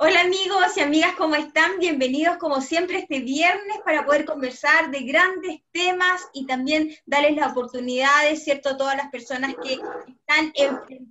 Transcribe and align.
Hola 0.00 0.20
amigos 0.20 0.76
y 0.76 0.80
amigas, 0.80 1.16
¿cómo 1.16 1.34
están? 1.34 1.80
Bienvenidos 1.80 2.36
como 2.36 2.60
siempre 2.60 2.98
este 2.98 3.18
viernes 3.18 3.78
para 3.84 4.06
poder 4.06 4.24
conversar 4.24 4.92
de 4.92 5.00
grandes 5.00 5.60
temas 5.72 6.24
y 6.32 6.46
también 6.46 6.94
darles 7.04 7.34
la 7.34 7.48
oportunidad, 7.48 8.32
¿cierto?, 8.36 8.68
a 8.68 8.76
todas 8.76 8.96
las 8.96 9.10
personas 9.10 9.56
que 9.60 9.72
están 9.72 10.52
enfrentando 10.54 11.10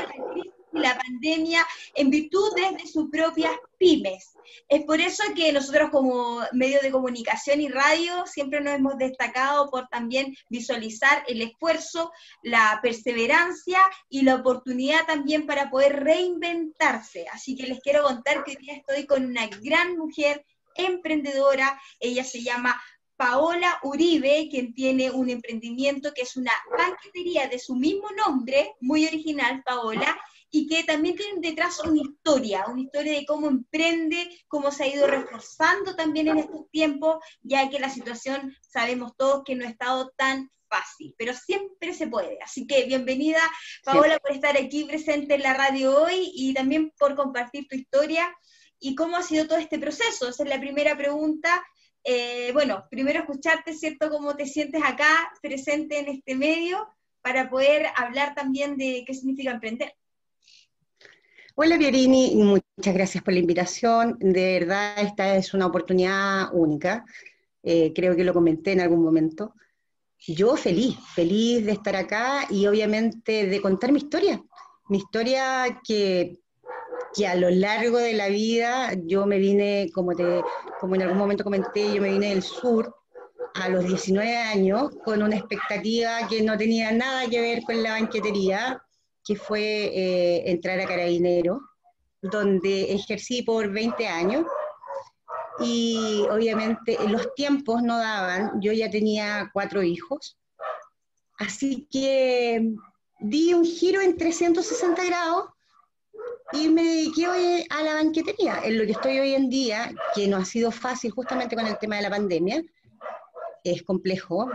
la 0.00 0.32
crisis 0.32 0.53
la 0.74 0.98
pandemia 0.98 1.66
en 1.94 2.10
virtud 2.10 2.54
de 2.56 2.86
sus 2.86 3.10
propias 3.10 3.52
pymes. 3.78 4.34
Es 4.68 4.84
por 4.84 5.00
eso 5.00 5.22
que 5.34 5.52
nosotros 5.52 5.90
como 5.90 6.40
medio 6.52 6.80
de 6.80 6.90
comunicación 6.90 7.60
y 7.60 7.68
radio 7.68 8.26
siempre 8.26 8.60
nos 8.60 8.74
hemos 8.74 8.98
destacado 8.98 9.70
por 9.70 9.88
también 9.88 10.36
visualizar 10.48 11.24
el 11.26 11.42
esfuerzo, 11.42 12.12
la 12.42 12.78
perseverancia 12.82 13.78
y 14.08 14.22
la 14.22 14.36
oportunidad 14.36 15.06
también 15.06 15.46
para 15.46 15.70
poder 15.70 16.02
reinventarse. 16.02 17.26
Así 17.32 17.56
que 17.56 17.66
les 17.66 17.80
quiero 17.80 18.02
contar 18.02 18.44
que 18.44 18.52
hoy 18.52 18.56
día 18.56 18.74
estoy 18.74 19.06
con 19.06 19.24
una 19.24 19.46
gran 19.62 19.96
mujer 19.96 20.44
emprendedora, 20.76 21.80
ella 22.00 22.24
se 22.24 22.42
llama 22.42 22.80
Paola 23.16 23.78
Uribe, 23.82 24.48
quien 24.50 24.74
tiene 24.74 25.10
un 25.10 25.30
emprendimiento 25.30 26.12
que 26.12 26.22
es 26.22 26.36
una 26.36 26.52
banquetería 26.76 27.46
de 27.48 27.58
su 27.58 27.76
mismo 27.76 28.10
nombre, 28.10 28.72
muy 28.80 29.06
original, 29.06 29.62
Paola, 29.64 30.18
y 30.54 30.68
que 30.68 30.84
también 30.84 31.16
tienen 31.16 31.40
detrás 31.40 31.80
una 31.80 32.00
historia, 32.00 32.66
una 32.68 32.82
historia 32.82 33.14
de 33.14 33.26
cómo 33.26 33.48
emprende, 33.48 34.30
cómo 34.46 34.70
se 34.70 34.84
ha 34.84 34.86
ido 34.86 35.08
reforzando 35.08 35.96
también 35.96 36.28
en 36.28 36.38
estos 36.38 36.70
tiempos, 36.70 37.16
ya 37.42 37.68
que 37.68 37.80
la 37.80 37.90
situación 37.90 38.56
sabemos 38.60 39.16
todos 39.16 39.42
que 39.44 39.56
no 39.56 39.66
ha 39.66 39.68
estado 39.68 40.12
tan 40.16 40.48
fácil, 40.68 41.12
pero 41.18 41.34
siempre 41.34 41.92
se 41.92 42.06
puede. 42.06 42.38
Así 42.40 42.68
que 42.68 42.84
bienvenida, 42.84 43.40
Paola, 43.82 44.20
por 44.20 44.30
estar 44.30 44.56
aquí 44.56 44.84
presente 44.84 45.34
en 45.34 45.42
la 45.42 45.54
radio 45.54 46.00
hoy 46.00 46.30
y 46.32 46.54
también 46.54 46.92
por 47.00 47.16
compartir 47.16 47.66
tu 47.66 47.74
historia 47.74 48.32
y 48.78 48.94
cómo 48.94 49.16
ha 49.16 49.24
sido 49.24 49.48
todo 49.48 49.58
este 49.58 49.80
proceso. 49.80 50.28
Esa 50.28 50.44
es 50.44 50.48
la 50.48 50.60
primera 50.60 50.96
pregunta. 50.96 51.66
Eh, 52.04 52.52
bueno, 52.52 52.86
primero 52.92 53.18
escucharte, 53.18 53.74
¿cierto? 53.74 54.08
¿Cómo 54.08 54.36
te 54.36 54.46
sientes 54.46 54.84
acá, 54.84 55.32
presente 55.42 55.98
en 55.98 56.10
este 56.10 56.36
medio, 56.36 56.86
para 57.22 57.50
poder 57.50 57.88
hablar 57.96 58.36
también 58.36 58.76
de 58.76 59.02
qué 59.04 59.14
significa 59.14 59.50
emprender? 59.50 59.96
Hola 61.56 61.78
Pierini, 61.78 62.34
muchas 62.34 62.94
gracias 62.94 63.22
por 63.22 63.32
la 63.32 63.38
invitación. 63.38 64.16
De 64.18 64.58
verdad, 64.58 64.98
esta 64.98 65.36
es 65.36 65.54
una 65.54 65.66
oportunidad 65.66 66.48
única. 66.52 67.04
Eh, 67.62 67.92
creo 67.94 68.16
que 68.16 68.24
lo 68.24 68.34
comenté 68.34 68.72
en 68.72 68.80
algún 68.80 69.04
momento. 69.04 69.54
Yo 70.18 70.56
feliz, 70.56 70.96
feliz 71.14 71.64
de 71.64 71.70
estar 71.70 71.94
acá 71.94 72.48
y 72.50 72.66
obviamente 72.66 73.46
de 73.46 73.62
contar 73.62 73.92
mi 73.92 73.98
historia. 73.98 74.42
Mi 74.88 74.98
historia 74.98 75.80
que, 75.86 76.40
que 77.14 77.28
a 77.28 77.36
lo 77.36 77.50
largo 77.50 77.98
de 77.98 78.14
la 78.14 78.28
vida 78.30 78.92
yo 79.04 79.24
me 79.24 79.38
vine, 79.38 79.92
como, 79.94 80.16
te, 80.16 80.42
como 80.80 80.96
en 80.96 81.02
algún 81.02 81.18
momento 81.18 81.44
comenté, 81.44 81.94
yo 81.94 82.02
me 82.02 82.10
vine 82.10 82.30
del 82.30 82.42
sur 82.42 82.92
a 83.54 83.68
los 83.68 83.86
19 83.86 84.36
años 84.36 84.90
con 85.04 85.22
una 85.22 85.36
expectativa 85.36 86.26
que 86.28 86.42
no 86.42 86.58
tenía 86.58 86.90
nada 86.90 87.28
que 87.28 87.40
ver 87.40 87.62
con 87.62 87.80
la 87.80 87.92
banquetería, 87.92 88.82
que 89.24 89.36
fue 89.36 89.60
eh, 89.60 90.50
entrar 90.50 90.78
a 90.80 90.86
Carabinero, 90.86 91.60
donde 92.20 92.92
ejercí 92.92 93.42
por 93.42 93.70
20 93.70 94.06
años. 94.06 94.44
Y 95.60 96.24
obviamente 96.30 96.98
los 97.08 97.34
tiempos 97.34 97.82
no 97.82 97.96
daban, 97.96 98.60
yo 98.60 98.72
ya 98.72 98.90
tenía 98.90 99.50
cuatro 99.52 99.82
hijos, 99.84 100.36
así 101.38 101.86
que 101.90 102.74
di 103.20 103.54
un 103.54 103.64
giro 103.64 104.00
en 104.00 104.16
360 104.16 105.04
grados 105.04 105.50
y 106.52 106.68
me 106.68 106.82
dediqué 106.82 107.28
hoy 107.28 107.66
a 107.70 107.82
la 107.82 107.94
banquetería, 107.94 108.60
en 108.64 108.78
lo 108.78 108.84
que 108.84 108.92
estoy 108.92 109.18
hoy 109.20 109.34
en 109.34 109.48
día, 109.48 109.92
que 110.14 110.26
no 110.26 110.38
ha 110.38 110.44
sido 110.44 110.72
fácil 110.72 111.12
justamente 111.12 111.54
con 111.54 111.66
el 111.66 111.78
tema 111.78 111.96
de 111.96 112.02
la 112.02 112.10
pandemia, 112.10 112.62
es 113.62 113.82
complejo, 113.84 114.50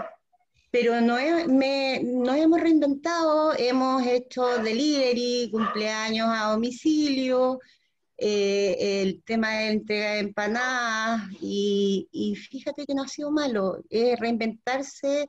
pero 0.71 1.02
no, 1.02 1.15
me, 1.47 2.02
nos 2.03 2.35
hemos 2.35 2.61
reinventado, 2.61 3.53
hemos 3.57 4.05
hecho 4.05 4.45
delivery, 4.59 5.49
cumpleaños 5.52 6.27
a 6.30 6.52
domicilio, 6.52 7.59
eh, 8.17 9.02
el 9.02 9.23
tema 9.23 9.52
de 9.52 9.67
entrega 9.69 10.11
de 10.11 10.19
empanadas, 10.19 11.23
y, 11.41 12.08
y, 12.11 12.35
fíjate 12.35 12.85
que 12.85 12.93
no 12.93 13.03
ha 13.03 13.08
sido 13.08 13.31
malo, 13.31 13.81
reinventarse 13.89 15.27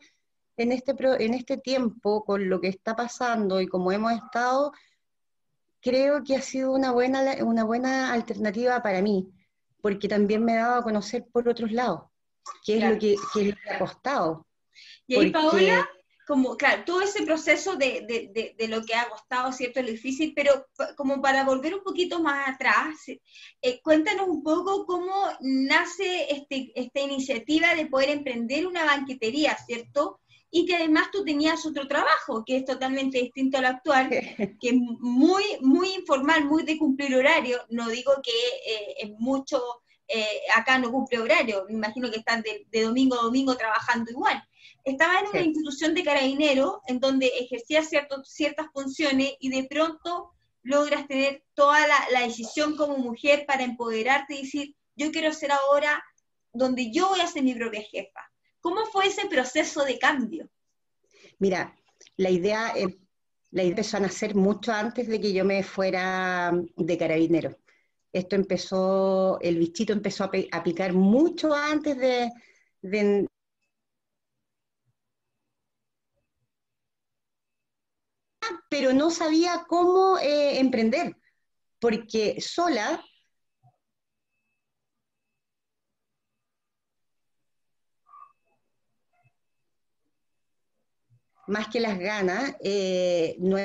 en 0.57 0.73
este, 0.73 0.95
en 1.25 1.35
este 1.35 1.57
tiempo 1.57 2.23
con 2.25 2.49
lo 2.51 2.61
que 2.61 2.69
está 2.69 2.95
pasando 2.95 3.61
y 3.61 3.67
como 3.67 3.93
hemos 3.93 4.13
estado, 4.13 4.73
creo 5.81 6.23
que 6.23 6.37
ha 6.37 6.43
sido 6.43 6.73
una 6.73 6.93
buena, 6.93 7.23
una 7.43 7.65
buena 7.65 8.13
alternativa 8.13 8.83
para 8.83 9.01
mí, 9.01 9.27
porque 9.81 10.07
también 10.09 10.45
me 10.45 10.53
he 10.53 10.57
dado 10.57 10.81
a 10.81 10.83
conocer 10.83 11.25
por 11.33 11.49
otros 11.49 11.73
lados, 11.73 12.03
que 12.63 12.77
es, 12.77 12.85
lo 12.85 12.99
que, 12.99 13.17
que 13.33 13.41
es 13.41 13.49
lo 13.49 13.57
que 13.57 13.71
ha 13.71 13.79
costado 13.79 14.47
y 15.11 15.17
ahí, 15.17 15.31
Paola, 15.31 15.89
como, 16.25 16.57
claro, 16.57 16.85
todo 16.85 17.01
ese 17.01 17.25
proceso 17.25 17.75
de, 17.75 18.07
de, 18.07 18.55
de, 18.57 18.69
lo 18.69 18.85
que 18.85 18.95
ha 18.95 19.09
costado, 19.09 19.53
¿cierto? 19.53 19.83
Lo 19.83 19.89
difícil, 19.89 20.33
pero 20.33 20.65
como 20.97 21.21
para 21.21 21.43
volver 21.43 21.75
un 21.75 21.83
poquito 21.83 22.23
más 22.23 22.49
atrás, 22.49 22.95
eh, 23.09 23.81
cuéntanos 23.83 24.29
un 24.29 24.45
poco 24.45 24.87
cómo 24.87 25.13
nace 25.41 26.33
este, 26.33 26.71
esta 26.77 27.01
iniciativa 27.01 27.75
de 27.75 27.87
poder 27.87 28.11
emprender 28.11 28.65
una 28.69 28.85
banquetería, 28.85 29.57
¿cierto? 29.57 30.21
Y 30.53 30.67
que 30.67 30.77
además 30.77 31.11
tú 31.11 31.25
tenías 31.25 31.67
otro 31.67 31.89
trabajo, 31.89 32.45
que 32.47 32.59
es 32.59 32.65
totalmente 32.65 33.19
distinto 33.19 33.59
al 33.59 33.65
actual, 33.65 34.09
que 34.09 34.69
es 34.69 34.75
muy, 35.01 35.43
muy 35.63 35.95
informal, 35.95 36.45
muy 36.45 36.63
de 36.63 36.79
cumplir 36.79 37.17
horario. 37.17 37.59
No 37.71 37.89
digo 37.89 38.13
que 38.23 38.31
eh, 38.73 38.95
es 39.01 39.11
mucho, 39.19 39.61
eh, 40.07 40.43
acá 40.55 40.79
no 40.79 40.93
cumple 40.93 41.19
horario, 41.19 41.65
me 41.67 41.75
imagino 41.75 42.09
que 42.09 42.19
están 42.19 42.41
de, 42.43 42.69
de 42.71 42.83
domingo 42.83 43.19
a 43.19 43.25
domingo 43.25 43.57
trabajando 43.57 44.13
igual 44.13 44.41
estaba 44.91 45.21
en 45.21 45.29
una 45.29 45.41
institución 45.43 45.95
de 45.95 46.05
carabinero 46.05 46.83
en 46.87 47.01
donde 47.01 47.27
ejercías 47.27 47.89
ciertas 47.89 48.67
funciones 48.73 49.35
y 49.41 49.51
de 49.51 49.67
pronto 49.69 50.33
logras 50.63 51.07
tener 51.07 51.43
toda 51.55 51.87
la, 51.87 52.21
decisión 52.21 52.77
como 52.77 52.99
mujer 52.99 53.45
para 53.47 53.65
empoderarte 53.65 54.35
y 54.35 54.43
decir, 54.43 54.77
yo 54.95 55.11
quiero 55.11 55.33
ser 55.33 55.53
ahora 55.53 56.03
donde 56.53 56.91
yo 56.93 57.09
voy 57.09 57.21
a 57.21 57.27
ser 57.27 57.43
mi 57.43 57.55
propia 57.55 57.83
jefa. 57.83 58.21
¿Cómo 58.61 58.85
fue 58.87 59.07
ese 59.07 59.27
proceso 59.27 59.85
de 59.85 59.99
cambio? 59.99 60.51
Mira, 61.39 61.75
la 62.17 62.31
idea, 62.31 62.73
eh, 62.77 62.99
la 63.53 63.63
idea 63.63 63.71
empezó 63.71 63.97
a 63.97 64.01
nacer 64.01 64.35
mucho 64.35 64.73
antes 64.73 65.09
de 65.09 65.21
que 65.21 65.33
yo 65.33 65.45
me 65.45 65.63
fuera 65.63 66.53
de 66.77 66.99
carabinero. 66.99 67.57
Esto 68.13 68.37
empezó, 68.37 69.39
el 69.41 69.59
bichito 69.59 69.93
empezó 69.93 70.25
a, 70.25 70.63
picar 70.63 70.93
mucho 70.93 71.55
antes 71.55 71.97
de, 71.97 73.27
pero 78.71 78.95
no 78.95 79.11
sabía 79.11 79.65
cómo 79.69 80.17
eh, 80.19 80.61
emprender, 80.61 81.17
porque 81.81 82.41
sola 82.41 83.05
más 91.49 91.67
que 91.69 91.81
las 91.81 91.99
ganas, 91.99 92.55
eh, 92.63 93.37
no 93.41 93.59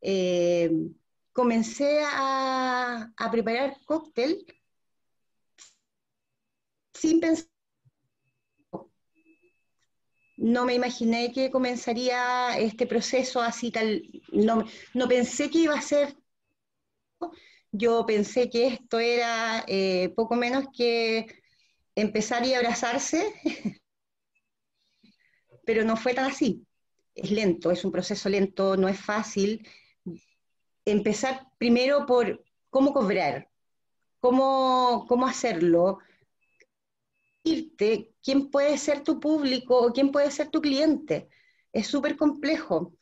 Eh, 0.00 0.70
comencé 1.32 2.00
a, 2.04 3.12
preparar 3.30 3.76
cóctel 3.84 4.44
sin 6.94 7.20
pensar. 7.20 7.46
No 10.36 10.64
me 10.64 10.74
imaginé 10.74 11.32
que 11.32 11.50
comenzaría 11.50 12.58
este 12.58 12.86
proceso 12.86 13.40
así 13.40 13.70
tal, 13.72 14.02
no, 14.32 14.64
no 14.94 15.08
pensé 15.08 15.50
que 15.50 15.58
iba 15.58 15.74
a 15.74 15.82
ser, 15.82 16.16
yo 17.72 18.06
pensé 18.06 18.48
que 18.48 18.68
esto 18.68 18.98
era 18.98 19.64
eh, 19.66 20.12
poco 20.16 20.36
menos 20.36 20.66
que 20.76 21.26
empezar 21.94 22.46
y 22.46 22.54
abrazarse, 22.54 23.34
pero 25.64 25.84
no 25.84 25.96
fue 25.96 26.14
tan 26.14 26.26
así. 26.30 26.64
Es 27.14 27.30
lento, 27.30 27.70
es 27.70 27.84
un 27.84 27.92
proceso 27.92 28.28
lento, 28.28 28.76
no 28.76 28.88
es 28.88 28.98
fácil, 29.00 29.66
empezar 30.90 31.46
primero 31.58 32.06
por 32.06 32.44
cómo 32.70 32.92
cobrar, 32.92 33.48
cómo, 34.20 35.06
cómo 35.08 35.26
hacerlo, 35.26 35.98
irte, 37.44 38.12
quién 38.22 38.50
puede 38.50 38.76
ser 38.78 39.02
tu 39.02 39.20
público 39.20 39.78
o 39.78 39.92
quién 39.92 40.10
puede 40.12 40.30
ser 40.30 40.50
tu 40.50 40.60
cliente. 40.60 41.28
Es 41.72 41.86
súper 41.86 42.16
complejo. 42.16 42.92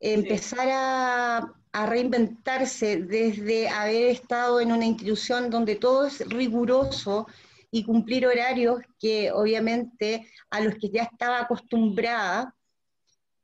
empezar 0.00 0.68
a, 0.70 1.54
a 1.72 1.86
reinventarse 1.86 3.02
desde 3.02 3.68
haber 3.68 4.08
estado 4.08 4.60
en 4.60 4.72
una 4.72 4.86
institución 4.86 5.50
donde 5.50 5.76
todo 5.76 6.06
es 6.06 6.26
riguroso 6.28 7.26
y 7.70 7.84
cumplir 7.84 8.26
horarios 8.26 8.80
que 8.98 9.30
obviamente 9.30 10.26
a 10.50 10.60
los 10.60 10.74
que 10.74 10.90
ya 10.90 11.04
estaba 11.04 11.40
acostumbrada 11.40 12.54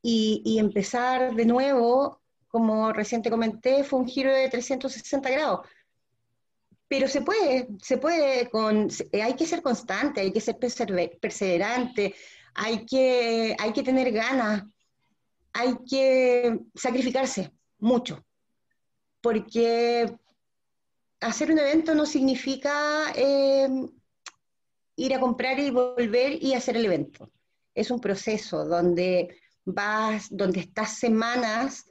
y, 0.01 0.57
empezar 0.59 1.35
de 1.35 1.45
nuevo, 1.45 2.21
como 2.57 2.91
recién 2.91 3.21
comenté, 3.21 3.83
fue 3.83 3.99
un 3.99 4.07
giro 4.07 4.33
de 4.33 4.49
360 4.49 5.29
grados. 5.29 5.59
Pero 6.87 7.07
se 7.07 7.21
puede, 7.21 7.67
se 7.83 7.99
puede, 7.99 8.49
con, 8.49 8.87
hay 9.13 9.35
que 9.35 9.45
ser 9.45 9.61
constante, 9.61 10.21
hay 10.21 10.33
que 10.33 10.41
ser 10.41 10.57
perseverante, 10.57 12.15
hay 12.55 12.83
que, 12.83 13.55
hay 13.59 13.73
que 13.73 13.83
tener 13.83 14.11
ganas, 14.11 14.63
hay 15.53 15.75
que 15.87 16.59
sacrificarse 16.73 17.51
mucho, 17.77 18.25
porque 19.21 20.11
hacer 21.19 21.51
un 21.51 21.59
evento 21.59 21.93
no 21.93 22.07
significa 22.07 23.11
eh, 23.15 23.69
ir 24.95 25.13
a 25.13 25.19
comprar 25.19 25.59
y 25.59 25.69
volver 25.69 26.41
y 26.43 26.55
hacer 26.55 26.75
el 26.75 26.85
evento. 26.85 27.29
Es 27.75 27.91
un 27.91 27.99
proceso 27.99 28.65
donde 28.65 29.37
vas, 29.63 30.27
donde 30.31 30.61
estás 30.61 30.97
semanas 30.97 31.85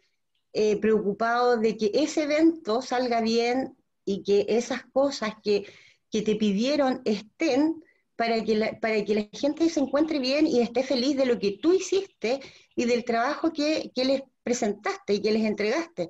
eh, 0.58 0.78
preocupado 0.78 1.58
de 1.58 1.76
que 1.76 1.90
ese 1.92 2.22
evento 2.22 2.80
salga 2.80 3.20
bien 3.20 3.76
y 4.06 4.22
que 4.22 4.46
esas 4.48 4.86
cosas 4.86 5.34
que, 5.42 5.66
que 6.10 6.22
te 6.22 6.34
pidieron 6.36 7.02
estén 7.04 7.84
para 8.16 8.42
que, 8.42 8.54
la, 8.54 8.80
para 8.80 9.04
que 9.04 9.14
la 9.14 9.28
gente 9.32 9.68
se 9.68 9.80
encuentre 9.80 10.18
bien 10.18 10.46
y 10.46 10.60
esté 10.60 10.82
feliz 10.82 11.14
de 11.18 11.26
lo 11.26 11.38
que 11.38 11.58
tú 11.60 11.74
hiciste 11.74 12.40
y 12.74 12.86
del 12.86 13.04
trabajo 13.04 13.52
que, 13.52 13.92
que 13.94 14.06
les 14.06 14.22
presentaste 14.42 15.12
y 15.12 15.20
que 15.20 15.32
les 15.32 15.44
entregaste. 15.44 16.08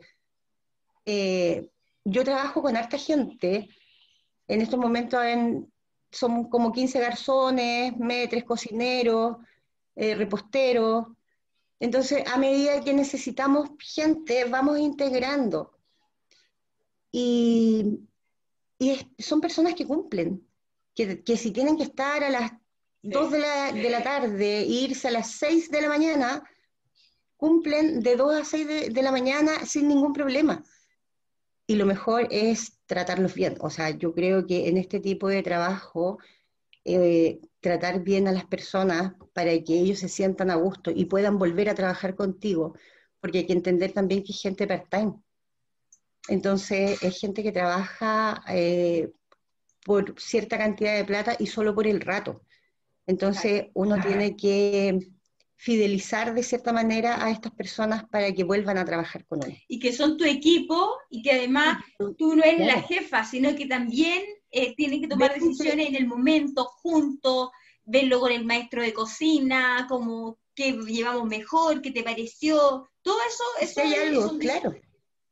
Eh, 1.05 1.69
yo 2.05 2.23
trabajo 2.23 2.63
con 2.63 2.77
harta 2.77 2.99
gente, 2.99 3.69
en 4.47 4.61
estos 4.61 4.79
momentos 4.79 5.25
en, 5.25 5.73
son 6.13 6.49
como 6.49 6.71
15 6.71 7.01
garzones, 7.01 7.97
metres, 7.97 8.45
cocineros, 8.45 9.39
eh, 9.97 10.15
reposteros. 10.15 11.07
Entonces, 11.79 12.25
a 12.27 12.39
medida 12.39 12.83
que 12.83 12.95
necesitamos 12.95 13.71
gente, 13.79 14.45
vamos 14.45 14.79
integrando. 14.79 15.73
Y, 17.13 18.01
son 19.19 19.41
personas 19.41 19.75
que 19.75 19.87
cumplen, 19.87 20.47
que, 20.95 21.37
si 21.37 21.51
tienen 21.51 21.77
que 21.77 21.85
estar 21.85 22.23
a 22.23 22.31
las 22.31 22.53
2 23.03 23.33
de 23.33 23.39
la, 23.39 23.73
de 23.73 23.91
la 23.91 24.03
tarde 24.03 24.59
e 24.61 24.67
irse 24.67 25.09
a 25.09 25.13
las 25.13 25.31
6 25.33 25.71
de 25.71 25.81
la 25.81 25.89
mañana, 25.89 26.43
cumplen 27.37 28.01
de 28.01 28.17
2 28.17 28.41
a 28.41 28.45
6 28.45 28.93
de, 28.93 29.03
la 29.03 29.13
mañana 29.13 29.65
sin 29.65 29.89
ningún 29.89 30.13
problema. 30.13 30.65
Y 31.67 31.77
lo 31.77 31.87
mejor 31.87 32.29
es 32.31 32.79
tratarlos 32.87 33.35
bien. 33.35 33.57
O 33.61 33.71
sea, 33.71 33.91
yo 33.91 34.15
creo 34.15 34.47
que 34.47 34.69
en 34.69 34.77
este 34.77 35.01
tipo 35.01 35.29
de 35.29 35.43
trabajo, 35.43 36.19
eh, 36.85 37.41
tratar 37.67 38.05
bien 38.05 38.29
a 38.29 38.33
las 38.33 38.45
personas 38.45 39.15
para 39.33 39.51
que 39.51 39.75
ellos 39.75 39.99
se 39.99 40.09
sientan 40.09 40.51
a 40.51 40.55
gusto 40.55 40.93
y 40.95 41.07
puedan 41.07 41.37
volver 41.37 41.69
a 41.69 41.75
trabajar 41.75 42.15
contigo, 42.15 42.75
porque 43.21 43.39
hay 43.39 43.47
que 43.47 43.55
entender 43.55 43.93
también 43.93 44.23
que 44.23 44.31
es 44.31 44.41
gente 44.41 44.69
part-time. 44.69 45.15
Entonces, 46.29 47.03
es 47.03 47.19
gente 47.19 47.43
que 47.43 47.51
trabaja 47.51 48.43
eh, 48.49 49.11
por 49.85 50.15
cierta 50.21 50.59
cantidad 50.59 50.97
de 50.97 51.05
plata 51.05 51.35
y 51.39 51.47
solo 51.47 51.75
por 51.75 51.89
el 51.89 52.01
rato. 52.01 52.43
Entonces, 53.05 53.67
uno 53.75 54.01
tiene 54.01 54.37
que 54.37 55.16
fidelizar 55.57 56.35
de 56.35 56.43
cierta 56.43 56.73
manera 56.73 57.25
a 57.25 57.31
estas 57.31 57.53
personas 57.53 58.05
para 58.09 58.33
que 58.33 58.45
vuelvan 58.45 58.79
a 58.79 58.85
trabajar 58.85 59.25
con 59.27 59.41
uno. 59.45 59.55
Y 59.69 59.79
que 59.79 59.93
son 59.93 60.17
tu 60.17 60.25
equipo 60.25 60.97
y 61.11 61.23
que 61.23 61.33
además 61.33 61.79
tú 62.19 62.37
no 62.37 62.45
eres 62.45 62.67
la 62.67 62.83
jefa, 62.83 63.25
sino 63.25 63.55
que 63.57 63.67
también 63.67 64.23
eh, 64.51 64.75
tienen 64.77 65.01
que 65.01 65.09
tomar 65.09 65.35
decisiones 65.35 65.89
en 65.89 65.97
el 65.97 66.07
momento, 66.07 66.65
juntos, 66.65 67.51
verlo 67.85 68.21
con 68.21 68.33
el 68.33 68.45
maestro 68.45 68.83
de 68.83 68.93
cocina, 68.93 69.87
como 69.89 70.39
qué 70.55 70.73
llevamos 70.73 71.27
mejor, 71.27 71.81
qué 71.81 71.91
te 71.91 72.03
pareció, 72.03 72.89
todo 73.03 73.17
eso, 73.29 73.45
eso 73.61 73.81
hay 73.81 73.95
algo, 73.95 74.39
claro. 74.39 74.75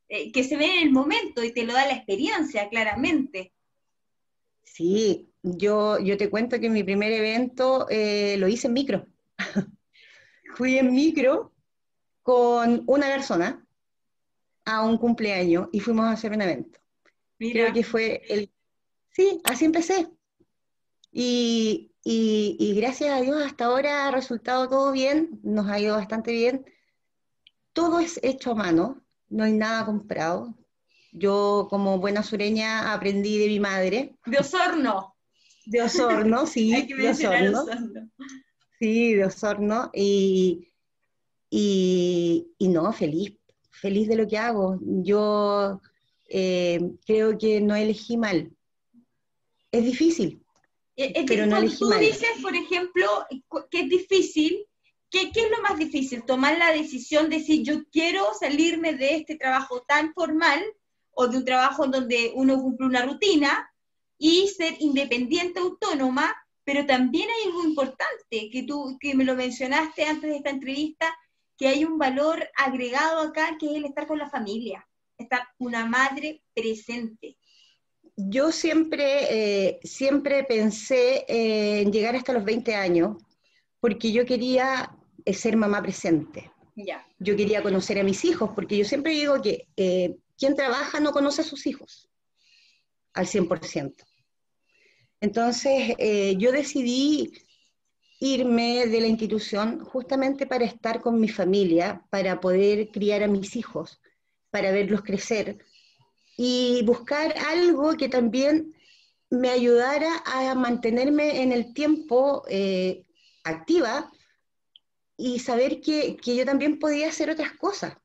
Eh, 0.09 0.31
que 0.32 0.44
se 0.44 0.56
ve 0.56 0.67
en 0.79 0.87
el 0.87 0.93
momento 0.93 1.43
y 1.43 1.53
te 1.53 1.65
lo 1.65 1.73
da 1.73 1.87
la 1.87 1.94
experiencia, 1.94 2.69
claramente. 2.69 3.53
Sí, 4.62 5.29
yo, 5.43 5.99
yo 5.99 6.17
te 6.17 6.31
cuento 6.31 6.61
que 6.61 6.71
mi 6.71 6.85
primer 6.85 7.12
evento 7.12 7.87
eh, 7.91 8.37
lo 8.38 8.49
hice 8.49 8.69
en 8.69 8.73
micro. 8.73 9.06
fui 10.55 10.79
en 10.79 10.93
micro 10.93 11.53
con 12.23 12.83
una 12.87 13.06
persona 13.06 13.65
a 14.65 14.83
un 14.83 14.97
cumpleaños 14.97 15.69
y 15.73 15.81
fuimos 15.81 16.06
a 16.06 16.12
hacer 16.12 16.33
un 16.33 16.43
evento. 16.43 16.81
Creo 17.39 17.73
que 17.73 17.85
fue 17.85 18.23
el... 18.29 18.51
Sí, 19.11 19.41
así 19.45 19.67
empecé. 19.67 20.09
Y, 21.12 21.93
y, 22.03 22.75
gracias 22.75 23.11
a 23.11 23.21
Dios 23.21 23.41
hasta 23.43 23.67
ahora 23.67 24.09
ha 24.09 24.11
resultado 24.11 24.69
todo 24.69 24.91
bien, 24.91 25.39
nos 25.43 25.69
ha 25.69 25.79
ido 25.79 25.97
bastante 25.97 26.33
bien. 26.33 26.65
Todo 27.73 28.00
es 28.00 28.19
hecho 28.23 28.53
a 28.53 28.55
mano, 28.55 29.05
no 29.29 29.45
hay 29.45 29.53
nada 29.53 29.85
comprado. 29.85 30.55
Yo 31.12 31.69
como 31.71 31.99
buena 31.99 32.23
sureña 32.23 32.93
aprendí 32.93 33.39
de 33.39 33.47
mi 33.47 33.61
madre. 33.61 34.17
De 34.27 34.39
Osorno. 34.39 35.15
De 35.67 35.83
Osorno, 35.83 36.47
sí, 36.47 36.87
de 36.99 37.11
Osorno. 37.11 37.65
Sí, 38.79 39.15
de 39.15 39.25
Osorno. 39.25 39.91
Y, 39.94 40.69
y, 41.50 42.69
no, 42.69 42.93
feliz, 42.93 43.35
feliz 43.71 44.09
de 44.09 44.17
lo 44.17 44.26
que 44.26 44.38
hago. 44.38 44.79
Yo 44.82 45.81
eh, 46.29 46.81
creo 47.06 47.38
que 47.38 47.61
no 47.61 47.75
elegí 47.75 48.17
mal. 48.17 48.50
Es 49.71 49.85
difícil. 49.85 50.43
Es 50.97 51.25
pero 51.26 51.47
no 51.47 51.56
elegí 51.56 51.79
tú 51.79 51.91
dices, 51.91 52.31
por 52.43 52.55
ejemplo, 52.55 53.06
que 53.71 53.81
es 53.81 53.88
difícil, 53.88 54.65
¿qué, 55.11 55.32
¿qué 55.32 55.41
es 55.41 55.50
lo 55.50 55.61
más 55.62 55.79
difícil? 55.79 56.25
Tomar 56.25 56.56
la 56.59 56.73
decisión 56.73 57.29
de 57.29 57.38
decir, 57.38 57.62
yo 57.62 57.85
quiero 57.91 58.26
salirme 58.38 58.94
de 58.94 59.17
este 59.17 59.37
trabajo 59.37 59.82
tan 59.82 60.12
formal 60.15 60.62
o 61.12 61.26
de 61.26 61.38
un 61.38 61.44
trabajo 61.44 61.85
en 61.85 61.91
donde 61.91 62.32
uno 62.35 62.61
cumple 62.61 62.87
una 62.87 63.05
rutina 63.05 63.71
y 64.19 64.49
ser 64.49 64.75
independiente, 64.81 65.61
autónoma, 65.61 66.35
pero 66.64 66.87
también 66.87 67.28
hay 67.28 67.49
algo 67.49 67.64
importante 67.64 68.50
que 68.50 68.64
tú 68.66 68.96
que 68.99 69.14
me 69.14 69.25
lo 69.25 69.34
mencionaste 69.37 70.05
antes 70.05 70.31
de 70.31 70.37
esta 70.37 70.50
entrevista, 70.50 71.14
que 71.56 71.69
hay 71.69 71.84
un 71.84 71.99
valor 71.99 72.49
agregado 72.56 73.20
acá 73.20 73.56
que 73.58 73.66
es 73.66 73.76
el 73.76 73.84
estar 73.84 74.06
con 74.06 74.19
la 74.19 74.31
familia, 74.31 74.87
estar 75.19 75.43
una 75.58 75.87
madre 75.87 76.43
presente. 76.55 77.37
Yo 78.16 78.52
siempre, 78.52 79.26
eh, 79.31 79.81
siempre 79.82 80.44
pensé 80.44 81.25
en 81.28 81.92
llegar 81.92 82.16
hasta 82.16 82.33
los 82.33 82.44
20 82.44 82.75
años 82.75 83.16
porque 83.80 84.12
yo 84.12 84.25
quería 84.25 84.97
eh, 85.25 85.35
ser 85.35 85.56
mamá 85.56 85.83
presente. 85.83 86.50
Ya. 86.76 87.06
Yo 87.18 87.37
quería 87.37 87.62
conocer 87.62 87.99
a 87.99 88.02
mis 88.02 88.25
hijos, 88.25 88.50
porque 88.54 88.76
yo 88.76 88.85
siempre 88.85 89.12
digo 89.12 89.40
que 89.42 89.68
eh, 89.76 90.16
quien 90.38 90.56
trabaja 90.56 91.00
no 91.00 91.12
conoce 91.12 91.42
a 91.42 91.44
sus 91.44 91.66
hijos 91.66 92.09
al 93.12 93.26
100%. 93.26 93.94
Entonces, 95.25 95.95
eh, 95.97 96.37
yo 96.37 96.52
decidí 96.52 97.33
irme 98.21 98.87
de 98.87 99.00
la 99.00 99.07
institución 99.07 99.83
justamente 99.83 100.47
para 100.47 100.66
estar 100.66 101.00
con 101.00 101.19
mi 101.19 101.31
familia, 101.31 102.04
para 102.11 102.40
poder 102.40 102.90
criar 102.90 103.23
a 103.23 103.26
mis 103.26 103.57
hijos, 103.57 104.02
para 104.50 104.71
verlos 104.71 105.00
crecer 105.00 105.64
y 106.37 106.83
buscar 106.85 107.35
algo 107.38 107.97
que 107.97 108.11
también 108.11 108.75
me 109.31 109.49
ayudara 109.49 110.23
a 110.26 110.54
mantenerme 110.54 111.40
en 111.40 111.52
el 111.52 111.73
tiempo 111.73 112.45
eh, 112.47 113.07
activa 113.45 114.12
y 115.16 115.38
saber 115.38 115.81
que, 115.81 116.19
yo 116.23 116.45
también 116.45 116.78
podía 116.78 117.09
hacer 117.09 117.31
otras 117.31 117.52
cosas. 117.52 117.97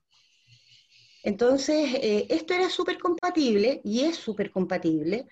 Entonces, 1.24 1.96
eh, 1.96 2.28
esto 2.30 2.54
era 2.54 2.70
súper 2.70 2.98
compatible 2.98 3.82
y 3.84 4.06
es 4.06 4.16
súper 4.16 4.52
compatible 4.52 5.28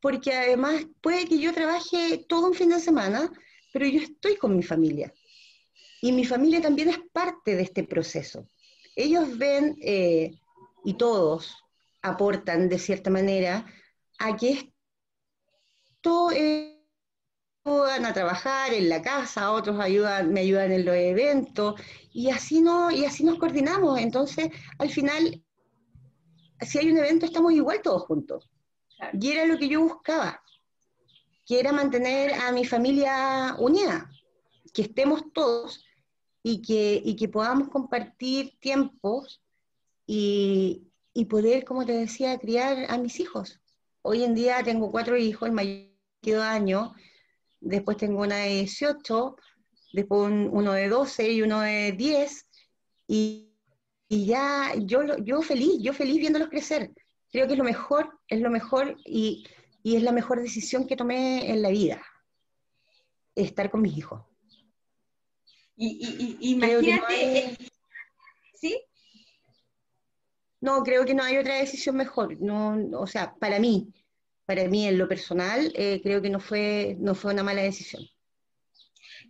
porque 0.00 0.32
además 0.32 0.86
puede 1.00 1.26
que 1.26 1.38
yo 1.38 1.52
trabaje 1.52 2.24
todo 2.28 2.48
un 2.48 2.54
fin 2.54 2.70
de 2.70 2.80
semana, 2.80 3.30
pero 3.72 3.86
yo 3.86 4.00
estoy 4.00 4.36
con 4.36 4.56
mi 4.56 4.62
familia. 4.62 5.12
Y 6.02 6.12
mi 6.12 6.24
familia 6.24 6.62
también 6.62 6.88
es 6.88 6.98
parte 7.12 7.54
de 7.54 7.62
este 7.62 7.84
proceso. 7.84 8.46
Ellos 8.96 9.36
ven, 9.36 9.76
eh, 9.82 10.32
y 10.84 10.94
todos 10.94 11.54
aportan 12.02 12.68
de 12.68 12.78
cierta 12.78 13.10
manera, 13.10 13.66
a 14.18 14.36
que 14.36 14.72
esto 15.96 16.30
eh, 16.32 16.82
ayudan 17.64 18.06
a 18.06 18.14
trabajar 18.14 18.72
en 18.72 18.88
la 18.88 19.02
casa, 19.02 19.52
otros 19.52 19.78
ayudan, 19.78 20.32
me 20.32 20.40
ayudan 20.40 20.72
en 20.72 20.86
los 20.86 20.96
eventos, 20.96 21.80
y 22.12 22.30
así, 22.30 22.62
no, 22.62 22.90
y 22.90 23.04
así 23.04 23.22
nos 23.22 23.38
coordinamos. 23.38 24.00
Entonces, 24.00 24.48
al 24.78 24.88
final, 24.88 25.44
si 26.62 26.78
hay 26.78 26.90
un 26.90 26.98
evento, 26.98 27.26
estamos 27.26 27.52
igual 27.52 27.82
todos 27.82 28.02
juntos. 28.04 28.50
Y 29.12 29.30
era 29.30 29.46
lo 29.46 29.58
que 29.58 29.68
yo 29.68 29.80
buscaba, 29.80 30.42
que 31.46 31.58
era 31.60 31.72
mantener 31.72 32.34
a 32.34 32.52
mi 32.52 32.64
familia 32.64 33.56
unida, 33.58 34.10
que 34.72 34.82
estemos 34.82 35.32
todos 35.32 35.84
y 36.42 36.62
que, 36.62 37.00
y 37.04 37.16
que 37.16 37.28
podamos 37.28 37.68
compartir 37.68 38.58
tiempos 38.60 39.42
y, 40.06 40.90
y 41.12 41.24
poder, 41.26 41.64
como 41.64 41.84
te 41.84 41.92
decía, 41.92 42.38
criar 42.38 42.86
a 42.88 42.98
mis 42.98 43.20
hijos. 43.20 43.60
Hoy 44.02 44.24
en 44.24 44.34
día 44.34 44.62
tengo 44.62 44.90
cuatro 44.90 45.16
hijos, 45.16 45.48
el 45.48 45.54
mayor 45.54 45.90
de 46.22 46.32
dos 46.32 46.44
años, 46.44 46.90
después 47.60 47.96
tengo 47.96 48.22
una 48.22 48.36
de 48.36 48.48
18, 48.50 49.36
después 49.92 50.32
uno 50.50 50.72
de 50.72 50.88
12 50.88 51.32
y 51.32 51.42
uno 51.42 51.60
de 51.60 51.92
10, 51.92 52.46
y, 53.08 53.50
y 54.08 54.26
ya 54.26 54.74
yo, 54.76 55.18
yo 55.18 55.42
feliz, 55.42 55.78
yo 55.80 55.92
feliz 55.92 56.18
viéndolos 56.18 56.48
crecer. 56.48 56.92
Creo 57.30 57.46
que 57.46 57.52
es 57.52 57.58
lo 57.58 57.64
mejor, 57.64 58.18
es 58.28 58.40
lo 58.40 58.50
mejor 58.50 58.96
y, 59.04 59.46
y 59.82 59.96
es 59.96 60.02
la 60.02 60.12
mejor 60.12 60.40
decisión 60.40 60.86
que 60.86 60.96
tomé 60.96 61.50
en 61.50 61.62
la 61.62 61.70
vida, 61.70 62.02
estar 63.34 63.70
con 63.70 63.82
mis 63.82 63.96
hijos. 63.96 64.22
Y, 65.76 66.36
y, 66.40 66.52
imagínate, 66.52 67.56
¿sí? 68.54 68.82
No, 70.60 70.82
creo 70.82 71.06
que 71.06 71.14
no 71.14 71.22
hay 71.22 71.38
otra 71.38 71.54
decisión 71.54 71.96
mejor. 71.96 72.38
No, 72.40 72.76
o 72.98 73.06
sea, 73.06 73.34
para 73.36 73.58
mí, 73.58 73.94
para 74.44 74.68
mí 74.68 74.86
en 74.86 74.98
lo 74.98 75.08
personal, 75.08 75.72
eh, 75.74 76.00
creo 76.02 76.20
que 76.20 76.28
no 76.28 76.38
fue, 76.38 76.96
no 76.98 77.14
fue 77.14 77.32
una 77.32 77.42
mala 77.42 77.62
decisión. 77.62 78.02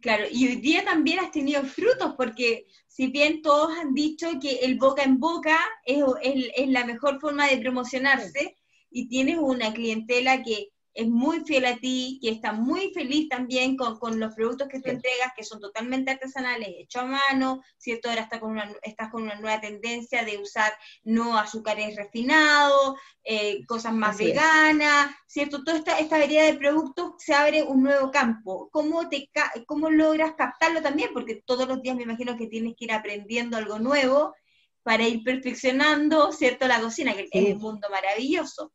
Claro, 0.01 0.25
y 0.31 0.47
hoy 0.47 0.57
día 0.57 0.85
también 0.85 1.19
has 1.19 1.31
tenido 1.31 1.63
frutos, 1.63 2.15
porque 2.17 2.67
si 2.87 3.09
bien 3.09 3.43
todos 3.43 3.77
han 3.79 3.93
dicho 3.93 4.29
que 4.41 4.61
el 4.63 4.79
boca 4.79 5.03
en 5.03 5.19
boca 5.21 5.59
es, 5.85 6.03
es, 6.23 6.69
la 6.69 6.87
mejor 6.87 7.21
forma 7.21 7.47
de 7.47 7.59
promocionarse, 7.59 8.57
y 8.91 9.09
tienes 9.09 9.37
una 9.39 9.73
clientela 9.73 10.43
que 10.43 10.71
es 10.95 11.09
muy 11.09 11.41
fiel 11.45 11.65
a 11.67 11.77
ti, 11.77 12.19
que 12.21 12.31
está 12.31 12.53
muy 12.53 12.93
feliz 12.93 13.29
también 13.29 13.77
con, 13.77 14.19
los 14.19 14.35
productos 14.35 14.69
que 14.69 14.81
tú 14.81 14.91
entregas, 14.91 15.33
que 15.37 15.45
son 15.45 15.61
totalmente 15.61 16.11
artesanales, 16.11 16.69
hechos 16.79 17.03
a 17.03 17.07
mano, 17.07 17.63
¿cierto? 17.77 18.09
Ahora 18.09 18.23
está 18.23 18.41
con 18.41 18.53
una, 18.53 18.73
estás 18.83 19.11
con 19.11 19.23
una 19.23 19.37
nueva 19.37 19.61
tendencia 19.61 20.25
de 20.25 20.39
usar 20.39 20.73
no 21.05 21.39
azúcares 21.39 21.97
refinados, 21.97 22.99
eh, 23.23 23.65
cosas 23.67 23.93
más 23.95 24.19
veganas, 24.19 25.15
¿cierto? 25.27 25.63
Toda 25.63 25.79
esta, 25.79 25.99
esta 25.99 26.19
variedad 26.19 26.47
de 26.47 26.59
productos 26.59 27.15
se 27.19 27.35
abre 27.35 27.63
un 27.63 27.83
nuevo 27.83 28.11
campo. 28.11 28.69
¿Cómo, 28.73 29.09
te, 29.09 29.31
¿Cómo 29.67 29.91
logras 29.91 30.35
captarlo 30.37 30.83
también? 30.83 31.11
Porque 31.13 31.43
todos 31.45 31.69
los 31.69 31.83
días 31.83 31.97
me 31.97 32.03
imagino 32.03 32.37
que 32.37 32.49
tienes 32.49 32.75
que 32.77 32.87
ir 32.87 32.93
aprendiendo 32.93 33.57
algo 33.57 33.79
nuevo 33.79 34.35
para 34.83 35.07
ir 35.07 35.23
perfeccionando, 35.23 36.33
¿cierto? 36.33 36.67
La 36.67 36.81
cocina, 36.81 37.15
que 37.15 37.29
es 37.31 37.55
un 37.55 37.61
mundo 37.61 37.89
maravilloso 37.91 38.73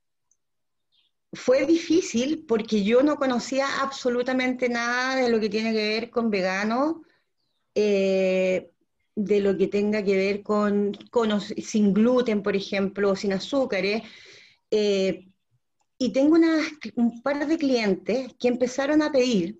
fue 1.35 1.65
difícil 1.65 2.45
porque 2.47 2.83
yo 2.83 3.03
no 3.03 3.17
conocía 3.17 3.81
absolutamente 3.81 4.69
nada 4.69 5.15
de 5.15 5.29
lo 5.29 5.39
que 5.39 5.49
tiene 5.49 5.73
que 5.73 5.87
ver 5.87 6.09
con 6.09 6.29
vegano, 6.29 7.03
eh, 7.75 8.71
de 9.15 9.39
lo 9.39 9.57
que 9.57 9.67
tenga 9.67 10.03
que 10.03 10.15
ver 10.15 10.43
con, 10.43 10.97
sin 11.57 11.93
gluten, 11.93 12.41
por 12.43 12.55
ejemplo, 12.55 13.15
sin 13.15 13.33
azúcares. 13.33 14.03
Eh, 14.71 15.27
y 15.97 16.11
tengo 16.11 16.37
un 16.95 17.21
par 17.21 17.47
de 17.47 17.57
clientes 17.57 18.33
que 18.39 18.47
empezaron 18.47 19.01
a 19.01 19.11
pedir. 19.11 19.59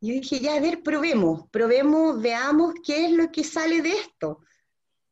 Yo 0.00 0.12
dije, 0.14 0.40
ya, 0.40 0.56
a 0.56 0.60
ver, 0.60 0.82
probemos, 0.82 1.48
probemos, 1.50 2.20
veamos 2.20 2.74
qué 2.84 3.06
es 3.06 3.12
lo 3.12 3.30
que 3.30 3.44
sale 3.44 3.80
de 3.80 3.90
esto, 3.90 4.40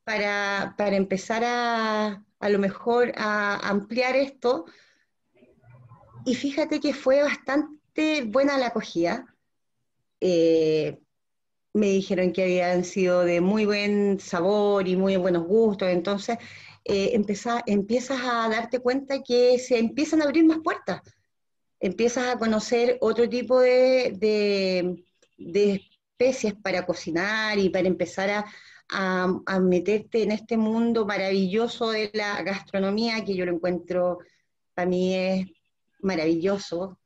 para, 0.05 0.75
para 0.77 0.97
empezar 0.97 1.43
a, 1.45 2.25
a 2.41 2.49
lo 2.49 2.59
mejor 2.59 3.13
a 3.17 3.69
ampliar 3.69 4.17
esto 4.17 4.67
y 6.25 6.35
fíjate 6.35 6.81
que 6.81 6.95
fue 6.95 7.23
bastante 7.23 8.25
buena 8.25 8.59
la 8.59 8.69
acogida. 8.69 9.27
Eh, 10.21 10.99
me 11.75 11.87
dijeron 11.87 12.33
que 12.33 12.45
habían 12.45 12.85
sido 12.85 13.25
de 13.25 13.41
muy 13.41 13.65
buen 13.65 14.21
sabor 14.21 14.87
y 14.87 14.97
muy 14.97 15.17
buenos 15.17 15.47
gustos, 15.47 15.89
entonces 15.89 16.37
eh, 16.85 17.13
empiezas 17.15 18.21
a 18.23 18.49
darte 18.49 18.81
cuenta 18.81 19.23
que 19.23 19.59
se 19.59 19.79
empiezan 19.79 20.21
a 20.21 20.25
abrir 20.25 20.45
más 20.45 20.59
puertas, 20.63 21.01
empiezas 21.81 22.29
a 22.29 22.39
conocer 22.39 22.99
otro 23.01 23.29
tipo 23.29 23.61
de, 23.61 24.17
de, 25.39 25.75
especies 26.19 26.55
para 26.55 26.85
cocinar 26.87 27.59
y 27.59 27.71
para 27.71 27.89
empezar 27.89 28.31
a, 28.31 28.45
a, 29.47 29.61
meterte 29.61 30.23
en 30.23 30.33
este 30.33 30.57
mundo 30.57 31.07
maravilloso 31.07 31.91
de 31.91 32.11
la 32.13 32.43
gastronomía, 32.43 33.25
que 33.25 33.35
yo 33.35 33.47
lo 33.47 33.53
encuentro, 33.53 34.19
para 34.75 34.89
mí 34.89 35.15
es 35.15 35.47
maravilloso, 36.03 36.99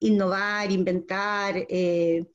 innovar, 0.00 0.70
inventar, 0.72 1.56
eh, 1.68 2.26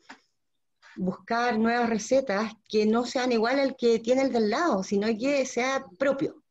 buscar 0.95 1.57
nuevas 1.57 1.89
recetas 1.89 2.53
que 2.69 2.85
no 2.85 3.05
sean 3.05 3.31
igual 3.31 3.59
al 3.59 3.75
que 3.75 3.99
tiene 3.99 4.23
el 4.23 4.31
del 4.31 4.49
lado, 4.49 4.83
sino 4.83 5.07
que 5.17 5.45
sea 5.45 5.85
propio, 5.97 6.43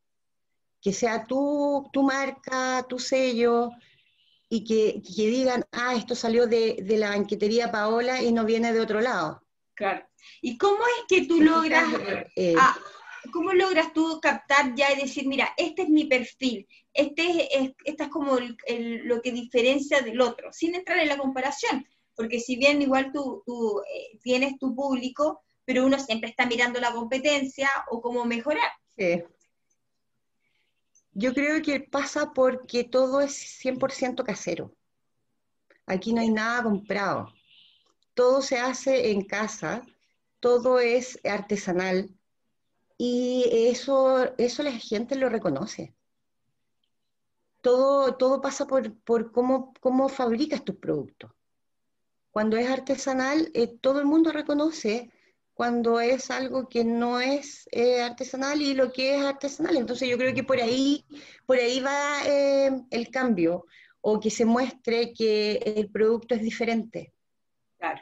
que 0.81 0.93
sea 0.93 1.27
tu, 1.27 1.89
tu 1.93 2.03
marca, 2.03 2.85
tu 2.89 2.99
sello, 2.99 3.71
y 4.53 4.65
que, 4.65 5.01
digan, 5.17 5.65
ah, 5.71 5.95
esto 5.95 6.17
salió 6.17 6.49
de, 6.49 6.85
la 6.99 7.11
banquetería 7.11 7.71
Paola 7.71 8.21
y 8.21 8.33
no 8.33 8.45
viene 8.45 8.73
de 8.73 8.81
otro 8.81 9.01
lado. 9.01 9.47
Claro. 9.75 10.05
¿Y 10.43 10.59
cómo 10.59 10.79
es 10.79 11.05
que 11.09 11.27
tú 11.27 11.41
logras... 11.41 11.85
Eh, 12.35 12.57
ah, 12.59 12.77
¿cómo 13.33 13.53
logras 13.53 13.93
tú 13.93 14.19
captar 14.21 14.75
ya 14.75 14.93
y 14.93 15.03
decir, 15.03 15.27
mira, 15.29 15.55
este 15.57 15.83
es 15.83 15.89
mi 15.89 16.07
perfil, 16.07 16.67
este 16.93 17.57
es, 17.57 17.73
esta 17.85 18.05
es 18.05 18.11
como 18.11 18.39
lo 18.39 19.23
que 19.23 19.33
diferencia 19.33 20.01
del 20.01 20.21
otro, 20.21 20.53
sin 20.53 20.75
entrar 20.75 20.99
en 20.99 21.09
la 21.09 21.19
comparación? 21.19 21.87
Porque 22.15 22.41
si 22.41 22.57
bien 22.57 22.83
igual 22.83 23.13
tú, 23.13 23.43
eh, 23.93 24.19
tienes 24.23 24.59
tu 24.59 24.75
público, 24.75 25.43
pero 25.65 25.87
uno 25.87 25.99
siempre 25.99 26.31
está 26.31 26.47
mirando 26.47 26.81
la 26.81 26.93
competencia 26.93 27.69
o 27.91 28.01
cómo 28.01 28.25
mejorar. 28.25 28.71
Sí. 28.97 29.23
Yo 31.13 31.33
creo 31.35 31.63
que 31.63 31.81
pasa 31.81 32.33
porque 32.33 32.85
todo 32.85 33.21
es 33.21 33.61
100% 33.63 34.25
casero. 34.25 34.75
Aquí 35.87 36.13
no 36.13 36.21
hay 36.21 36.31
nada 36.31 36.63
comprado. 36.63 37.33
Todo 38.15 38.43
se 38.43 38.59
hace 38.59 39.11
en 39.11 39.23
casa, 39.23 39.83
todo 40.41 40.79
es 40.79 41.19
artesanal, 41.25 42.11
y 43.03 43.47
eso, 43.51 44.37
eso 44.37 44.63
la 44.63 44.73
gente 44.73 45.15
lo 45.15 45.31
reconoce. 45.31 45.95
Todo, 47.63 48.15
todo 48.17 48.41
pasa 48.41 48.67
por, 48.67 48.95
por 49.01 49.33
cómo, 49.33 49.75
cómo 49.81 50.09
fabricas 50.09 50.65
tus 50.65 50.77
productos. 50.77 51.31
Cuando 52.31 52.57
es 52.57 52.69
artesanal, 52.69 53.51
eh, 53.55 53.67
todo 53.81 53.99
el 54.01 54.07
mundo 54.07 54.33
reconoce 54.33 55.11
cuando 55.53 56.01
es 56.01 56.31
algo 56.31 56.69
que 56.69 56.85
no 56.85 57.21
es 57.21 57.69
eh, 57.73 58.01
artesanal 58.03 58.63
y 58.63 58.75
lo 58.75 58.93
que 58.93 59.17
es 59.17 59.23
artesanal. 59.23 59.77
Entonces 59.77 60.09
yo 60.09 60.17
creo 60.17 60.35
que 60.35 60.45
por 60.45 60.59
ahí, 60.59 61.05
por 61.45 61.59
ahí 61.59 61.81
va 61.81 62.23
eh, 62.27 62.71
el 62.91 63.11
cambio, 63.11 63.67
o 64.01 64.19
que 64.19 64.31
se 64.31 64.45
muestre 64.45 65.13
que 65.13 65.57
el 65.77 65.91
producto 65.91 66.35
es 66.35 66.43
diferente. 66.43 67.13
Claro 67.79 68.01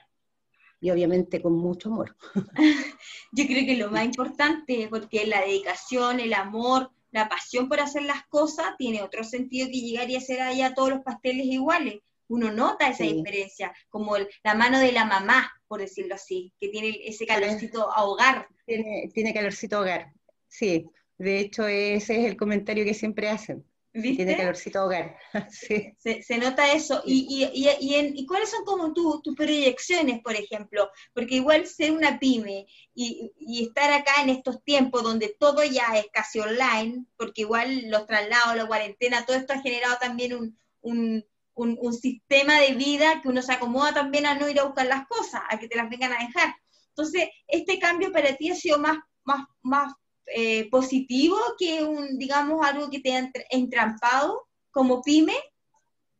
y 0.80 0.90
obviamente 0.90 1.42
con 1.42 1.54
mucho 1.54 1.88
amor. 1.90 2.16
Yo 3.32 3.46
creo 3.46 3.66
que 3.66 3.76
lo 3.76 3.90
más 3.90 4.04
importante, 4.04 4.88
porque 4.88 5.26
la 5.26 5.40
dedicación, 5.40 6.20
el 6.20 6.34
amor, 6.34 6.92
la 7.10 7.28
pasión 7.28 7.68
por 7.68 7.80
hacer 7.80 8.02
las 8.02 8.26
cosas 8.28 8.76
tiene 8.76 9.02
otro 9.02 9.24
sentido 9.24 9.68
que 9.68 9.80
llegar 9.80 10.10
y 10.10 10.16
hacer 10.16 10.40
allá 10.40 10.74
todos 10.74 10.90
los 10.90 11.02
pasteles 11.02 11.46
iguales. 11.46 12.00
Uno 12.28 12.50
nota 12.52 12.88
esa 12.88 13.04
diferencia, 13.04 13.72
como 13.88 14.16
la 14.18 14.54
mano 14.54 14.78
de 14.78 14.92
la 14.92 15.06
mamá, 15.06 15.50
por 15.66 15.80
decirlo 15.80 16.14
así, 16.14 16.52
que 16.60 16.68
tiene 16.68 16.98
ese 17.04 17.26
calorcito 17.26 17.90
a 17.90 18.04
hogar. 18.04 18.48
Tiene, 18.66 19.10
tiene 19.14 19.32
calorcito 19.32 19.76
a 19.76 19.80
hogar, 19.80 20.12
sí. 20.46 20.86
De 21.16 21.40
hecho, 21.40 21.66
ese 21.66 22.20
es 22.20 22.26
el 22.26 22.36
comentario 22.36 22.84
que 22.84 22.94
siempre 22.94 23.30
hacen. 23.30 23.64
Tiene 23.92 24.36
calorcito 24.36 24.84
hogar. 24.84 25.16
sí. 25.50 25.94
se, 25.98 26.38
nota 26.38 26.72
eso. 26.72 27.02
Y, 27.06 27.50
y, 27.52 27.68
y, 27.80 27.94
en, 27.94 28.16
¿Y, 28.16 28.26
cuáles 28.26 28.50
son 28.50 28.64
como 28.64 28.92
tus 28.92 29.34
proyecciones, 29.34 30.20
por 30.20 30.34
ejemplo? 30.34 30.90
Porque 31.14 31.36
igual 31.36 31.66
ser 31.66 31.92
una 31.92 32.18
pyme 32.18 32.66
y, 32.94 33.32
estar 33.62 33.92
acá 33.92 34.22
en 34.22 34.28
estos 34.28 34.62
tiempos 34.62 35.02
donde 35.02 35.34
todo 35.38 35.64
ya 35.64 35.96
es 35.96 36.06
casi 36.12 36.38
online, 36.38 37.06
porque 37.16 37.42
igual 37.42 37.88
los 37.88 38.06
traslados, 38.06 38.56
la 38.56 38.66
cuarentena, 38.66 39.24
todo 39.24 39.36
esto 39.36 39.54
ha 39.54 39.62
generado 39.62 39.96
también 39.98 40.34
un, 40.34 40.58
un, 40.82 41.24
un, 41.54 41.94
sistema 41.94 42.60
de 42.60 42.74
vida 42.74 43.20
que 43.22 43.28
uno 43.28 43.42
se 43.42 43.52
acomoda 43.52 43.94
también 43.94 44.26
a 44.26 44.34
no 44.34 44.48
ir 44.48 44.60
a 44.60 44.64
buscar 44.64 44.86
las 44.86 45.06
cosas, 45.08 45.42
a 45.48 45.58
que 45.58 45.66
te 45.66 45.76
las 45.76 45.88
vengan 45.88 46.12
a 46.12 46.18
dejar. 46.18 46.54
Entonces, 46.90 47.28
este 47.46 47.78
cambio 47.78 48.12
para 48.12 48.36
ti 48.36 48.50
ha 48.50 48.54
sido 48.54 48.78
más, 48.78 48.98
más, 49.24 49.46
más 49.62 49.94
eh, 50.34 50.68
positivo 50.70 51.36
que 51.58 51.82
un, 51.82 52.18
digamos, 52.18 52.64
algo 52.66 52.90
que 52.90 53.00
te 53.00 53.14
ha 53.14 53.30
entrampado 53.50 54.48
como 54.70 55.02
pyme? 55.02 55.34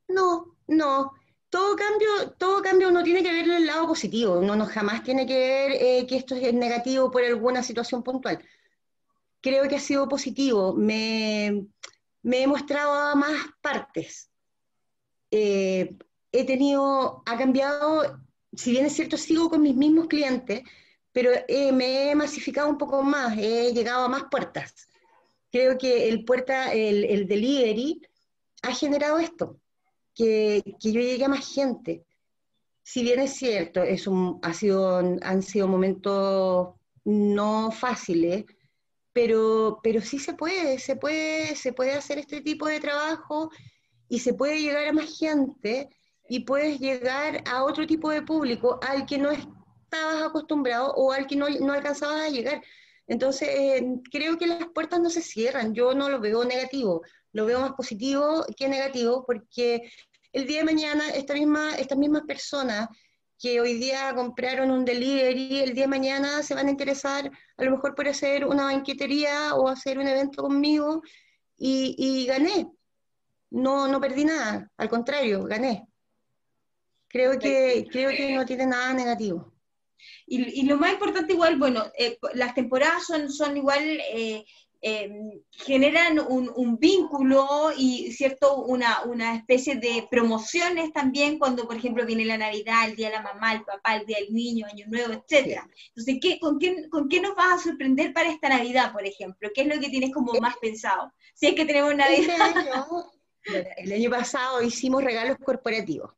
No, 0.09 0.57
no. 0.67 1.13
Todo 1.51 1.77
cambio, 1.77 2.33
todo 2.39 2.63
cambio 2.63 2.89
uno 2.89 3.03
tiene 3.03 3.23
que 3.23 3.33
verlo 3.33 3.57
el 3.57 3.67
lado 3.67 3.87
positivo, 3.87 4.39
uno 4.39 4.55
no 4.55 4.67
jamás 4.67 5.03
tiene 5.03 5.27
que 5.27 5.39
ver 5.39 5.73
eh, 5.73 6.07
que 6.07 6.17
esto 6.17 6.35
es 6.35 6.53
negativo 6.53 7.11
por 7.11 7.25
alguna 7.25 7.63
situación 7.63 8.03
puntual. 8.03 8.45
Creo 9.41 9.67
que 9.69 9.77
ha 9.77 9.81
sido 9.81 10.09
positivo, 10.09 10.75
me, 10.75 11.67
me 12.23 12.43
he 12.43 12.47
mostrado 12.47 12.93
a 12.93 13.15
más 13.15 13.47
partes. 13.63 14.31
Eh, 15.31 15.97
he 16.33 16.45
tenido, 16.45 17.23
ha 17.25 17.39
cambiado, 17.39 18.21
si 18.53 18.73
bien 18.73 18.85
es 18.85 18.93
cierto, 18.95 19.17
sigo 19.17 19.49
con 19.49 19.63
mis 19.63 19.75
mismos 19.75 20.09
clientes, 20.09 20.63
pero 21.19 21.33
eh, 21.49 21.73
me 21.73 22.13
he 22.13 22.15
masificado 22.15 22.69
un 22.69 22.79
poco 22.79 23.03
más, 23.03 23.37
he 23.37 23.73
llegado 23.73 24.05
a 24.05 24.09
más 24.09 24.27
puertas. 24.31 24.87
Creo 25.51 25.77
que 25.77 26.09
el 26.09 26.25
puerta, 26.25 26.73
el, 26.73 27.05
el 27.07 27.27
delivery 27.27 28.01
ha 28.63 28.73
generado 28.73 29.19
esto, 29.19 29.59
que, 30.15 30.63
que, 30.81 30.93
yo 30.93 31.01
llegue 31.01 31.25
a 31.25 31.29
más 31.29 31.53
gente. 31.53 32.05
Si 32.85 33.03
bien 33.03 33.19
es 33.19 33.33
cierto, 33.33 33.83
es 33.83 34.07
un, 34.07 34.39
ha 34.45 34.55
sido, 34.55 34.99
han 34.99 35.43
sido 35.43 35.67
momentos 35.67 36.77
no 37.05 37.73
fáciles, 37.73 38.45
pero, 39.13 39.81
pero 39.83 40.01
sí 40.01 40.21
se 40.21 40.35
puede, 40.35 40.79
se 40.79 40.95
puede, 40.95 41.57
se 41.57 41.73
puede 41.73 41.95
hacer 41.95 42.19
este 42.19 42.43
tipo 42.43 42.69
de 42.69 42.79
trabajo 42.79 43.51
y 44.09 44.21
se 44.21 44.35
puede 44.35 44.61
llegar 44.63 44.87
a 44.87 44.93
más 44.93 45.19
gente 45.19 45.89
y 46.29 46.45
puedes 46.45 46.79
llegar 46.79 47.43
a 47.51 47.65
otro 47.65 47.89
tipo 47.89 48.09
de 48.09 48.23
público 48.23 48.79
al 48.87 49.05
que 49.05 49.19
no 49.19 49.33
estabas 49.91 50.23
acostumbrado 50.23 50.93
o 50.95 51.13
al 51.13 51.27
que 51.27 51.37
no, 51.37 51.49
no 51.49 51.73
alcanzabas 51.73 52.23
a 52.23 52.29
llegar. 52.29 52.63
Entonces, 53.07 53.49
eh, 53.51 53.83
creo 54.11 54.37
que 54.37 54.47
las 54.47 54.69
puertas 54.69 55.01
no 55.01 55.09
se 55.09 55.23
cierran, 55.23 55.75
yo 55.75 55.95
no 55.95 56.11
lo 56.11 56.21
veo 56.21 56.45
negativo, 56.45 57.03
lo 57.33 57.47
veo 57.47 57.61
más 57.61 57.73
positivo 57.73 58.45
que 58.57 58.69
negativo, 58.69 59.25
porque 59.27 59.91
el 60.33 60.47
día 60.47 60.59
de 60.59 60.65
mañana 60.67 61.09
esta 61.11 61.33
misma, 61.33 61.75
estas 61.77 61.97
mismas 61.97 62.23
personas 62.27 62.89
que 63.39 63.61
hoy 63.61 63.75
día 63.75 64.15
compraron 64.15 64.71
un 64.71 64.85
delivery, 64.85 65.61
el 65.61 65.75
día 65.75 65.85
de 65.85 65.89
mañana 65.89 66.43
se 66.43 66.55
van 66.55 66.67
a 66.67 66.71
interesar 66.71 67.31
a 67.57 67.65
lo 67.65 67.71
mejor 67.71 67.95
por 67.95 68.09
hacer 68.09 68.45
una 68.45 68.65
banquetería 68.65 69.55
o 69.55 69.69
hacer 69.69 69.99
un 69.99 70.09
evento 70.09 70.43
conmigo 70.43 71.03
y, 71.57 71.95
y 71.97 72.27
gané. 72.27 72.69
No, 73.51 73.89
no 73.89 74.01
perdí 74.01 74.25
nada, 74.25 74.71
al 74.77 74.89
contrario, 74.91 75.45
gané. 75.45 75.89
Creo 77.09 77.39
que, 77.39 77.87
creo 77.91 78.11
que 78.11 78.35
no 78.35 78.45
tiene 78.45 78.67
nada 78.67 78.93
negativo. 78.93 79.58
Y, 80.27 80.61
y 80.61 80.63
lo 80.65 80.77
más 80.77 80.93
importante 80.93 81.33
igual, 81.33 81.57
bueno, 81.57 81.85
eh, 81.99 82.19
las 82.35 82.55
temporadas 82.55 83.07
son, 83.07 83.31
son 83.31 83.57
igual 83.57 83.83
eh, 84.13 84.45
Em, 84.81 85.43
generan 85.51 86.21
un, 86.21 86.79
vínculo 86.79 87.73
y 87.77 88.13
cierto 88.13 88.63
una, 88.63 89.03
una, 89.07 89.35
especie 89.35 89.75
de 89.75 90.07
promociones 90.09 90.93
también 90.93 91.37
cuando, 91.37 91.67
por 91.67 91.77
ejemplo, 91.77 92.07
viene 92.07 92.25
la 92.25 92.39
Navidad, 92.39 92.89
el 92.89 92.95
Día 92.95 93.09
de 93.09 93.17
la 93.17 93.23
Mamá, 93.23 93.55
el 93.55 93.65
Papá, 93.65 93.97
el 93.97 94.07
Día 94.07 94.19
del 94.19 94.33
Niño, 94.33 94.67
Año 94.71 94.87
Nuevo, 94.87 95.15
etcétera. 95.15 95.69
Entonces, 95.89 96.19
¿qué, 96.23 96.39
con, 96.39 96.61
qué, 96.61 96.89
¿con 96.91 97.09
qué 97.09 97.21
nos 97.21 97.35
vas 97.35 97.55
a 97.55 97.65
sorprender 97.65 98.13
para 98.13 98.31
esta 98.31 98.49
Navidad, 98.49 98.93
por 98.93 99.05
ejemplo? 99.05 99.51
¿Qué 99.53 99.63
es 99.63 99.67
lo 99.67 99.81
que 99.81 99.89
tienes 99.89 100.13
como 100.13 100.33
más 100.35 100.57
pensado? 100.59 101.13
Si 101.35 101.49
es 101.49 101.55
que 101.55 101.65
tenemos 101.65 101.93
este 101.93 102.39
Navidad. 102.39 102.87
el 103.79 103.93
año 103.93 104.11
pasado 104.11 104.63
hicimos 104.63 105.03
regalos 105.03 105.39
corporativos. 105.45 106.13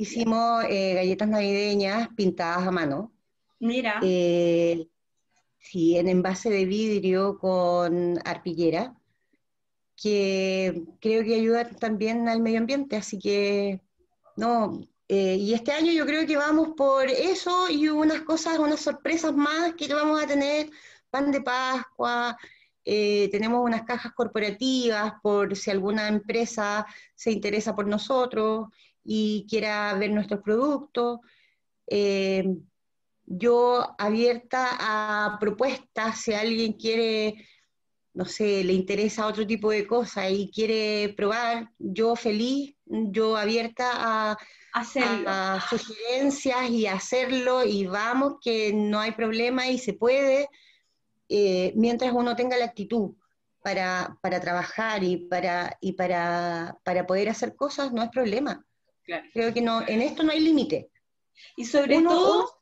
Hicimos 0.00 0.64
eh, 0.70 0.94
galletas 0.94 1.28
navideñas 1.28 2.08
pintadas 2.16 2.66
a 2.66 2.70
mano. 2.70 3.12
Mira. 3.58 4.00
Eh, 4.02 4.88
sí, 5.58 5.98
en 5.98 6.08
envase 6.08 6.48
de 6.48 6.64
vidrio 6.64 7.36
con 7.36 8.18
arpillera, 8.24 8.96
que 9.94 10.84
creo 11.02 11.22
que 11.22 11.34
ayuda 11.34 11.68
también 11.68 12.30
al 12.30 12.40
medio 12.40 12.60
ambiente, 12.60 12.96
así 12.96 13.18
que 13.18 13.82
no, 14.38 14.80
eh, 15.06 15.36
y 15.36 15.52
este 15.52 15.72
año 15.72 15.92
yo 15.92 16.06
creo 16.06 16.26
que 16.26 16.38
vamos 16.38 16.70
por 16.74 17.10
eso 17.10 17.68
y 17.68 17.90
unas 17.90 18.22
cosas, 18.22 18.58
unas 18.58 18.80
sorpresas 18.80 19.34
más 19.34 19.74
que 19.74 19.92
vamos 19.92 20.22
a 20.22 20.26
tener, 20.26 20.70
pan 21.10 21.30
de 21.30 21.42
Pascua, 21.42 22.38
eh, 22.86 23.28
tenemos 23.30 23.62
unas 23.62 23.82
cajas 23.82 24.14
corporativas 24.14 25.12
por 25.22 25.54
si 25.54 25.70
alguna 25.70 26.08
empresa 26.08 26.86
se 27.14 27.32
interesa 27.32 27.76
por 27.76 27.86
nosotros 27.86 28.68
y 29.04 29.46
quiera 29.48 29.94
ver 29.94 30.10
nuestros 30.10 30.40
productos. 30.40 31.20
Eh, 31.86 32.44
yo 33.26 33.94
abierta 33.98 34.76
a 34.78 35.38
propuestas, 35.38 36.20
si 36.20 36.32
alguien 36.32 36.72
quiere, 36.72 37.46
no 38.14 38.24
sé, 38.24 38.64
le 38.64 38.72
interesa 38.72 39.26
otro 39.26 39.46
tipo 39.46 39.70
de 39.70 39.86
cosas 39.86 40.30
y 40.30 40.50
quiere 40.50 41.14
probar, 41.16 41.70
yo 41.78 42.16
feliz, 42.16 42.74
yo 42.86 43.36
abierta 43.36 43.90
a, 43.94 44.38
a 44.72 45.60
sugerencias 45.68 46.70
y 46.70 46.86
hacerlo 46.86 47.64
y 47.64 47.86
vamos, 47.86 48.34
que 48.42 48.72
no 48.72 48.98
hay 48.98 49.12
problema 49.12 49.68
y 49.68 49.78
se 49.78 49.92
puede, 49.92 50.48
eh, 51.28 51.72
mientras 51.76 52.12
uno 52.12 52.34
tenga 52.34 52.56
la 52.56 52.66
actitud. 52.66 53.14
Para, 53.62 54.16
para 54.22 54.40
trabajar 54.40 55.04
y, 55.04 55.18
para, 55.18 55.76
y 55.82 55.92
para, 55.92 56.78
para 56.82 57.06
poder 57.06 57.28
hacer 57.28 57.54
cosas, 57.54 57.92
no 57.92 58.02
es 58.02 58.08
problema. 58.08 58.64
Creo 59.32 59.52
que 59.52 59.60
no, 59.60 59.86
en 59.86 60.02
esto 60.02 60.22
no 60.22 60.32
hay 60.32 60.40
límite. 60.40 60.90
Y 61.56 61.64
sobre 61.64 62.00
todo, 62.02 62.60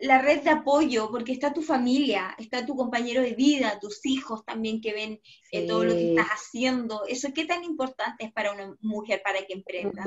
la, 0.00 0.20
red 0.20 0.42
de 0.42 0.50
apoyo, 0.50 1.10
porque 1.10 1.32
está 1.32 1.52
tu 1.52 1.62
familia, 1.62 2.34
está 2.38 2.64
tu 2.64 2.76
compañero 2.76 3.22
de 3.22 3.34
vida, 3.34 3.78
tus 3.80 4.04
hijos 4.04 4.44
también 4.44 4.80
que 4.80 4.92
ven 4.92 5.20
eh, 5.50 5.66
todo 5.66 5.84
lo 5.84 5.92
que 5.92 6.10
estás 6.10 6.28
haciendo. 6.28 7.02
¿Eso 7.06 7.28
qué 7.34 7.44
tan 7.44 7.64
importante 7.64 8.24
es 8.24 8.32
para 8.32 8.52
una 8.52 8.76
mujer 8.80 9.22
para 9.24 9.44
que 9.44 9.54
emprenda? 9.54 10.04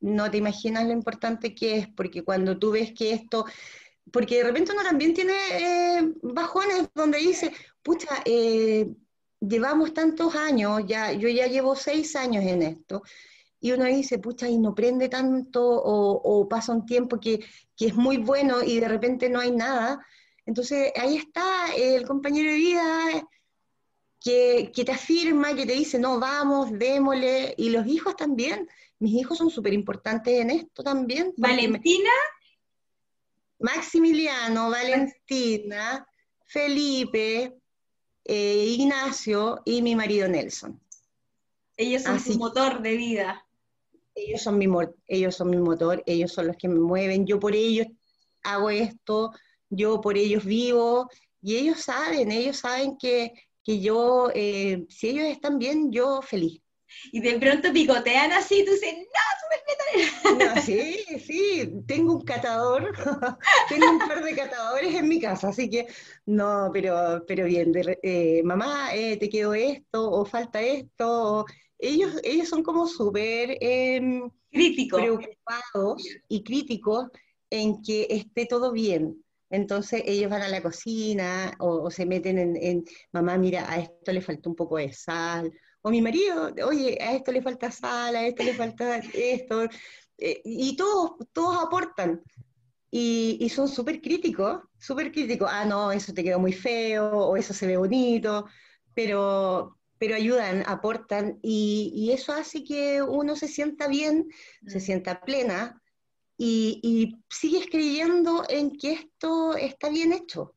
No 0.00 0.30
te 0.30 0.38
imaginas 0.38 0.86
lo 0.86 0.92
importante 0.92 1.54
que 1.54 1.78
es, 1.78 1.88
porque 1.88 2.22
cuando 2.22 2.58
tú 2.58 2.72
ves 2.72 2.92
que 2.92 3.12
esto, 3.12 3.46
porque 4.12 4.36
de 4.36 4.44
repente 4.44 4.72
uno 4.72 4.82
también 4.82 5.14
tiene 5.14 5.34
eh, 5.50 6.12
bajones 6.22 6.88
donde 6.94 7.18
dice, 7.18 7.52
pucha, 7.82 8.22
eh, 8.24 8.88
llevamos 9.40 9.94
tantos 9.94 10.34
años, 10.34 10.82
ya, 10.86 11.12
yo 11.12 11.28
ya 11.28 11.46
llevo 11.46 11.74
seis 11.74 12.14
años 12.14 12.44
en 12.44 12.62
esto, 12.62 13.02
y 13.60 13.72
uno 13.72 13.84
dice, 13.84 14.18
pucha, 14.18 14.48
y 14.48 14.58
no 14.58 14.74
prende 14.74 15.08
tanto, 15.08 15.62
o, 15.64 16.48
pasa 16.48 16.72
un 16.72 16.86
tiempo 16.86 17.18
que, 17.18 17.44
es 17.78 17.94
muy 17.94 18.18
bueno 18.18 18.62
y 18.62 18.80
de 18.80 18.88
repente 18.88 19.28
no 19.28 19.40
hay 19.40 19.50
nada. 19.50 20.04
Entonces 20.44 20.92
ahí 20.96 21.16
está 21.16 21.74
el 21.76 22.06
compañero 22.06 22.50
de 22.50 22.56
vida 22.56 23.28
que, 24.20 24.72
te 24.74 24.92
afirma, 24.92 25.54
que 25.54 25.66
te 25.66 25.72
dice, 25.72 25.98
no, 25.98 26.18
vamos, 26.18 26.70
démosle, 26.72 27.54
y 27.56 27.70
los 27.70 27.86
hijos 27.86 28.16
también. 28.16 28.68
Mis 28.98 29.14
hijos 29.14 29.38
son 29.38 29.50
súper 29.50 29.72
importantes 29.72 30.34
en 30.34 30.50
esto 30.50 30.82
también. 30.82 31.32
Valentina. 31.36 32.10
Maximiliano, 33.58 34.70
Valentina, 34.70 36.06
Felipe, 36.44 37.56
eh, 38.22 38.64
Ignacio 38.68 39.62
y 39.64 39.80
mi 39.80 39.96
marido 39.96 40.28
Nelson. 40.28 40.78
Ellos 41.78 42.02
son 42.02 42.20
su 42.20 42.36
motor 42.38 42.82
de 42.82 42.96
vida 42.96 43.45
ellos 44.16 44.42
son, 44.42 44.58
mi, 44.58 44.66
ellos 45.06 45.36
son 45.36 45.50
mi 45.50 45.58
motor, 45.58 46.02
ellos 46.06 46.32
son 46.32 46.48
los 46.48 46.56
que 46.56 46.68
me 46.68 46.80
mueven, 46.80 47.26
yo 47.26 47.38
por 47.38 47.54
ellos 47.54 47.86
hago 48.42 48.70
esto, 48.70 49.32
yo 49.68 50.00
por 50.00 50.16
ellos 50.16 50.44
vivo, 50.44 51.08
y 51.42 51.56
ellos 51.56 51.80
saben, 51.80 52.32
ellos 52.32 52.56
saben 52.56 52.96
que, 52.98 53.32
yo, 53.64 54.30
eh, 54.34 54.86
si 54.88 55.08
ellos 55.10 55.26
están 55.26 55.58
bien, 55.58 55.92
yo 55.92 56.22
feliz. 56.22 56.60
Y 57.12 57.20
de 57.20 57.38
pronto 57.38 57.72
picotean 57.72 58.32
así, 58.32 58.64
tú 58.64 58.72
dices, 58.72 58.94
no, 60.24 60.44
no 60.54 60.62
Sí, 60.62 61.04
sí, 61.24 61.82
tengo 61.86 62.14
un 62.14 62.24
catador, 62.24 62.92
tengo 63.68 63.90
un 63.90 63.98
par 63.98 64.24
de 64.24 64.34
catadores 64.34 64.94
en 64.94 65.08
mi 65.08 65.20
casa, 65.20 65.48
así 65.48 65.68
que 65.68 65.86
no, 66.24 66.70
pero, 66.72 67.24
pero 67.26 67.44
bien, 67.44 67.72
eh, 68.02 68.42
mamá, 68.44 68.94
eh, 68.94 69.16
te 69.18 69.28
quedó 69.28 69.52
esto, 69.54 70.10
o 70.10 70.24
falta 70.24 70.60
esto, 70.62 71.44
ellos, 71.78 72.20
ellos 72.24 72.48
son 72.48 72.62
como 72.62 72.86
súper 72.86 73.58
críticos. 74.50 75.00
preocupados 75.00 76.02
y 76.28 76.42
críticos 76.42 77.08
en 77.50 77.82
que 77.82 78.06
esté 78.10 78.46
todo 78.46 78.72
bien. 78.72 79.22
Entonces 79.50 80.02
ellos 80.06 80.30
van 80.30 80.42
a 80.42 80.48
la 80.48 80.62
cocina 80.62 81.54
o, 81.60 81.90
se 81.90 82.04
meten 82.06 82.56
en, 82.56 82.84
mamá, 83.12 83.38
mira, 83.38 83.70
a 83.70 83.78
esto 83.78 84.12
le 84.12 84.20
falta 84.20 84.48
un 84.48 84.56
poco 84.56 84.76
de 84.76 84.92
sal. 84.92 85.52
O 85.82 85.90
mi 85.90 86.02
marido, 86.02 86.52
oye, 86.66 86.98
a 87.00 87.14
esto 87.14 87.30
le 87.30 87.42
falta 87.42 87.70
sal, 87.70 88.16
a 88.16 88.26
esto 88.26 88.42
le 88.42 88.54
falta 88.54 88.98
esto. 89.14 89.64
Eh, 90.18 90.40
y 90.44 90.76
todos, 90.76 91.12
todos 91.32 91.62
aportan. 91.62 92.22
Y, 92.90 93.38
y 93.40 93.48
son 93.50 93.68
súper 93.68 94.00
críticos, 94.00 94.62
súper 94.78 95.12
críticos. 95.12 95.48
Ah, 95.52 95.64
no, 95.64 95.92
eso 95.92 96.12
te 96.12 96.24
quedó 96.24 96.40
muy 96.40 96.52
feo, 96.52 97.10
o 97.10 97.36
eso 97.36 97.54
se 97.54 97.66
ve 97.66 97.76
bonito. 97.76 98.46
Pero, 98.94 99.75
pero 99.98 100.14
ayudan, 100.14 100.62
aportan 100.66 101.38
y, 101.42 102.10
eso 102.12 102.32
hace 102.32 102.64
que 102.64 103.02
uno 103.02 103.36
se 103.36 103.48
sienta 103.48 103.88
bien, 103.88 104.28
se 104.66 104.80
sienta 104.80 105.20
plena 105.20 105.82
y, 106.36 106.80
y, 106.82 107.16
sigues 107.30 107.66
creyendo 107.70 108.44
en 108.48 108.76
que 108.76 108.92
esto 108.92 109.56
está 109.56 109.88
bien 109.88 110.12
hecho, 110.12 110.54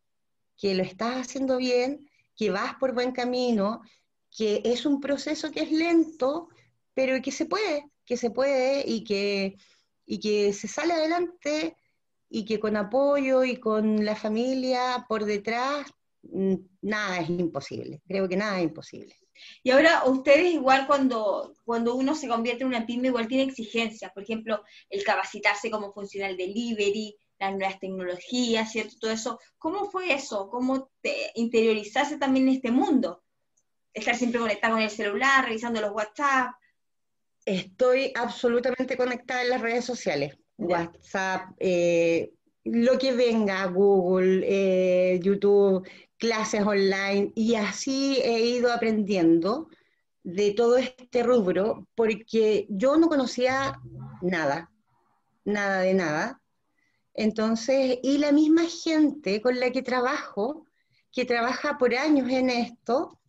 que 0.58 0.76
lo 0.76 0.84
estás 0.84 1.28
haciendo 1.28 1.58
bien, 1.58 2.10
que 2.36 2.50
vas 2.50 2.76
por 2.76 2.94
buen 2.94 3.12
camino, 3.12 3.82
que 4.36 4.62
es 4.64 4.86
un 4.86 5.00
proceso 5.00 5.52
que 5.52 5.62
es 5.62 5.72
lento, 5.72 6.50
pero 6.94 7.22
que 7.22 7.32
se 7.32 7.46
puede, 7.46 7.90
que 8.06 8.18
se 8.18 8.32
puede 8.32 8.84
y 8.86 9.04
que, 9.04 9.56
y 10.06 10.20
que 10.20 10.54
se 10.54 10.68
sale 10.68 10.94
adelante 10.94 11.76
y 12.30 12.46
que 12.46 12.60
con 12.60 12.78
apoyo 12.78 13.44
y 13.44 13.58
con 13.58 14.06
la 14.06 14.16
familia 14.16 15.06
por 15.08 15.26
detrás, 15.26 15.88
mm, 16.24 16.56
nada 16.82 17.20
es 17.20 17.30
imposible, 17.30 18.02
creo 18.08 18.28
que 18.28 18.38
nada 18.38 18.60
es 18.60 18.66
imposible. 18.66 19.16
Y 19.64 19.72
ahora 19.72 20.04
ustedes 20.06 20.54
igual 20.54 20.88
cuando, 20.88 21.54
cuando 21.66 21.96
uno 21.96 22.16
se 22.16 22.28
convierte 22.28 22.64
en 22.64 22.70
una 22.70 22.86
pyme 22.86 23.08
igual 23.08 23.28
tiene 23.28 23.44
exigencias, 23.44 24.12
por 24.12 24.24
ejemplo, 24.24 24.64
el 24.90 25.04
capacitarse 25.04 25.72
cómo 25.72 25.92
funciona 25.94 26.28
el 26.28 26.38
delivery, 26.38 27.16
las 27.40 27.56
nuevas 27.56 27.80
tecnologías, 27.80 28.72
¿cierto? 28.72 28.96
Todo 29.00 29.12
eso. 29.12 29.40
¿Cómo 29.58 29.90
fue 29.90 30.14
eso? 30.14 30.50
¿Cómo 30.50 30.92
te 31.02 31.32
interiorizaste 31.36 32.18
también 32.18 32.48
en 32.48 32.56
este 32.56 32.72
mundo? 32.72 33.24
Estar 33.94 34.16
siempre 34.16 34.40
conectado 34.40 34.74
con 34.74 34.84
el 34.84 34.90
celular, 34.90 35.46
revisando 35.46 35.82
los 35.82 35.92
WhatsApp. 35.92 36.52
Estoy 37.46 38.12
absolutamente 38.16 38.98
conectada 38.98 39.42
en 39.42 39.50
las 39.50 39.62
redes 39.62 39.86
sociales. 39.86 40.38
WhatsApp, 40.58 41.52
eh, 41.58 42.34
lo 42.66 42.98
que 43.00 43.14
venga, 43.14 43.66
Google, 43.68 44.44
eh, 44.46 45.20
YouTube, 45.24 45.88
clases 46.20 46.66
online, 46.66 47.32
y 47.36 47.56
así 47.56 48.20
he 48.24 48.42
ido 48.42 48.72
aprendiendo 48.72 49.70
de 50.24 50.52
todo 50.52 50.78
este 50.78 51.24
rubro, 51.24 51.88
porque 51.96 52.68
yo 52.70 52.98
no 52.98 53.08
conocía 53.08 53.80
nada, 54.22 54.70
nada 55.46 55.80
de 55.80 55.94
nada. 55.94 56.42
Entonces, 57.14 58.00
y 58.04 58.18
la 58.18 58.32
misma 58.32 58.66
gente 58.66 59.42
con 59.42 59.60
la 59.60 59.72
que 59.72 59.82
trabajo, 59.82 60.66
que 61.12 61.26
trabaja 61.26 61.78
por 61.78 61.96
años 61.96 62.30
en 62.30 62.50
esto, 62.50 63.20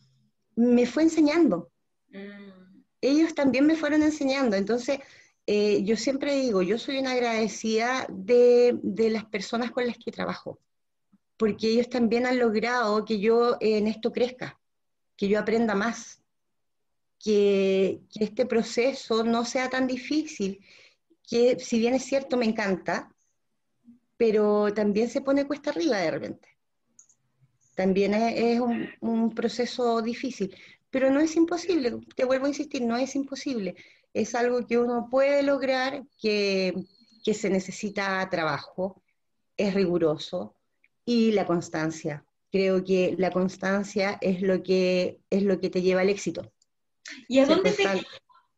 me 0.57 0.87
fue 0.87 1.05
enseñando. 1.05 1.71
Mm. 2.11 2.83
Ellos 3.01 3.35
también 3.35 3.67
me 3.67 3.77
fueron 3.77 4.03
enseñando. 4.03 4.57
Entonces, 4.57 4.99
eh, 5.47 5.83
yo 5.83 5.97
siempre 5.97 6.37
digo, 6.37 6.63
yo 6.63 6.79
soy 6.79 6.99
una 6.99 7.13
agradecida 7.13 8.07
de, 8.09 8.79
las 9.11 9.25
personas 9.25 9.71
con 9.71 9.87
las 9.87 9.99
que 9.99 10.13
trabajo, 10.13 10.61
porque 11.41 11.69
ellos 11.69 11.89
también 11.89 12.27
han 12.27 12.39
logrado 12.39 13.03
que 13.07 13.19
yo 13.19 13.57
en 13.61 13.87
esto 13.87 14.13
crezca, 14.13 14.61
que 15.17 15.27
yo 15.27 15.39
aprenda 15.39 15.75
más, 15.75 16.23
que, 17.19 18.03
este 18.15 18.45
proceso 18.45 19.25
no 19.25 19.47
sea 19.47 19.71
tan 19.71 19.87
difícil, 19.87 20.61
que 21.27 21.59
si 21.59 21.79
bien 21.79 21.95
es 21.95 22.05
cierto 22.05 22.37
me 22.37 22.45
encanta, 22.45 23.11
pero 24.19 24.73
también 24.75 25.09
se 25.09 25.23
pone 25.23 25.47
cuesta 25.47 25.71
arriba 25.71 25.97
de 25.97 26.11
repente. 26.11 26.49
También 27.75 28.13
es, 28.13 28.61
un, 28.61 28.91
un 29.01 29.35
proceso 29.35 30.03
difícil, 30.03 30.55
pero 30.91 31.11
no 31.11 31.21
es 31.21 31.35
imposible, 31.37 32.01
te 32.15 32.27
vuelvo 32.27 32.45
a 32.45 32.51
insistir, 32.51 32.83
no 32.83 32.99
es 32.99 33.17
imposible 33.17 33.75
es 34.13 34.35
algo 34.35 34.67
que 34.67 34.79
uno 34.79 35.09
puede 35.11 35.43
lograr, 35.43 36.05
que, 36.21 36.75
se 37.33 37.49
necesita 37.49 38.29
trabajo, 38.29 39.01
es 39.57 39.73
riguroso 39.73 40.57
y 41.05 41.33
la 41.33 41.47
constancia. 41.47 42.25
Creo 42.51 42.85
que 42.85 43.15
la 43.19 43.31
constancia 43.31 44.19
es 44.21 44.43
lo 44.43 44.63
que, 44.63 45.21
es 45.31 45.43
lo 45.43 45.61
que 45.61 45.71
te 45.71 45.83
lleva 45.83 46.01
al 46.01 46.09
éxito. 46.09 46.53
¿Y 47.29 47.39
a 47.39 47.47
dónde 47.47 47.73
te, 47.73 47.85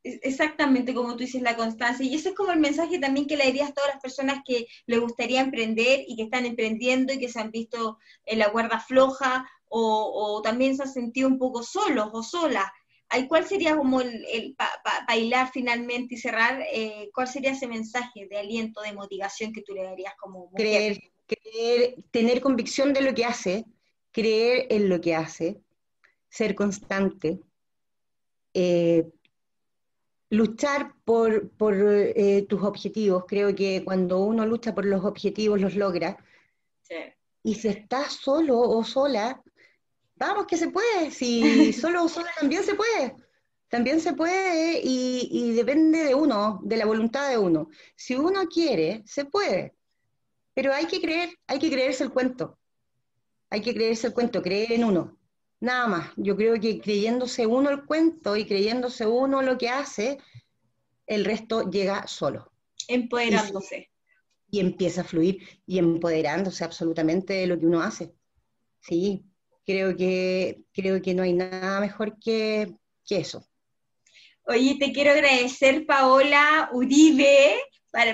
exactamente 0.04 0.94
como 0.94 1.12
tú 1.12 1.18
dices, 1.18 1.42
la 1.42 1.56
constancia. 1.56 2.04
Y 2.04 2.14
ese 2.14 2.30
es 2.30 2.34
como 2.34 2.52
el 2.52 2.58
mensaje 2.58 2.98
también 2.98 3.26
que 3.26 3.36
le 3.36 3.46
dirías 3.46 3.70
a 3.70 3.74
todas 3.74 3.90
las 3.94 4.02
personas 4.02 4.42
que 4.44 4.66
les 4.86 5.00
gustaría 5.00 5.40
emprender 5.40 6.04
y 6.06 6.16
que 6.16 6.24
están 6.24 6.44
emprendiendo 6.44 7.12
y 7.12 7.18
que 7.18 7.28
se 7.28 7.40
han 7.40 7.50
visto 7.50 7.98
en 8.24 8.38
la 8.38 8.50
cuerda 8.50 8.80
floja 8.80 9.48
o, 9.68 10.36
o 10.36 10.42
también 10.42 10.76
se 10.76 10.82
han 10.82 10.92
sentido 10.92 11.28
un 11.28 11.38
poco 11.38 11.62
solos 11.62 12.08
o 12.12 12.22
solas. 12.22 12.66
¿Cuál 13.28 13.46
sería 13.46 13.76
como 13.76 14.00
el, 14.00 14.56
bailar 15.06 15.50
finalmente 15.52 16.14
y 16.14 16.18
cerrar? 16.18 16.62
Eh, 16.72 17.10
¿Cuál 17.14 17.28
sería 17.28 17.52
ese 17.52 17.66
mensaje 17.66 18.26
de 18.28 18.38
aliento, 18.38 18.80
de 18.80 18.94
motivación 18.94 19.52
que 19.52 19.62
tú 19.62 19.74
le 19.74 19.84
darías 19.84 20.14
como 20.18 20.46
mujer? 20.46 20.56
Creer, 20.56 21.11
tener 22.10 22.40
convicción 22.40 22.92
de 22.92 23.02
lo 23.02 23.14
que 23.14 23.24
hace, 23.24 23.64
creer 24.10 24.66
en 24.70 24.88
lo 24.88 25.00
que 25.00 25.14
hace, 25.14 25.60
ser 26.28 26.54
constante, 26.54 27.40
eh, 28.54 29.08
luchar 30.30 30.94
por, 31.04 31.50
eh, 32.16 32.46
tus 32.48 32.62
objetivos. 32.62 33.24
Creo 33.26 33.54
que 33.54 33.82
cuando 33.84 34.20
uno 34.20 34.46
lucha 34.46 34.74
por 34.74 34.84
los 34.84 35.04
objetivos 35.04 35.60
los 35.60 35.74
logra. 35.74 36.16
Y 37.44 37.54
si 37.54 37.68
estás 37.68 38.12
solo 38.12 38.60
o 38.60 38.84
sola, 38.84 39.42
Vamos, 40.22 40.46
que 40.46 40.56
se 40.56 40.70
puede, 40.70 41.10
si 41.10 41.72
solo, 41.72 42.08
solo 42.08 42.28
también 42.38 42.62
se 42.62 42.76
puede. 42.76 43.16
También 43.68 44.00
se 44.00 44.12
puede 44.12 44.80
y, 44.84 45.52
depende 45.54 46.04
de 46.04 46.14
uno, 46.14 46.60
de 46.62 46.76
la 46.76 46.84
voluntad 46.86 47.28
de 47.28 47.38
uno. 47.38 47.70
Si 47.96 48.14
uno 48.14 48.46
quiere, 48.46 49.02
se 49.04 49.24
puede. 49.24 49.74
Pero 50.54 50.72
hay 50.72 50.86
que 50.86 51.00
creer, 51.00 51.30
hay 51.46 51.58
que 51.58 51.70
creerse 51.70 52.04
el 52.04 52.10
cuento. 52.10 52.58
Hay 53.50 53.60
que 53.60 53.74
creerse 53.74 54.08
el 54.08 54.12
cuento, 54.12 54.42
creer 54.42 54.72
en 54.72 54.84
uno. 54.84 55.18
Nada 55.60 55.86
más. 55.86 56.10
Yo 56.16 56.36
creo 56.36 56.58
que 56.60 56.80
creyéndose 56.80 57.46
uno 57.46 57.70
el 57.70 57.84
cuento 57.84 58.36
y 58.36 58.44
creyéndose 58.44 59.06
uno 59.06 59.42
lo 59.42 59.58
que 59.58 59.68
hace, 59.68 60.18
el 61.06 61.24
resto 61.24 61.70
llega 61.70 62.06
solo. 62.06 62.52
Empoderándose. 62.88 63.90
Y, 64.50 64.58
y 64.58 64.60
empieza 64.60 65.02
a 65.02 65.04
fluir 65.04 65.46
y 65.66 65.78
empoderándose 65.78 66.64
absolutamente 66.64 67.34
de 67.34 67.46
lo 67.46 67.58
que 67.58 67.66
uno 67.66 67.80
hace. 67.80 68.12
Sí, 68.80 69.24
creo 69.64 69.96
que, 69.96 70.64
creo 70.72 71.00
que 71.00 71.14
no 71.14 71.22
hay 71.22 71.32
nada 71.32 71.80
mejor 71.80 72.18
que, 72.18 72.74
eso. 73.08 73.46
Oye, 74.46 74.76
te 74.78 74.90
quiero 74.90 75.10
agradecer, 75.10 75.84
Paola 75.84 76.70
Uribe, 76.72 77.56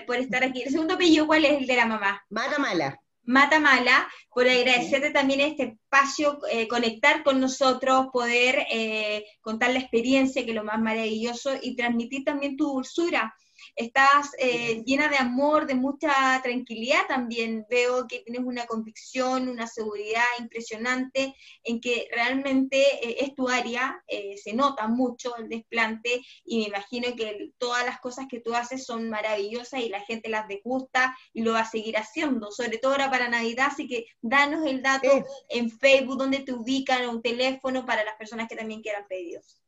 por 0.06 0.16
estar 0.16 0.44
aquí. 0.44 0.62
El 0.62 0.72
segundo 0.72 0.94
apellido, 0.94 1.26
¿cuál 1.26 1.44
es 1.44 1.58
el 1.58 1.66
de 1.66 1.76
la 1.76 1.86
mamá? 1.86 2.22
Matamala. 2.30 3.00
Matamala, 3.22 4.08
por 4.30 4.48
agradecerte 4.48 5.10
también 5.10 5.40
este 5.40 5.62
espacio, 5.64 6.38
eh, 6.50 6.66
conectar 6.66 7.22
con 7.22 7.40
nosotros, 7.40 8.06
poder 8.10 8.66
eh, 8.70 9.24
contar 9.42 9.70
la 9.70 9.80
experiencia, 9.80 10.44
que 10.44 10.50
es 10.50 10.56
lo 10.56 10.64
más 10.64 10.80
maravilloso, 10.80 11.50
y 11.60 11.76
transmitir 11.76 12.24
también 12.24 12.56
tu 12.56 12.72
dulzura 12.72 13.34
estás 13.76 14.30
eh, 14.38 14.82
llena 14.84 15.08
de 15.08 15.16
amor, 15.16 15.66
de 15.66 15.74
mucha 15.74 16.40
tranquilidad 16.42 17.06
también. 17.06 17.66
Veo 17.70 18.06
que 18.06 18.20
tienes 18.20 18.42
una 18.44 18.66
convicción, 18.66 19.48
una 19.48 19.66
seguridad 19.66 20.24
impresionante 20.38 21.34
en 21.64 21.80
que 21.80 22.08
realmente 22.10 22.78
eh, 22.78 23.16
es 23.20 23.34
tu 23.34 23.48
área, 23.48 24.02
eh, 24.06 24.36
se 24.36 24.52
nota 24.52 24.88
mucho 24.88 25.36
el 25.36 25.48
desplante 25.48 26.22
y 26.44 26.58
me 26.58 26.68
imagino 26.68 27.14
que 27.16 27.52
todas 27.58 27.84
las 27.84 28.00
cosas 28.00 28.26
que 28.28 28.40
tú 28.40 28.54
haces 28.54 28.84
son 28.84 29.08
maravillosas 29.10 29.80
y 29.80 29.88
la 29.88 30.00
gente 30.00 30.28
las 30.28 30.48
degusta 30.48 31.16
y 31.32 31.42
lo 31.42 31.52
va 31.52 31.60
a 31.60 31.70
seguir 31.70 31.96
haciendo, 31.96 32.50
sobre 32.50 32.78
todo 32.78 32.92
ahora 32.92 33.10
para 33.10 33.28
Navidad, 33.28 33.68
así 33.70 33.86
que 33.86 34.06
danos 34.20 34.66
el 34.66 34.82
dato 34.82 35.24
en 35.48 35.70
Facebook, 35.70 36.18
donde 36.18 36.40
te 36.40 36.52
ubican, 36.52 37.08
un 37.08 37.22
teléfono 37.22 37.86
para 37.86 38.04
las 38.04 38.16
personas 38.16 38.48
que 38.48 38.56
también 38.56 38.82
quieran 38.82 39.06
pedidos. 39.08 39.60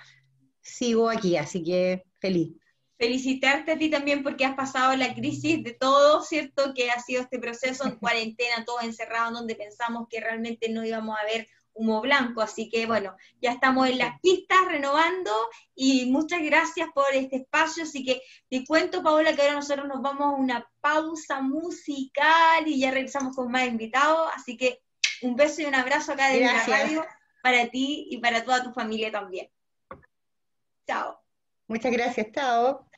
sigo 0.61 1.09
aquí, 1.09 1.37
así 1.37 1.63
que 1.63 2.03
feliz. 2.19 2.55
Felicitarte 2.97 3.71
a 3.71 3.77
ti 3.77 3.89
también 3.89 4.21
porque 4.21 4.45
has 4.45 4.55
pasado 4.55 4.95
la 4.95 5.13
crisis 5.13 5.63
de 5.63 5.73
todo, 5.73 6.21
¿cierto? 6.21 6.73
Que 6.75 6.91
ha 6.91 6.99
sido 6.99 7.21
este 7.21 7.39
proceso 7.39 7.85
en 7.85 7.95
cuarentena, 7.99 8.65
todo 8.65 8.81
encerrado, 8.81 9.31
donde 9.31 9.55
pensamos 9.55 10.07
que 10.09 10.19
realmente 10.19 10.69
no 10.69 10.85
íbamos 10.85 11.17
a 11.19 11.25
ver 11.25 11.47
humo 11.73 12.01
blanco. 12.01 12.41
Así 12.41 12.69
que 12.69 12.85
bueno, 12.85 13.15
ya 13.41 13.51
estamos 13.51 13.87
en 13.87 13.99
las 13.99 14.19
pistas 14.21 14.59
renovando 14.67 15.31
y 15.75 16.11
muchas 16.11 16.41
gracias 16.41 16.89
por 16.93 17.13
este 17.13 17.37
espacio. 17.37 17.83
Así 17.83 18.03
que 18.03 18.21
te 18.49 18.63
cuento, 18.65 19.03
Paola, 19.03 19.35
que 19.35 19.41
ahora 19.43 19.55
nosotros 19.55 19.87
nos 19.87 20.01
vamos 20.01 20.33
a 20.33 20.37
una 20.37 20.69
pausa 20.79 21.41
musical 21.41 22.67
y 22.67 22.79
ya 22.79 22.91
regresamos 22.91 23.35
con 23.35 23.51
más 23.51 23.67
invitados. 23.67 24.29
Así 24.35 24.57
que 24.57 24.79
un 25.21 25.35
beso 25.35 25.61
y 25.61 25.65
un 25.65 25.75
abrazo 25.75 26.13
acá 26.13 26.29
de 26.29 26.41
la 26.41 26.65
radio 26.65 27.05
para 27.41 27.69
ti 27.69 28.07
y 28.09 28.17
para 28.19 28.43
toda 28.43 28.63
tu 28.63 28.71
familia 28.71 29.11
también. 29.11 29.49
Chao. 30.87 31.19
Muchas 31.67 31.91
gracias, 31.91 32.27
chao. 32.33 32.90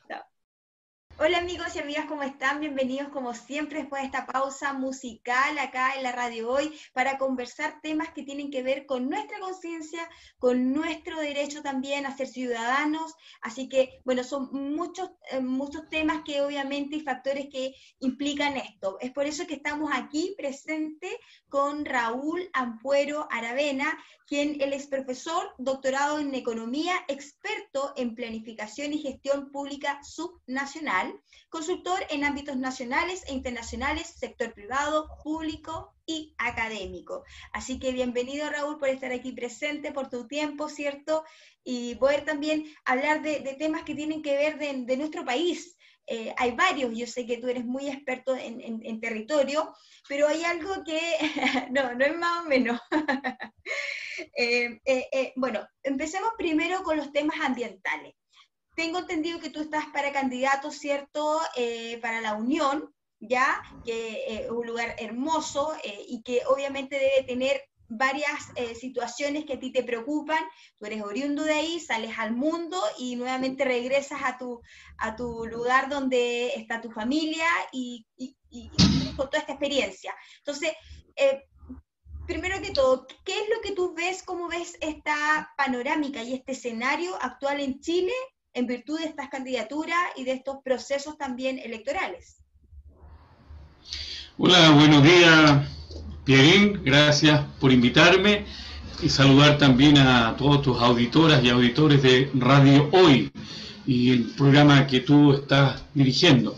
Hola 1.16 1.38
amigos 1.38 1.76
y 1.76 1.78
amigas, 1.78 2.06
¿cómo 2.06 2.24
están? 2.24 2.58
Bienvenidos 2.58 3.08
como 3.10 3.34
siempre 3.34 3.78
después 3.78 4.02
de 4.02 4.06
esta 4.06 4.26
pausa 4.26 4.72
musical 4.72 5.56
acá 5.60 5.94
en 5.94 6.02
la 6.02 6.10
radio 6.10 6.50
hoy 6.50 6.76
para 6.92 7.18
conversar 7.18 7.80
temas 7.82 8.08
que 8.12 8.24
tienen 8.24 8.50
que 8.50 8.64
ver 8.64 8.84
con 8.84 9.08
nuestra 9.08 9.38
conciencia, 9.38 10.10
con 10.40 10.72
nuestro 10.72 11.20
derecho 11.20 11.62
también 11.62 12.04
a 12.04 12.16
ser 12.16 12.26
ciudadanos. 12.26 13.14
Así 13.42 13.68
que, 13.68 14.00
bueno, 14.04 14.24
son 14.24 14.48
muchos, 14.52 15.08
eh, 15.30 15.38
muchos 15.38 15.88
temas 15.88 16.22
que 16.24 16.42
obviamente 16.42 16.96
y 16.96 17.00
factores 17.00 17.46
que 17.48 17.76
implican 18.00 18.56
esto. 18.56 18.98
Es 19.00 19.12
por 19.12 19.26
eso 19.26 19.46
que 19.46 19.54
estamos 19.54 19.92
aquí 19.94 20.34
presente 20.36 21.20
con 21.48 21.84
Raúl 21.84 22.50
Ampuero 22.52 23.28
Aravena, 23.30 23.96
quien 24.26 24.60
él 24.60 24.72
es 24.72 24.86
profesor, 24.86 25.54
doctorado 25.58 26.18
en 26.18 26.34
economía, 26.34 26.94
experto 27.08 27.92
en 27.96 28.14
planificación 28.14 28.92
y 28.92 28.98
gestión 28.98 29.52
pública 29.52 30.00
subnacional, 30.02 31.03
consultor 31.48 32.00
en 32.10 32.24
ámbitos 32.24 32.56
nacionales 32.56 33.24
e 33.26 33.32
internacionales, 33.32 34.14
sector 34.16 34.52
privado, 34.52 35.08
público 35.22 35.94
y 36.06 36.34
académico. 36.38 37.24
Así 37.52 37.78
que 37.78 37.92
bienvenido 37.92 38.50
Raúl 38.50 38.78
por 38.78 38.88
estar 38.88 39.12
aquí 39.12 39.32
presente, 39.32 39.92
por 39.92 40.08
tu 40.08 40.26
tiempo, 40.26 40.68
¿cierto? 40.68 41.24
Y 41.62 41.94
poder 41.96 42.24
también 42.24 42.64
hablar 42.84 43.22
de, 43.22 43.40
temas 43.58 43.84
que 43.84 43.94
tienen 43.94 44.22
que 44.22 44.36
ver 44.36 44.58
de 44.58 44.96
nuestro 44.96 45.24
país, 45.24 45.76
eh, 46.06 46.34
hay 46.36 46.50
varios, 46.52 46.96
yo 46.96 47.06
sé 47.06 47.24
que 47.26 47.38
tú 47.38 47.48
eres 47.48 47.64
muy 47.64 47.88
experto 47.88 48.36
en, 48.36 49.00
territorio, 49.00 49.74
pero 50.08 50.28
hay 50.28 50.44
algo 50.44 50.84
que, 50.84 51.00
no, 51.70 51.94
no 51.94 52.04
es 52.04 52.16
más 52.16 52.44
o 52.44 52.48
menos. 52.48 52.80
Eh, 54.36 54.80
eh, 54.84 55.32
bueno, 55.34 55.66
empecemos 55.82 56.30
primero 56.38 56.84
con 56.84 56.96
los 56.96 57.12
temas 57.12 57.36
ambientales. 57.40 58.14
Tengo 58.74 58.98
entendido 58.98 59.40
que 59.40 59.50
tú 59.50 59.60
estás 59.60 59.86
para 59.92 60.12
candidato, 60.12 60.70
¿cierto?, 60.70 61.40
para 62.02 62.20
la 62.20 62.34
Unión, 62.34 62.92
¿ya? 63.20 63.62
Que 63.84 64.24
es 64.26 64.50
un 64.50 64.66
lugar 64.66 64.96
hermoso 64.98 65.74
y 66.08 66.22
que 66.22 66.42
obviamente 66.46 66.98
debe 66.98 67.22
tener 67.26 67.62
varias 67.88 68.50
eh, 68.56 68.74
situaciones 68.74 69.44
que 69.44 69.54
a 69.54 69.58
ti 69.58 69.70
te 69.70 69.82
preocupan, 69.82 70.42
tú 70.78 70.86
eres 70.86 71.02
oriundo 71.02 71.44
de 71.44 71.52
ahí, 71.52 71.80
sales 71.80 72.18
al 72.18 72.32
mundo 72.32 72.80
y 72.98 73.16
nuevamente 73.16 73.64
regresas 73.64 74.20
a 74.24 74.38
tu, 74.38 74.60
a 74.98 75.16
tu 75.16 75.46
lugar 75.46 75.88
donde 75.88 76.54
está 76.54 76.80
tu 76.80 76.90
familia 76.90 77.46
y, 77.72 78.06
con 79.16 79.28
toda 79.28 79.40
esta 79.40 79.52
experiencia. 79.52 80.14
Entonces, 80.38 80.72
eh, 81.16 81.44
primero 82.26 82.60
que 82.60 82.70
todo, 82.70 83.06
¿qué 83.24 83.32
es 83.32 83.48
lo 83.54 83.60
que 83.62 83.72
tú 83.72 83.94
ves, 83.94 84.22
cómo 84.22 84.48
ves 84.48 84.76
esta 84.80 85.52
panorámica 85.56 86.22
y 86.22 86.34
este 86.34 86.52
escenario 86.52 87.16
actual 87.20 87.60
en 87.60 87.80
Chile 87.80 88.12
en 88.54 88.66
virtud 88.66 88.98
de 88.98 89.06
estas 89.06 89.28
candidaturas 89.28 89.98
y 90.16 90.24
de 90.24 90.32
estos 90.32 90.58
procesos 90.64 91.18
también 91.18 91.58
electorales? 91.58 92.36
Hola, 94.38 94.70
buenos 94.70 95.02
días 95.02 95.68
Pierín, 96.24 96.82
gracias 96.82 97.44
por 97.60 97.70
invitarme 97.72 98.46
y 99.02 99.08
saludar 99.10 99.58
también 99.58 99.98
a 99.98 100.34
todos 100.36 100.62
tus 100.62 100.80
auditoras 100.80 101.44
y 101.44 101.50
auditores 101.50 102.02
de 102.02 102.30
Radio 102.34 102.88
Hoy 102.92 103.30
y 103.86 104.10
el 104.10 104.24
programa 104.36 104.86
que 104.86 105.00
tú 105.00 105.34
estás 105.34 105.82
dirigiendo. 105.92 106.56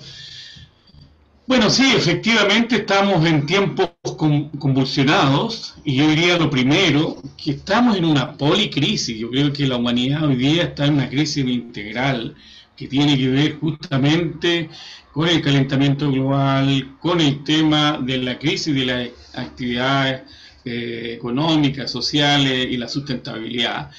Bueno, 1.47 1.71
sí, 1.71 1.93
efectivamente 1.97 2.77
estamos 2.77 3.27
en 3.27 3.47
tiempos 3.47 3.86
convulsionados 4.13 5.75
y 5.85 5.97
yo 5.97 6.09
diría 6.09 6.39
lo 6.39 6.51
primero, 6.51 7.17
que 7.37 7.53
estamos 7.53 7.97
en 7.97 8.05
una 8.05 8.33
policrisis. 8.37 9.19
Yo 9.19 9.31
creo 9.31 9.53
que 9.53 9.67
la 9.67 9.77
humanidad 9.77 10.25
hoy 10.25 10.37
día 10.37 10.65
está 10.65 10.87
en 10.87 10.95
una 10.95 11.09
crisis 11.09 11.45
integral 11.47 12.35
que 12.77 12.87
tiene 12.87 13.17
que 13.17 13.29
ver 13.29 13.59
justamente 13.59 14.69
con 15.13 15.29
el 15.29 15.41
calentamiento 15.41 16.11
global, 16.11 16.97
con 17.01 17.21
el 17.21 17.43
tema 17.43 17.99
de 18.03 18.19
la 18.19 18.39
crisis 18.39 18.75
de 18.75 18.85
las 18.85 19.09
actividades 19.35 20.23
eh, 20.65 21.15
económicas, 21.15 21.91
sociales 21.91 22.67
y 22.71 22.77
la 22.77 22.89
sustentabilidad. 22.89 23.91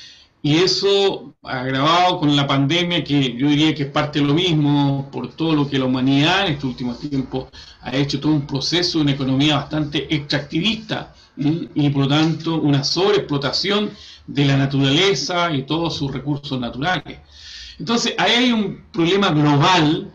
Y 0.48 0.60
eso 0.60 1.36
agravado 1.44 2.20
con 2.20 2.34
la 2.34 2.48
pandemia, 2.48 3.04
que 3.04 3.36
yo 3.36 3.50
diría 3.50 3.76
que 3.76 3.84
es 3.84 3.92
parte 3.92 4.20
de 4.20 4.26
lo 4.26 4.34
mismo, 4.34 5.10
por 5.12 5.34
todo 5.34 5.54
lo 5.54 5.70
que 5.70 5.78
la 5.78 5.84
humanidad 5.84 6.48
en 6.48 6.54
estos 6.54 6.70
últimos 6.70 7.02
tiempos 7.02 7.50
ha 7.82 7.94
hecho 7.94 8.22
todo 8.22 8.32
un 8.32 8.48
proceso, 8.48 9.02
una 9.02 9.12
economía 9.12 9.58
bastante 9.58 10.08
extractivista 10.16 11.14
y 11.36 11.90
por 11.90 12.04
lo 12.04 12.08
tanto 12.08 12.62
una 12.62 12.86
sobreexplotación 12.86 13.92
de 14.26 14.46
la 14.46 14.56
naturaleza 14.56 15.52
y 15.52 15.64
todos 15.64 15.98
sus 15.98 16.14
recursos 16.14 16.58
naturales. 16.58 17.20
Entonces, 17.78 18.16
ahí 18.18 18.32
hay 18.32 18.52
un 18.54 18.86
problema 18.94 19.32
global 19.32 20.14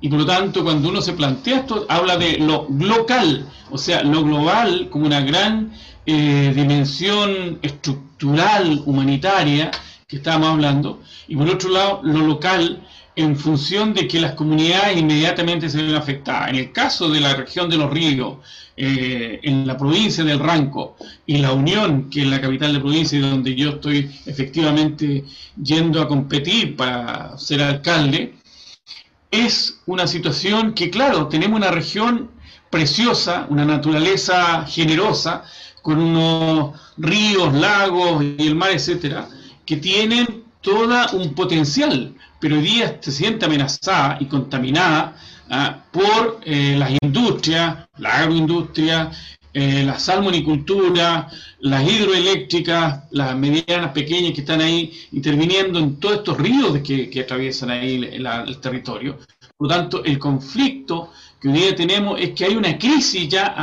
y 0.00 0.08
por 0.08 0.20
lo 0.20 0.26
tanto 0.26 0.62
cuando 0.62 0.90
uno 0.90 1.02
se 1.02 1.14
plantea 1.14 1.58
esto, 1.58 1.86
habla 1.88 2.16
de 2.16 2.38
lo 2.38 2.68
local, 2.70 3.48
o 3.68 3.78
sea, 3.78 4.04
lo 4.04 4.22
global 4.22 4.88
como 4.90 5.06
una 5.06 5.22
gran 5.22 5.72
eh, 6.06 6.52
dimensión 6.54 7.58
estructural, 7.62 8.11
humanitaria, 8.22 9.70
que 10.06 10.16
estábamos 10.16 10.50
hablando, 10.50 11.00
y 11.28 11.36
por 11.36 11.48
otro 11.48 11.70
lado, 11.70 12.00
lo 12.02 12.20
local 12.20 12.86
en 13.14 13.36
función 13.36 13.92
de 13.92 14.08
que 14.08 14.20
las 14.20 14.32
comunidades 14.32 14.96
inmediatamente 14.96 15.68
se 15.68 15.82
ven 15.82 15.94
afectadas. 15.94 16.50
En 16.50 16.56
el 16.56 16.72
caso 16.72 17.10
de 17.10 17.20
la 17.20 17.34
región 17.34 17.68
de 17.68 17.76
los 17.76 17.90
ríos, 17.90 18.38
eh, 18.74 19.38
en 19.42 19.66
la 19.66 19.76
provincia 19.76 20.24
del 20.24 20.38
Ranco 20.38 20.96
y 21.26 21.36
la 21.38 21.52
Unión, 21.52 22.08
que 22.08 22.22
es 22.22 22.26
la 22.26 22.40
capital 22.40 22.72
de 22.72 22.80
provincia 22.80 23.18
y 23.18 23.22
donde 23.22 23.54
yo 23.54 23.70
estoy 23.70 24.10
efectivamente 24.24 25.24
yendo 25.62 26.00
a 26.00 26.08
competir 26.08 26.74
para 26.74 27.36
ser 27.36 27.62
alcalde, 27.62 28.34
es 29.30 29.80
una 29.86 30.06
situación 30.06 30.72
que, 30.72 30.90
claro, 30.90 31.28
tenemos 31.28 31.58
una 31.58 31.70
región 31.70 32.30
preciosa, 32.70 33.46
una 33.50 33.66
naturaleza 33.66 34.64
generosa, 34.66 35.44
con 35.82 35.98
unos 35.98 36.80
ríos, 36.96 37.52
lagos 37.52 38.24
y 38.24 38.46
el 38.46 38.54
mar, 38.54 38.70
etcétera, 38.70 39.28
que 39.66 39.76
tienen 39.76 40.44
todo 40.60 40.94
un 41.12 41.34
potencial, 41.34 42.14
pero 42.40 42.56
hoy 42.56 42.62
día 42.62 42.98
se 43.00 43.10
siente 43.10 43.44
amenazada 43.46 44.16
y 44.20 44.26
contaminada 44.26 45.16
ah, 45.50 45.84
por 45.90 46.40
eh, 46.44 46.76
las 46.78 46.90
industrias, 47.02 47.86
la 47.98 48.18
agroindustria, 48.18 49.10
eh, 49.54 49.82
la 49.84 49.98
salmonicultura, 49.98 51.28
las 51.60 51.86
hidroeléctricas, 51.86 53.04
las 53.10 53.36
medianas, 53.36 53.92
pequeñas 53.92 54.32
que 54.32 54.40
están 54.40 54.62
ahí 54.62 54.92
interviniendo 55.12 55.78
en 55.78 56.00
todos 56.00 56.16
estos 56.16 56.38
ríos 56.38 56.78
que, 56.78 57.10
que 57.10 57.20
atraviesan 57.20 57.70
ahí 57.70 57.96
el, 58.02 58.60
territorio. 58.60 59.18
Por 59.62 59.70
lo 59.70 59.76
tanto, 59.76 60.02
el 60.02 60.18
conflicto 60.18 61.12
que 61.40 61.46
hoy 61.46 61.54
día 61.54 61.76
tenemos 61.76 62.20
es 62.20 62.30
que 62.30 62.46
hay 62.46 62.56
una 62.56 62.76
crisis 62.76 63.28
ya 63.28 63.54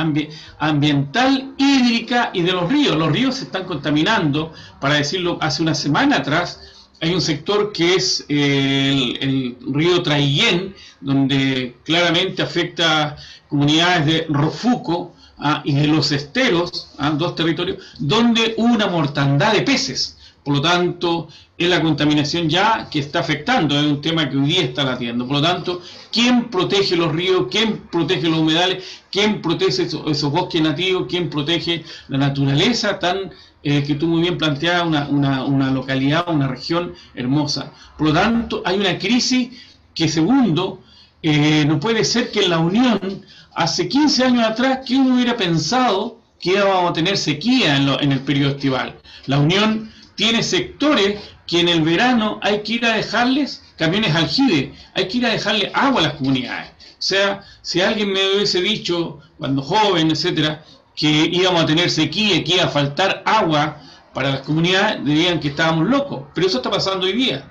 ambiental, 0.58 1.52
hídrica 1.58 2.30
y 2.32 2.40
de 2.40 2.52
los 2.52 2.72
ríos. 2.72 2.96
Los 2.96 3.12
ríos 3.12 3.34
se 3.34 3.44
están 3.44 3.64
contaminando, 3.64 4.50
para 4.80 4.94
decirlo, 4.94 5.36
hace 5.42 5.60
una 5.60 5.74
semana 5.74 6.16
atrás 6.16 6.58
hay 7.02 7.12
un 7.12 7.20
sector 7.20 7.70
que 7.70 7.96
es 7.96 8.24
eh, 8.30 9.18
el, 9.20 9.58
río 9.74 10.02
Traillén, 10.02 10.74
donde 11.02 11.76
claramente 11.84 12.40
afecta 12.40 13.18
comunidades 13.46 14.06
de 14.06 14.26
Rofuco 14.30 15.14
ah, 15.36 15.60
y 15.66 15.74
de 15.74 15.86
los 15.86 16.12
esteros, 16.12 16.94
ah, 16.96 17.10
dos 17.10 17.34
territorios, 17.34 17.76
donde 17.98 18.54
hubo 18.56 18.72
una 18.72 18.86
mortandad 18.86 19.52
de 19.52 19.60
peces. 19.60 20.16
Por 20.42 20.54
lo 20.54 20.62
tanto, 20.62 21.28
es 21.60 21.68
la 21.68 21.82
contaminación 21.82 22.48
ya 22.48 22.88
que 22.90 23.00
está 23.00 23.20
afectando, 23.20 23.78
es 23.78 23.84
un 23.84 24.00
tema 24.00 24.30
que 24.30 24.38
hoy 24.38 24.46
día 24.46 24.62
está 24.62 24.82
latiendo. 24.82 25.26
Por 25.26 25.36
lo 25.36 25.42
tanto, 25.42 25.82
¿quién 26.10 26.44
protege 26.44 26.96
los 26.96 27.12
ríos? 27.12 27.48
¿Quién 27.50 27.82
protege 27.92 28.30
los 28.30 28.38
humedales? 28.38 29.02
¿Quién 29.12 29.42
protege 29.42 29.82
esos, 29.82 30.30
bosques 30.32 30.62
nativos? 30.62 31.04
¿Quién 31.06 31.28
protege 31.28 31.84
la 32.08 32.16
naturaleza 32.16 32.98
tan 32.98 33.30
eh, 33.62 33.84
que 33.86 33.94
tú 33.96 34.06
muy 34.06 34.22
bien 34.22 34.38
planteabas, 34.38 35.10
una, 35.10 35.44
una, 35.44 35.70
localidad, 35.70 36.24
una 36.28 36.48
región 36.48 36.94
hermosa? 37.14 37.74
Por 37.98 38.06
lo 38.06 38.14
tanto, 38.14 38.62
hay 38.64 38.78
una 38.78 38.98
crisis 38.98 39.50
que, 39.94 40.08
segundo, 40.08 40.80
eh, 41.22 41.66
no 41.66 41.78
puede 41.78 42.06
ser 42.06 42.30
que 42.30 42.40
en 42.40 42.50
la 42.50 42.58
Unión, 42.58 43.22
hace 43.54 43.86
15 43.86 44.24
años 44.24 44.46
atrás, 44.46 44.78
¿quién 44.86 45.12
hubiera 45.12 45.36
pensado 45.36 46.20
que 46.40 46.52
íbamos 46.52 46.90
a 46.90 46.94
tener 46.94 47.18
sequía 47.18 47.76
en, 47.76 47.86
en 47.86 48.12
el 48.12 48.20
periodo 48.20 48.52
estival? 48.52 48.98
La 49.26 49.38
Unión 49.38 49.92
tiene 50.14 50.42
sectores 50.42 51.18
que 51.50 51.58
en 51.58 51.68
el 51.68 51.82
verano 51.82 52.38
hay 52.42 52.62
que 52.62 52.74
ir 52.74 52.86
a 52.86 52.94
dejarles 52.94 53.64
camiones 53.76 54.14
aljibe, 54.14 54.72
hay 54.94 55.08
que 55.08 55.18
ir 55.18 55.26
a 55.26 55.30
dejarle 55.30 55.72
agua 55.74 56.00
a 56.00 56.04
las 56.04 56.14
comunidades. 56.14 56.70
O 56.70 57.02
sea, 57.02 57.42
si 57.60 57.80
alguien 57.80 58.12
me 58.12 58.20
hubiese 58.36 58.60
dicho, 58.60 59.18
cuando 59.36 59.60
joven, 59.60 60.12
etcétera, 60.12 60.62
que 60.94 61.08
íbamos 61.08 61.64
a 61.64 61.66
tener 61.66 61.90
sequía, 61.90 62.44
que 62.44 62.54
iba 62.54 62.64
a 62.64 62.68
faltar 62.68 63.24
agua 63.26 63.82
para 64.14 64.30
las 64.30 64.42
comunidades, 64.42 65.04
dirían 65.04 65.40
que 65.40 65.48
estábamos 65.48 65.88
locos. 65.88 66.22
Pero 66.34 66.46
eso 66.46 66.58
está 66.58 66.70
pasando 66.70 67.06
hoy 67.06 67.14
día. 67.14 67.44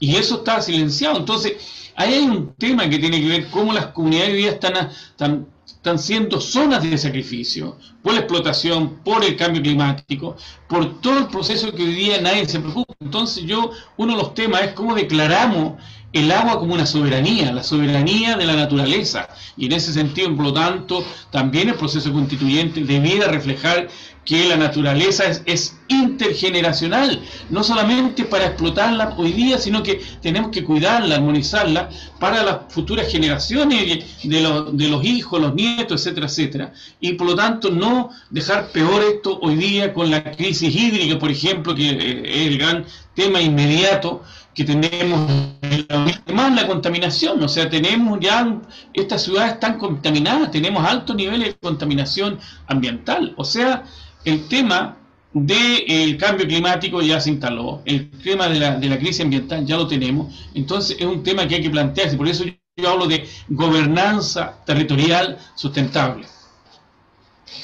Y 0.00 0.16
eso 0.16 0.38
está 0.38 0.60
silenciado. 0.60 1.18
Entonces, 1.18 1.92
ahí 1.94 2.14
hay 2.14 2.24
un 2.24 2.52
tema 2.54 2.88
que 2.90 2.98
tiene 2.98 3.20
que 3.20 3.28
ver 3.28 3.46
cómo 3.50 3.72
las 3.72 3.88
comunidades 3.88 4.30
hoy 4.30 4.38
día 4.38 4.50
están, 4.50 4.88
están 4.88 5.46
están 5.80 5.98
siendo 5.98 6.42
zonas 6.42 6.82
de 6.82 6.98
sacrificio 6.98 7.78
por 8.02 8.12
la 8.12 8.20
explotación, 8.20 8.96
por 9.02 9.24
el 9.24 9.34
cambio 9.34 9.62
climático, 9.62 10.36
por 10.68 11.00
todo 11.00 11.20
el 11.20 11.28
proceso 11.28 11.72
que 11.72 11.82
hoy 11.82 11.94
día 11.94 12.20
nadie 12.20 12.46
se 12.46 12.60
preocupa. 12.60 12.92
Entonces 13.00 13.44
yo, 13.44 13.70
uno 13.96 14.14
de 14.14 14.22
los 14.22 14.34
temas 14.34 14.60
es 14.60 14.72
cómo 14.74 14.94
declaramos 14.94 15.80
el 16.12 16.30
agua 16.32 16.58
como 16.58 16.74
una 16.74 16.84
soberanía, 16.84 17.50
la 17.50 17.62
soberanía 17.62 18.36
de 18.36 18.44
la 18.44 18.56
naturaleza. 18.56 19.26
Y 19.56 19.66
en 19.66 19.72
ese 19.72 19.94
sentido, 19.94 20.36
por 20.36 20.44
lo 20.44 20.52
tanto, 20.52 21.02
también 21.30 21.70
el 21.70 21.76
proceso 21.76 22.12
constituyente 22.12 22.84
debiera 22.84 23.28
reflejar 23.28 23.88
que 24.30 24.48
la 24.48 24.56
naturaleza 24.56 25.24
es, 25.44 25.76
intergeneracional, 25.88 27.20
no 27.48 27.64
solamente 27.64 28.22
para 28.22 28.46
explotarla 28.46 29.12
hoy 29.16 29.32
día, 29.32 29.58
sino 29.58 29.82
que 29.82 30.00
tenemos 30.22 30.52
que 30.52 30.62
cuidarla, 30.62 31.16
armonizarla 31.16 31.88
para 32.20 32.44
las 32.44 32.58
futuras 32.68 33.10
generaciones 33.10 34.04
de 34.22 34.40
los, 34.88 35.04
hijos, 35.04 35.40
los 35.40 35.52
nietos, 35.52 36.00
etcétera, 36.00 36.26
etcétera. 36.28 36.72
Y 37.00 37.14
por 37.14 37.26
lo 37.26 37.34
tanto 37.34 37.72
no 37.72 38.10
dejar 38.30 38.70
peor 38.70 39.02
esto 39.02 39.40
hoy 39.42 39.56
día 39.56 39.92
con 39.92 40.12
la 40.12 40.22
crisis 40.22 40.76
hídrica, 40.76 41.18
por 41.18 41.32
ejemplo, 41.32 41.74
que 41.74 41.90
es 41.90 42.46
el 42.46 42.56
gran 42.56 42.84
tema 43.16 43.42
inmediato 43.42 44.22
que 44.54 44.62
tenemos 44.62 45.28
más 46.32 46.54
la 46.54 46.68
contaminación, 46.68 47.42
o 47.42 47.48
sea, 47.48 47.68
tenemos 47.68 48.20
ya 48.20 48.60
estas 48.94 49.24
ciudades 49.24 49.54
están 49.54 49.76
contaminadas, 49.76 50.52
tenemos 50.52 50.86
altos 50.86 51.16
niveles 51.16 51.48
de 51.48 51.54
contaminación 51.54 52.38
ambiental, 52.68 53.34
o 53.36 53.44
sea, 53.44 53.84
el 54.24 54.48
tema 54.48 54.96
del 55.32 56.16
cambio 56.18 56.46
climático 56.46 57.00
ya 57.00 57.20
se 57.20 57.30
instaló, 57.30 57.82
el 57.84 58.10
tema 58.22 58.48
de 58.48 58.58
la, 58.58 58.76
de 58.76 58.88
la 58.88 58.98
crisis 58.98 59.20
ambiental 59.20 59.64
ya 59.64 59.76
lo 59.76 59.86
tenemos, 59.86 60.48
entonces 60.54 60.96
es 60.98 61.06
un 61.06 61.22
tema 61.22 61.46
que 61.46 61.56
hay 61.56 61.62
que 61.62 61.70
plantearse, 61.70 62.16
por 62.16 62.26
eso 62.26 62.44
yo 62.76 62.88
hablo 62.88 63.06
de 63.06 63.28
gobernanza 63.48 64.62
territorial 64.64 65.38
sustentable. 65.54 66.26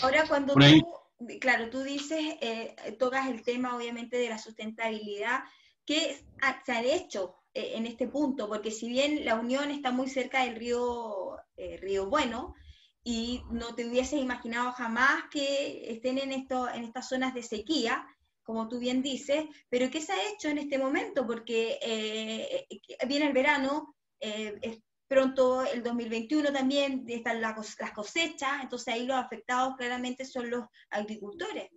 Ahora 0.02 0.24
cuando 0.28 0.54
tú, 0.54 0.60
claro, 1.40 1.70
tú 1.70 1.82
dices, 1.82 2.20
eh, 2.40 2.76
tocas 2.98 3.28
el 3.28 3.42
tema 3.42 3.76
obviamente 3.76 4.16
de 4.16 4.28
la 4.28 4.38
sustentabilidad, 4.38 5.40
¿qué 5.84 6.18
se 6.64 6.72
ha 6.72 6.82
hecho 6.82 7.36
eh, 7.54 7.72
en 7.74 7.86
este 7.86 8.06
punto? 8.06 8.48
Porque 8.48 8.70
si 8.70 8.88
bien 8.88 9.24
la 9.24 9.36
Unión 9.36 9.70
está 9.70 9.90
muy 9.90 10.08
cerca 10.08 10.44
del 10.44 10.56
río, 10.56 11.36
eh, 11.56 11.78
río 11.80 12.06
Bueno, 12.06 12.54
y 13.08 13.44
no 13.52 13.72
te 13.76 13.86
hubieses 13.86 14.20
imaginado 14.20 14.72
jamás 14.72 15.22
que 15.30 15.92
estén 15.92 16.18
en, 16.18 16.32
esto, 16.32 16.68
en 16.68 16.82
estas 16.82 17.08
zonas 17.08 17.34
de 17.34 17.44
sequía, 17.44 18.04
como 18.42 18.68
tú 18.68 18.80
bien 18.80 19.00
dices, 19.00 19.44
pero 19.68 19.88
¿qué 19.90 20.00
se 20.00 20.10
ha 20.12 20.28
hecho 20.32 20.48
en 20.48 20.58
este 20.58 20.76
momento? 20.76 21.24
Porque 21.24 21.78
eh, 21.80 22.66
viene 23.06 23.28
el 23.28 23.32
verano, 23.32 23.94
es 24.18 24.78
pronto 25.06 25.64
el 25.64 25.84
2021 25.84 26.52
también, 26.52 27.04
están 27.06 27.40
las 27.40 27.54
cosechas, 27.94 28.60
entonces 28.60 28.92
ahí 28.92 29.06
los 29.06 29.16
afectados 29.16 29.76
claramente 29.76 30.24
son 30.24 30.50
los 30.50 30.64
agricultores. 30.90 31.70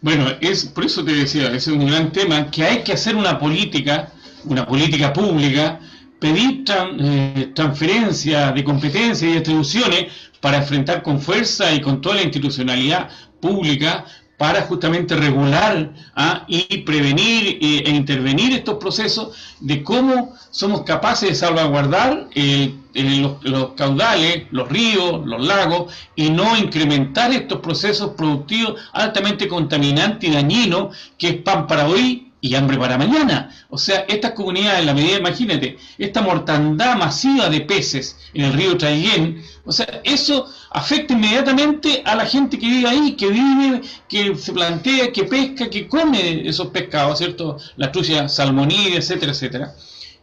Bueno, 0.00 0.28
es 0.40 0.66
por 0.66 0.84
eso 0.84 1.04
te 1.04 1.14
decía, 1.14 1.48
ese 1.48 1.56
es 1.56 1.76
un 1.76 1.86
gran 1.86 2.12
tema, 2.12 2.48
que 2.48 2.62
hay 2.62 2.84
que 2.84 2.92
hacer 2.92 3.16
una 3.16 3.40
política, 3.40 4.12
una 4.44 4.64
política 4.64 5.12
pública, 5.12 5.80
pedir 6.20 6.64
eh, 6.68 7.52
transferencia 7.54 8.52
de 8.52 8.62
competencias 8.62 9.22
y 9.22 9.34
distribuciones 9.34 10.06
para 10.40 10.58
enfrentar 10.58 11.02
con 11.02 11.20
fuerza 11.20 11.72
y 11.72 11.80
con 11.80 12.00
toda 12.00 12.16
la 12.16 12.22
institucionalidad 12.22 13.08
pública 13.40 14.04
para 14.40 14.62
justamente 14.62 15.14
regular 15.16 15.92
¿ah? 16.16 16.44
y 16.48 16.78
prevenir 16.78 17.58
eh, 17.60 17.82
e 17.84 17.90
intervenir 17.90 18.54
estos 18.54 18.76
procesos 18.76 19.36
de 19.60 19.82
cómo 19.82 20.34
somos 20.50 20.80
capaces 20.84 21.28
de 21.28 21.34
salvaguardar 21.34 22.26
eh, 22.34 22.74
eh, 22.94 23.30
los, 23.42 23.72
caudales, 23.74 24.44
los 24.50 24.66
ríos, 24.70 25.26
los 25.26 25.46
lagos 25.46 25.92
y 26.16 26.30
no 26.30 26.56
incrementar 26.56 27.32
estos 27.32 27.60
procesos 27.60 28.12
productivos 28.16 28.80
altamente 28.94 29.46
contaminantes 29.46 30.30
y 30.30 30.32
dañinos 30.32 30.96
que 31.18 31.28
es 31.28 31.36
pan 31.42 31.66
para 31.66 31.86
hoy 31.86 32.29
y 32.40 32.54
hambre 32.54 32.78
para 32.78 32.98
mañana. 32.98 33.50
O 33.68 33.78
sea, 33.78 34.04
estas 34.08 34.32
comunidades, 34.32 34.80
en 34.80 34.86
la 34.86 34.94
medida, 34.94 35.18
imagínate, 35.18 35.78
esta 35.98 36.22
mortandad 36.22 36.96
masiva 36.96 37.48
de 37.48 37.60
peces 37.60 38.16
en 38.34 38.44
el 38.44 38.52
río 38.52 38.76
Traiguén, 38.76 39.42
o 39.64 39.72
sea, 39.72 40.00
eso 40.04 40.48
afecta 40.70 41.14
inmediatamente 41.14 42.02
a 42.04 42.14
la 42.14 42.26
gente 42.26 42.58
que 42.58 42.66
vive 42.66 42.88
ahí, 42.88 43.12
que 43.12 43.28
vive, 43.28 43.82
que 44.08 44.34
se 44.36 44.52
plantea, 44.52 45.12
que 45.12 45.24
pesca, 45.24 45.68
que 45.68 45.86
come 45.86 46.48
esos 46.48 46.68
pescados, 46.68 47.18
¿cierto? 47.18 47.58
La 47.76 47.92
trucha 47.92 48.28
salmonida, 48.28 48.96
etcétera, 48.96 49.32
etcétera. 49.32 49.74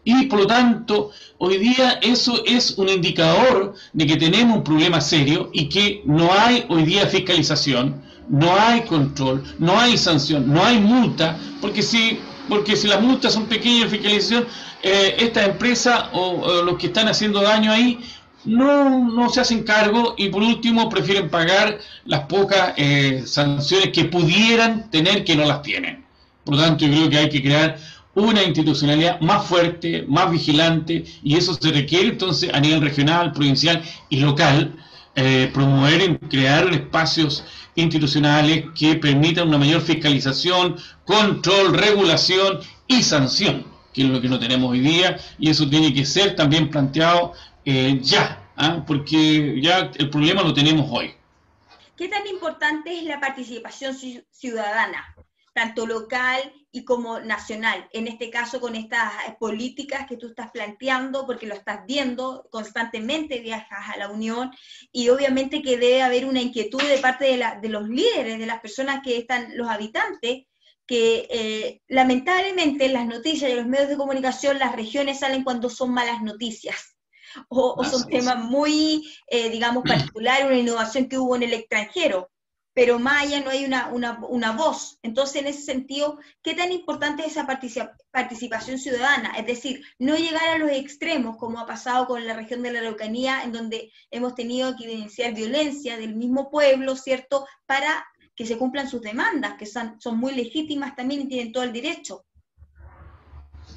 Y 0.04 0.28
por 0.28 0.40
lo 0.40 0.48
tanto, 0.48 1.12
hoy 1.38 1.58
día 1.58 2.00
eso 2.02 2.42
es 2.46 2.78
un 2.78 2.88
indicador 2.88 3.76
de 3.92 4.08
que 4.08 4.16
tenemos 4.16 4.58
un 4.58 4.64
problema 4.64 5.02
serio 5.02 5.50
y 5.52 5.68
que 5.68 6.02
no 6.06 6.30
hay 6.32 6.66
hoy 6.70 6.84
día 6.84 7.08
fiscalización, 7.08 8.02
no 8.30 8.56
hay 8.60 8.82
control, 8.82 9.44
no 9.60 9.80
hay 9.80 9.98
sanción, 9.98 10.52
no 10.52 10.64
hay 10.64 10.80
multa, 10.80 11.38
porque 11.62 11.82
si, 11.82 12.20
porque 12.50 12.76
si 12.76 12.88
las 12.88 13.02
multas 13.02 13.34
son 13.34 13.46
pequeñas 13.46 13.84
de 13.84 13.98
fiscalización, 13.98 14.48
eh, 14.84 15.16
esta 15.20 15.46
empresa 15.46 16.10
o, 16.14 16.62
los 16.62 16.78
que 16.78 16.88
están 16.88 17.08
haciendo 17.08 17.42
daño 17.42 17.72
ahí 17.72 18.00
no, 18.46 19.12
no 19.12 19.30
se 19.30 19.42
hacen 19.42 19.64
cargo 19.64 20.16
y 20.18 20.30
por 20.30 20.42
último 20.42 20.88
prefieren 20.88 21.30
pagar 21.30 21.80
las 22.06 22.22
pocas 22.22 22.74
eh, 22.78 23.24
sanciones 23.26 23.90
que 23.90 24.06
pudieran 24.06 24.90
tener 24.90 25.24
que 25.24 25.36
no 25.36 25.46
las 25.46 25.62
tienen. 25.62 26.06
Por 26.44 26.56
lo 26.56 26.62
tanto, 26.62 26.86
yo 26.86 26.92
creo 26.92 27.10
que 27.10 27.18
hay 27.18 27.30
que 27.30 27.42
crear 27.42 27.78
una 28.16 28.42
institucionalidad 28.42 29.20
más 29.22 29.46
fuerte, 29.46 30.06
más 30.08 30.32
vigilante, 30.32 31.06
y 31.22 31.36
eso 31.36 31.54
se 31.54 31.72
requiere 31.72 32.10
entonces 32.10 32.52
a 32.54 32.60
nivel 32.60 32.82
regional, 32.82 33.32
provincial 33.32 33.84
y 34.10 34.20
local, 34.22 34.74
eh, 35.20 35.50
promover 35.52 36.00
y 36.00 36.16
crear 36.28 36.72
espacios 36.72 37.44
institucionales 37.74 38.66
que 38.78 38.94
permitan 38.98 39.48
una 39.48 39.58
mayor 39.58 39.82
fiscalización, 39.82 40.78
control, 41.06 41.74
regulación 41.74 42.60
y 42.86 43.02
sanción, 43.02 43.66
que 43.94 44.04
es 44.04 44.10
lo 44.10 44.22
que 44.22 44.30
no 44.30 44.38
tenemos 44.38 44.70
hoy 44.70 44.82
día, 44.82 45.18
y 45.40 45.50
eso 45.50 45.68
tiene 45.68 45.92
que 45.92 46.06
ser 46.06 46.36
también 46.36 46.70
planteado 46.70 47.34
eh, 47.66 48.00
ya, 48.00 48.44
¿ah? 48.58 48.84
porque 48.86 49.60
ya 49.60 49.90
el 49.96 50.12
problema 50.12 50.44
lo 50.44 50.54
tenemos 50.54 50.88
hoy. 50.92 51.16
¿Qué 51.96 52.08
tan 52.10 52.28
importante 52.28 52.96
es 52.96 53.04
la 53.06 53.20
participación 53.20 53.96
ciudadana, 54.30 55.16
tanto 55.58 55.88
local 55.88 56.54
y 56.72 56.86
como 56.86 57.20
nacional, 57.20 57.90
en 57.92 58.08
este 58.08 58.30
caso 58.30 58.62
con 58.62 58.76
estas 58.76 59.12
políticas 59.40 60.06
que 60.08 60.16
tú 60.16 60.28
estás 60.28 60.52
planteando, 60.52 61.26
porque 61.26 61.48
lo 61.48 61.56
estás 61.56 61.80
viendo 61.88 62.48
constantemente, 62.52 63.40
viajas 63.40 63.90
a 63.90 63.98
la 63.98 64.10
Unión, 64.10 64.52
y 64.92 65.10
obviamente 65.10 65.64
que 65.64 65.78
debe 65.78 66.04
haber 66.04 66.26
una 66.26 66.42
inquietud 66.42 66.80
de 66.84 67.00
parte 67.00 67.26
de, 67.26 67.70
los 67.70 67.90
líderes, 67.90 68.38
de 68.38 68.46
las 68.46 68.62
personas 68.62 69.02
que 69.04 69.18
están, 69.18 69.58
los 69.58 69.68
habitantes, 69.68 70.46
que 70.86 71.28
eh, 71.32 71.82
lamentablemente 71.88 72.86
en 72.86 72.94
las 72.94 73.08
noticias 73.08 73.50
y 73.50 73.54
en 73.54 73.58
los 73.58 73.68
medios 73.68 73.90
de 73.90 73.98
comunicación 73.98 74.60
las 74.60 74.76
regiones 74.76 75.22
salen 75.22 75.44
cuando 75.44 75.72
son 75.72 75.92
malas 75.92 76.22
noticias. 76.22 76.96
O, 77.50 77.84
son 77.84 78.08
temas 78.08 78.38
muy, 78.38 79.12
eh, 79.26 79.50
digamos, 79.50 79.84
particulares, 79.88 80.46
una 80.46 80.60
innovación 80.60 81.10
que 81.10 81.18
hubo 81.18 81.36
en 81.36 81.42
el 81.42 81.54
extranjero 81.54 82.30
pero 82.78 83.00
allá 83.04 83.42
no 83.42 83.50
hay 83.50 83.66
una, 83.66 83.88
una, 83.88 84.20
una, 84.30 84.52
voz. 84.52 85.00
Entonces, 85.02 85.38
en 85.38 85.48
ese 85.48 85.64
sentido, 85.64 86.20
¿qué 86.44 86.54
tan 86.54 86.72
importante 86.72 87.24
es 87.24 87.32
esa 87.32 87.48
participación 88.12 88.78
ciudadana? 88.78 89.32
Es 89.32 89.48
decir, 89.48 89.82
no 89.98 90.16
llegar 90.16 90.48
a 90.48 90.60
los 90.60 90.70
extremos, 90.70 91.38
como 91.38 91.60
ha 91.60 91.66
pasado 91.66 92.06
con 92.06 92.28
la 92.28 92.36
región 92.36 92.62
de 92.62 92.72
la 92.72 92.78
Araucanía, 92.78 93.42
en 93.42 93.52
donde 93.52 93.92
hemos 94.12 94.36
tenido 94.36 94.76
que 94.76 94.84
evidenciar 94.84 95.34
violencia 95.34 95.98
del 95.98 96.14
mismo 96.14 96.52
pueblo, 96.52 96.96
¿cierto?, 96.96 97.48
para 97.66 98.06
que 98.36 98.46
se 98.46 98.60
cumplan 98.60 98.88
sus 98.88 99.02
demandas, 99.02 99.56
que 99.58 99.66
son, 99.66 99.98
muy 100.14 100.36
legítimas 100.36 100.96
también 100.96 101.22
y 101.22 101.28
tienen 101.30 101.52
todo 101.52 101.64
el 101.64 101.74
derecho. 101.74 102.26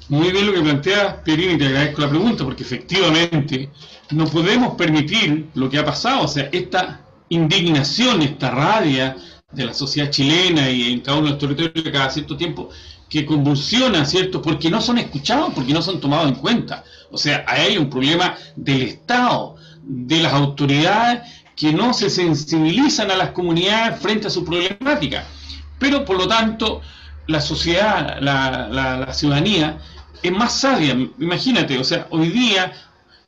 Muy 0.09 0.31
bien 0.31 0.45
lo 0.45 0.53
que 0.53 0.61
plantea 0.61 1.23
Pierini, 1.23 1.57
te 1.57 1.65
agradezco 1.65 2.01
la 2.01 2.09
pregunta, 2.09 2.43
porque 2.43 2.61
efectivamente 2.61 3.67
no 4.11 4.25
podemos 4.25 4.75
permitir 4.75 5.49
lo 5.55 5.71
que 5.71 5.79
ha 5.79 5.85
pasado, 5.85 6.25
o 6.25 6.27
sea, 6.27 6.49
esta 6.51 7.07
indignación, 7.31 8.21
esta 8.21 8.51
rabia 8.51 9.15
de 9.51 9.65
la 9.65 9.73
sociedad 9.73 10.09
chilena 10.09 10.69
y 10.69 10.93
en 10.93 10.99
cada 10.99 11.17
uno 11.17 11.27
de 11.27 11.31
los 11.31 11.39
territorios 11.39 11.89
cada 11.91 12.09
cierto 12.09 12.37
tiempo 12.37 12.69
que 13.09 13.25
convulsiona, 13.25 14.05
¿cierto? 14.05 14.41
Porque 14.41 14.69
no 14.69 14.81
son 14.81 14.97
escuchados, 14.97 15.53
porque 15.53 15.73
no 15.73 15.81
son 15.81 15.99
tomados 15.99 16.27
en 16.27 16.35
cuenta. 16.35 16.83
O 17.09 17.17
sea, 17.17 17.43
hay 17.47 17.77
un 17.77 17.89
problema 17.89 18.37
del 18.55 18.83
Estado, 18.83 19.55
de 19.81 20.21
las 20.21 20.33
autoridades 20.33 21.29
que 21.55 21.73
no 21.73 21.93
se 21.93 22.09
sensibilizan 22.09 23.11
a 23.11 23.17
las 23.17 23.31
comunidades 23.31 23.99
frente 23.99 24.27
a 24.27 24.29
su 24.29 24.45
problemática. 24.45 25.25
Pero, 25.77 26.05
por 26.05 26.17
lo 26.17 26.27
tanto, 26.27 26.81
la 27.27 27.41
sociedad, 27.41 28.17
la, 28.21 28.69
la 28.69 29.13
ciudadanía, 29.13 29.77
es 30.23 30.31
más 30.31 30.53
sabia. 30.53 30.95
Imagínate, 31.19 31.77
o 31.77 31.83
sea, 31.83 32.07
hoy 32.11 32.29
día 32.29 32.73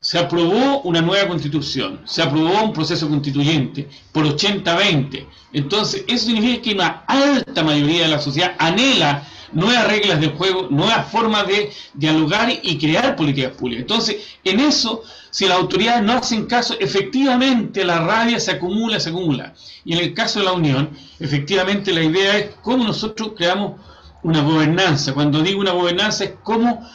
se 0.03 0.19
aprobó 0.19 0.81
una 0.81 1.01
nueva 1.01 1.29
constitución, 1.29 2.01
se 2.03 2.21
aprobó 2.21 2.61
un 2.61 2.73
proceso 2.73 3.07
constituyente 3.07 3.87
por 4.11 4.25
80-20. 4.25 5.25
Entonces, 5.53 6.03
eso 6.09 6.25
significa 6.25 6.61
que 6.61 6.73
una 6.73 7.03
alta 7.07 7.63
mayoría 7.63 8.03
de 8.03 8.09
la 8.09 8.19
sociedad 8.19 8.53
anhela 8.59 9.25
nuevas 9.53 9.87
reglas 9.87 10.19
del 10.19 10.31
juego, 10.31 10.67
nuevas 10.69 11.09
formas 11.09 11.47
de 11.47 11.71
dialogar 11.93 12.51
y 12.51 12.77
crear 12.77 13.15
políticas 13.15 13.53
públicas. 13.53 13.83
Entonces, 13.83 14.17
en 14.43 14.59
eso, 14.59 15.03
si 15.29 15.47
las 15.47 15.57
autoridades 15.57 16.03
no 16.03 16.13
hacen 16.13 16.47
caso, 16.47 16.75
efectivamente 16.81 17.85
la 17.85 17.99
rabia 17.99 18.41
se 18.41 18.51
acumula, 18.51 18.99
se 18.99 19.09
acumula. 19.09 19.53
Y 19.85 19.93
en 19.93 19.99
el 19.99 20.13
caso 20.13 20.39
de 20.39 20.45
la 20.45 20.51
Unión, 20.51 20.89
efectivamente 21.17 21.93
la 21.93 22.03
idea 22.03 22.37
es 22.39 22.49
cómo 22.61 22.83
nosotros 22.83 23.31
creamos 23.37 23.79
una 24.21 24.41
gobernanza. 24.41 25.13
Cuando 25.13 25.41
digo 25.41 25.61
una 25.61 25.71
gobernanza 25.71 26.25
es 26.25 26.33
cómo 26.43 26.85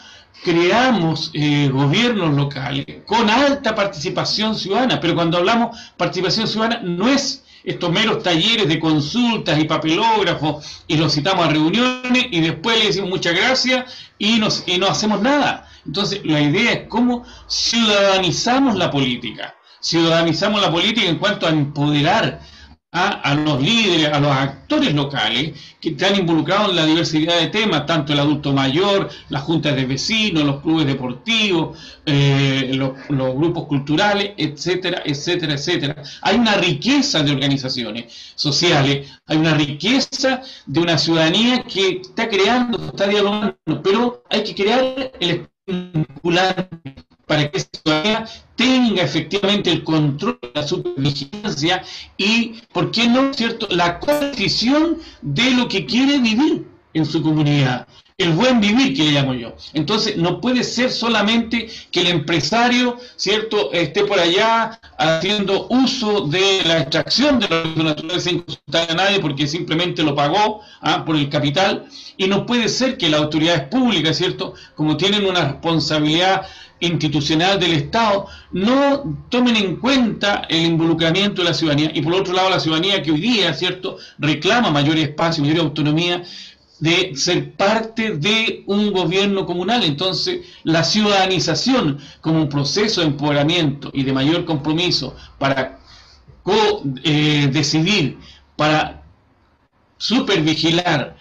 creamos 0.42 1.30
eh, 1.34 1.68
gobiernos 1.72 2.34
locales 2.34 2.86
con 3.06 3.28
alta 3.28 3.74
participación 3.74 4.54
ciudadana, 4.54 5.00
pero 5.00 5.14
cuando 5.14 5.38
hablamos 5.38 5.76
participación 5.96 6.46
ciudadana 6.46 6.80
no 6.82 7.08
es 7.08 7.44
estos 7.64 7.90
meros 7.90 8.22
talleres 8.22 8.68
de 8.68 8.78
consultas 8.78 9.58
y 9.58 9.64
papelógrafos 9.64 10.84
y 10.86 10.96
los 10.96 11.14
citamos 11.14 11.46
a 11.46 11.50
reuniones 11.50 12.26
y 12.30 12.40
después 12.40 12.78
le 12.78 12.86
decimos 12.86 13.10
muchas 13.10 13.34
gracias 13.34 13.92
y, 14.18 14.38
nos, 14.38 14.64
y 14.66 14.78
no 14.78 14.86
hacemos 14.86 15.20
nada. 15.20 15.68
Entonces 15.84 16.20
la 16.24 16.40
idea 16.40 16.72
es 16.72 16.88
cómo 16.88 17.24
ciudadanizamos 17.46 18.76
la 18.76 18.90
política, 18.90 19.54
ciudadanizamos 19.80 20.60
la 20.60 20.70
política 20.70 21.08
en 21.08 21.18
cuanto 21.18 21.46
a 21.46 21.50
empoderar 21.50 22.40
a, 22.90 23.34
los 23.34 23.60
líderes, 23.60 24.08
a 24.08 24.18
los 24.18 24.30
actores 24.30 24.94
locales 24.94 25.52
que 25.78 25.90
están 25.90 26.16
involucrados 26.16 26.70
en 26.70 26.76
la 26.76 26.86
diversidad 26.86 27.38
de 27.38 27.48
temas, 27.48 27.84
tanto 27.84 28.14
el 28.14 28.18
adulto 28.18 28.52
mayor, 28.52 29.10
las 29.28 29.42
juntas 29.42 29.76
de 29.76 29.84
vecinos, 29.84 30.44
los 30.44 30.62
clubes 30.62 30.86
deportivos, 30.86 31.78
eh, 32.06 32.70
los, 32.74 32.92
grupos 33.08 33.66
culturales, 33.66 34.32
etcétera, 34.38 35.02
etcétera, 35.04 35.54
etcétera. 35.54 36.02
Hay 36.22 36.36
una 36.36 36.54
riqueza 36.54 37.22
de 37.22 37.32
organizaciones 37.32 38.32
sociales, 38.34 39.10
hay 39.26 39.36
una 39.36 39.54
riqueza 39.54 40.40
de 40.64 40.80
una 40.80 40.96
ciudadanía 40.96 41.62
que 41.64 42.00
está 42.00 42.28
creando, 42.28 42.86
está 42.86 43.06
dialogando, 43.06 43.82
pero 43.82 44.24
hay 44.30 44.42
que 44.44 44.54
crear 44.54 45.12
el 45.20 45.46
vinculante 45.66 47.07
para 47.28 47.48
que 47.48 47.58
esa 47.58 47.68
ciudadanía 47.72 48.26
tenga 48.56 49.02
efectivamente 49.02 49.70
el 49.70 49.84
control 49.84 50.38
de 50.42 50.50
la 50.54 50.66
supervigilancia 50.66 51.84
y, 52.16 52.54
¿por 52.72 52.90
qué 52.90 53.06
no, 53.06 53.32
cierto?, 53.32 53.68
la 53.70 54.00
condición 54.00 54.98
de 55.22 55.52
lo 55.52 55.68
que 55.68 55.86
quiere 55.86 56.18
vivir 56.18 56.66
en 56.94 57.06
su 57.06 57.22
comunidad, 57.22 57.86
el 58.16 58.32
buen 58.32 58.60
vivir 58.60 58.96
que 58.96 59.04
le 59.04 59.12
llamo 59.12 59.34
yo. 59.34 59.54
Entonces, 59.74 60.16
no 60.16 60.40
puede 60.40 60.64
ser 60.64 60.90
solamente 60.90 61.68
que 61.92 62.00
el 62.00 62.08
empresario, 62.08 62.96
¿cierto?, 63.14 63.70
esté 63.72 64.04
por 64.04 64.18
allá 64.18 64.80
haciendo 64.98 65.68
uso 65.70 66.22
de 66.22 66.62
la 66.64 66.78
extracción 66.80 67.38
de 67.38 67.46
los 67.48 67.76
naturales 67.76 68.24
sin 68.24 68.40
consultar 68.40 68.90
a 68.90 68.94
nadie 68.94 69.20
porque 69.20 69.46
simplemente 69.46 70.02
lo 70.02 70.16
pagó 70.16 70.62
¿ah? 70.80 71.04
por 71.04 71.14
el 71.14 71.28
capital, 71.28 71.86
y 72.16 72.26
no 72.26 72.44
puede 72.44 72.68
ser 72.68 72.98
que 72.98 73.08
las 73.08 73.20
autoridades 73.20 73.68
públicas, 73.68 74.16
¿cierto?, 74.16 74.54
como 74.74 74.96
tienen 74.96 75.24
una 75.24 75.52
responsabilidad 75.52 76.44
institucional 76.80 77.58
del 77.58 77.72
Estado 77.72 78.26
no 78.52 79.18
tomen 79.28 79.56
en 79.56 79.76
cuenta 79.76 80.46
el 80.48 80.64
involucramiento 80.64 81.42
de 81.42 81.48
la 81.48 81.54
ciudadanía 81.54 81.90
y 81.94 82.02
por 82.02 82.14
otro 82.14 82.34
lado 82.34 82.50
la 82.50 82.60
ciudadanía 82.60 83.02
que 83.02 83.12
hoy 83.12 83.20
día, 83.20 83.52
¿cierto?, 83.54 83.96
reclama 84.18 84.70
mayor 84.70 84.96
espacio, 84.98 85.42
mayor 85.42 85.60
autonomía 85.60 86.22
de 86.80 87.16
ser 87.16 87.54
parte 87.54 88.16
de 88.16 88.62
un 88.66 88.92
gobierno 88.92 89.46
comunal. 89.46 89.82
Entonces, 89.82 90.46
la 90.62 90.84
ciudadanización 90.84 91.98
como 92.20 92.42
un 92.42 92.48
proceso 92.48 93.00
de 93.00 93.08
empoderamiento 93.08 93.90
y 93.92 94.04
de 94.04 94.12
mayor 94.12 94.44
compromiso 94.44 95.16
para 95.38 95.78
eh, 97.02 97.48
decidir, 97.52 98.18
para 98.56 99.02
supervigilar, 99.96 101.16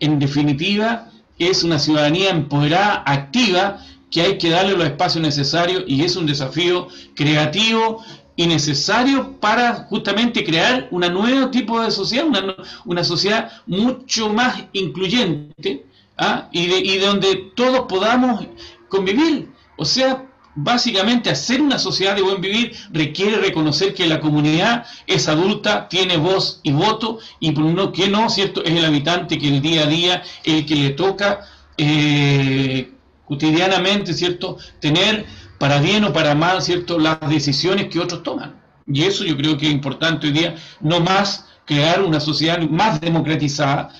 en 0.00 0.18
definitiva, 0.18 1.10
es 1.38 1.64
una 1.64 1.78
ciudadanía 1.78 2.30
empoderada, 2.30 3.02
activa, 3.06 3.84
que 4.10 4.22
hay 4.22 4.38
que 4.38 4.50
darle 4.50 4.76
los 4.76 4.86
espacios 4.86 5.22
necesarios 5.22 5.84
y 5.86 6.02
es 6.02 6.16
un 6.16 6.26
desafío 6.26 6.88
creativo 7.14 8.02
y 8.36 8.46
necesario 8.46 9.32
para 9.40 9.86
justamente 9.88 10.44
crear 10.44 10.88
un 10.90 11.00
nuevo 11.00 11.50
tipo 11.50 11.80
de 11.80 11.90
sociedad, 11.90 12.26
una, 12.26 12.54
una 12.84 13.02
sociedad 13.02 13.50
mucho 13.66 14.32
más 14.32 14.64
incluyente 14.72 15.84
¿ah? 16.16 16.48
y, 16.52 16.66
de, 16.66 16.78
y 16.78 16.98
donde 16.98 17.50
todos 17.56 17.86
podamos 17.88 18.46
convivir. 18.88 19.50
O 19.76 19.84
sea, 19.84 20.24
básicamente 20.54 21.30
hacer 21.30 21.60
una 21.60 21.78
sociedad 21.78 22.16
de 22.16 22.22
buen 22.22 22.40
vivir 22.40 22.76
requiere 22.92 23.38
reconocer 23.38 23.94
que 23.94 24.06
la 24.06 24.20
comunidad 24.20 24.86
es 25.06 25.28
adulta, 25.28 25.88
tiene 25.88 26.16
voz 26.16 26.60
y 26.62 26.72
voto, 26.72 27.18
y 27.40 27.52
por 27.52 27.64
no 27.64 27.92
que 27.92 28.08
no, 28.08 28.28
¿cierto? 28.28 28.62
Es 28.64 28.72
el 28.72 28.84
habitante 28.84 29.38
que 29.38 29.48
el 29.48 29.60
día 29.60 29.82
a 29.82 29.86
día, 29.86 30.22
el 30.44 30.66
que 30.66 30.76
le 30.76 30.90
toca 30.90 31.40
eh, 31.76 32.92
cotidianamente, 33.28 34.14
¿cierto? 34.14 34.56
Tener 34.80 35.26
para 35.58 35.80
bien 35.80 36.04
o 36.04 36.12
para 36.12 36.34
mal, 36.34 36.62
¿cierto? 36.62 36.98
Las 36.98 37.20
decisiones 37.28 37.88
que 37.88 38.00
otros 38.00 38.22
toman. 38.22 38.60
Y 38.86 39.04
eso 39.04 39.24
yo 39.24 39.36
creo 39.36 39.58
que 39.58 39.66
es 39.66 39.72
importante 39.72 40.28
hoy 40.28 40.32
día, 40.32 40.56
no 40.80 41.00
más 41.00 41.46
crear 41.66 42.02
una 42.02 42.20
sociedad 42.20 42.58
más 42.62 43.00
democratizada. 43.00 43.94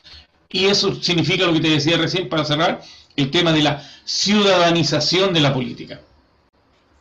Y 0.50 0.64
eso 0.64 0.94
significa 0.94 1.44
lo 1.44 1.52
que 1.52 1.60
te 1.60 1.70
decía 1.70 1.98
recién 1.98 2.28
para 2.28 2.44
cerrar, 2.44 2.80
el 3.16 3.30
tema 3.30 3.52
de 3.52 3.62
la 3.62 3.82
ciudadanización 4.04 5.34
de 5.34 5.40
la 5.40 5.52
política. 5.52 6.00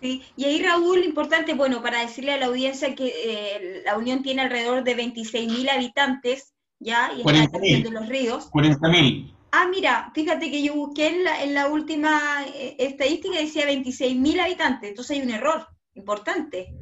Sí, 0.01 0.21
y 0.35 0.45
ahí 0.45 0.61
Raúl, 0.61 1.03
importante, 1.03 1.53
bueno, 1.53 1.81
para 1.81 2.01
decirle 2.01 2.33
a 2.33 2.37
la 2.37 2.47
audiencia 2.47 2.93
que 2.93 3.07
eh, 3.07 3.81
la 3.85 3.97
Unión 3.97 4.21
tiene 4.21 4.43
alrededor 4.43 4.83
de 4.83 4.95
26.000 4.95 5.71
habitantes, 5.71 6.53
¿ya? 6.79 7.11
Y 7.15 7.21
está 7.21 7.57
en 7.59 7.93
los 7.93 8.07
ríos. 8.07 8.51
40.000. 8.51 9.36
Ah, 9.51 9.67
mira, 9.69 10.11
fíjate 10.13 10.51
que 10.51 10.61
yo 10.61 10.75
busqué 10.75 11.07
en 11.07 11.23
la, 11.23 11.43
en 11.43 11.53
la 11.53 11.67
última 11.67 12.19
eh, 12.53 12.75
estadística 12.79 13.39
decía 13.39 13.65
26.000 13.65 14.41
habitantes, 14.41 14.89
entonces 14.89 15.17
hay 15.17 15.23
un 15.23 15.31
error 15.31 15.67
importante. 15.95 16.73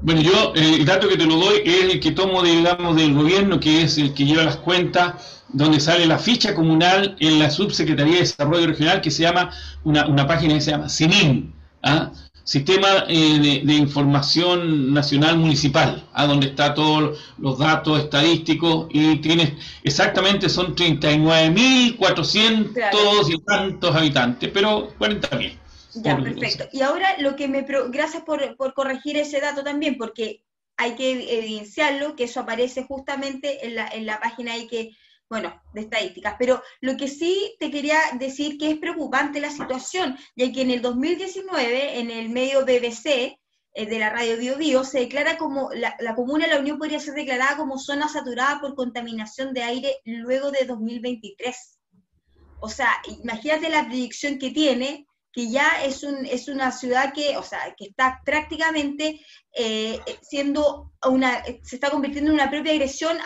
Bueno, 0.00 0.20
yo 0.20 0.52
el 0.56 0.84
dato 0.84 1.08
que 1.08 1.16
te 1.16 1.26
lo 1.26 1.36
doy 1.36 1.62
es 1.64 1.84
el 1.84 2.00
que 2.00 2.10
tomo, 2.10 2.42
digamos, 2.42 2.96
del 2.96 3.14
gobierno, 3.14 3.60
que 3.60 3.82
es 3.82 3.98
el 3.98 4.14
que 4.14 4.24
lleva 4.24 4.42
las 4.42 4.56
cuentas, 4.56 5.44
donde 5.48 5.78
sale 5.78 6.06
la 6.06 6.18
ficha 6.18 6.54
comunal 6.54 7.16
en 7.20 7.38
la 7.38 7.50
Subsecretaría 7.50 8.14
de 8.14 8.20
Desarrollo 8.20 8.66
Regional, 8.66 9.00
que 9.00 9.12
se 9.12 9.22
llama, 9.22 9.50
una, 9.84 10.06
una 10.06 10.26
página 10.26 10.54
que 10.54 10.60
se 10.60 10.72
llama 10.72 10.88
CINIM, 10.88 11.52
¿ah? 11.84 12.10
Sistema 12.44 13.04
eh, 13.08 13.62
de, 13.64 13.74
Información 13.74 14.92
Nacional 14.92 15.38
Municipal, 15.38 16.04
a 16.12 16.26
donde 16.26 16.48
está 16.48 16.74
todos 16.74 17.16
los 17.38 17.56
datos 17.58 18.00
estadísticos 18.00 18.88
y 18.90 19.18
tienes 19.18 19.52
exactamente 19.84 20.48
son 20.48 20.74
39.400 20.74 23.32
y 23.32 23.38
tantos 23.42 23.94
habitantes, 23.94 24.50
pero 24.52 24.92
40.000. 24.98 25.58
Ya, 25.94 26.16
perfecto. 26.16 26.64
Y 26.72 26.80
ahora 26.80 27.16
lo 27.18 27.36
que 27.36 27.46
me... 27.48 27.64
Gracias 27.88 28.22
por, 28.24 28.56
por 28.56 28.74
corregir 28.74 29.16
ese 29.16 29.40
dato 29.40 29.62
también, 29.62 29.96
porque 29.96 30.42
hay 30.76 30.96
que 30.96 31.38
evidenciarlo, 31.38 32.16
que 32.16 32.24
eso 32.24 32.40
aparece 32.40 32.82
justamente 32.84 33.64
en 33.66 33.76
la, 33.76 33.86
en 33.88 34.06
la 34.06 34.18
página 34.18 34.54
ahí 34.54 34.66
que 34.66 34.96
bueno, 35.32 35.62
de 35.72 35.80
estadísticas, 35.80 36.36
pero 36.38 36.62
lo 36.82 36.94
que 36.98 37.08
sí 37.08 37.56
te 37.58 37.70
quería 37.70 37.98
decir 38.18 38.58
que 38.58 38.70
es 38.70 38.76
preocupante 38.76 39.40
la 39.40 39.48
situación, 39.48 40.18
ya 40.36 40.52
que 40.52 40.60
en 40.60 40.70
el 40.70 40.82
2019, 40.82 42.00
en 42.00 42.10
el 42.10 42.28
medio 42.28 42.66
BBC 42.66 43.06
eh, 43.06 43.86
de 43.86 43.98
la 43.98 44.10
radio 44.10 44.36
Bio, 44.36 44.58
Bio 44.58 44.84
se 44.84 44.98
declara 44.98 45.38
como, 45.38 45.70
la, 45.72 46.14
comuna 46.14 46.44
de 46.44 46.52
la 46.52 46.60
Unión 46.60 46.76
podría 46.76 47.00
ser 47.00 47.14
declarada 47.14 47.56
como 47.56 47.78
zona 47.78 48.10
saturada 48.10 48.60
por 48.60 48.74
contaminación 48.74 49.54
de 49.54 49.62
aire 49.62 49.96
luego 50.04 50.50
de 50.50 50.66
2023. 50.66 51.78
O 52.60 52.68
sea, 52.68 52.90
imagínate 53.22 53.70
la 53.70 53.86
predicción 53.86 54.38
que 54.38 54.50
tiene, 54.50 55.06
que 55.32 55.50
ya 55.50 55.82
es, 55.82 56.02
un, 56.02 56.26
es 56.26 56.48
una 56.48 56.70
ciudad 56.72 57.14
que, 57.14 57.38
o 57.38 57.42
sea, 57.42 57.74
que 57.74 57.86
está 57.86 58.20
prácticamente 58.22 59.24
eh, 59.56 59.98
siendo 60.20 60.92
una, 61.08 61.42
se 61.62 61.76
está 61.76 61.90
convirtiendo 61.90 62.30
en 62.30 62.34
una 62.34 62.50
propia 62.50 62.72
agresión 62.72 63.16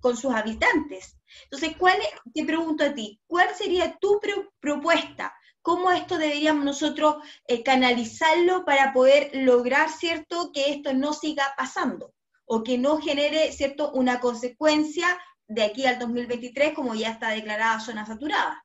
con 0.00 0.16
sus 0.16 0.32
habitantes. 0.32 1.16
Entonces, 1.44 1.76
¿cuál, 1.78 1.96
te 2.32 2.44
pregunto 2.44 2.84
a 2.84 2.94
ti, 2.94 3.20
¿cuál 3.26 3.48
sería 3.56 3.96
tu 4.00 4.20
propuesta? 4.60 5.34
¿Cómo 5.64 5.90
esto 5.92 6.18
deberíamos 6.18 6.64
nosotros 6.64 7.16
eh, 7.46 7.62
canalizarlo 7.62 8.66
para 8.66 8.92
poder 8.92 9.30
lograr, 9.32 9.88
¿cierto?, 9.88 10.50
que 10.52 10.70
esto 10.70 10.92
no 10.92 11.14
siga 11.14 11.54
pasando 11.56 12.12
o 12.44 12.62
que 12.62 12.76
no 12.76 13.00
genere, 13.00 13.50
¿cierto?, 13.50 13.90
una 13.92 14.20
consecuencia 14.20 15.18
de 15.48 15.62
aquí 15.62 15.86
al 15.86 15.98
2023 15.98 16.74
como 16.74 16.94
ya 16.94 17.10
está 17.10 17.30
declarada 17.30 17.80
zona 17.80 18.04
saturada. 18.04 18.62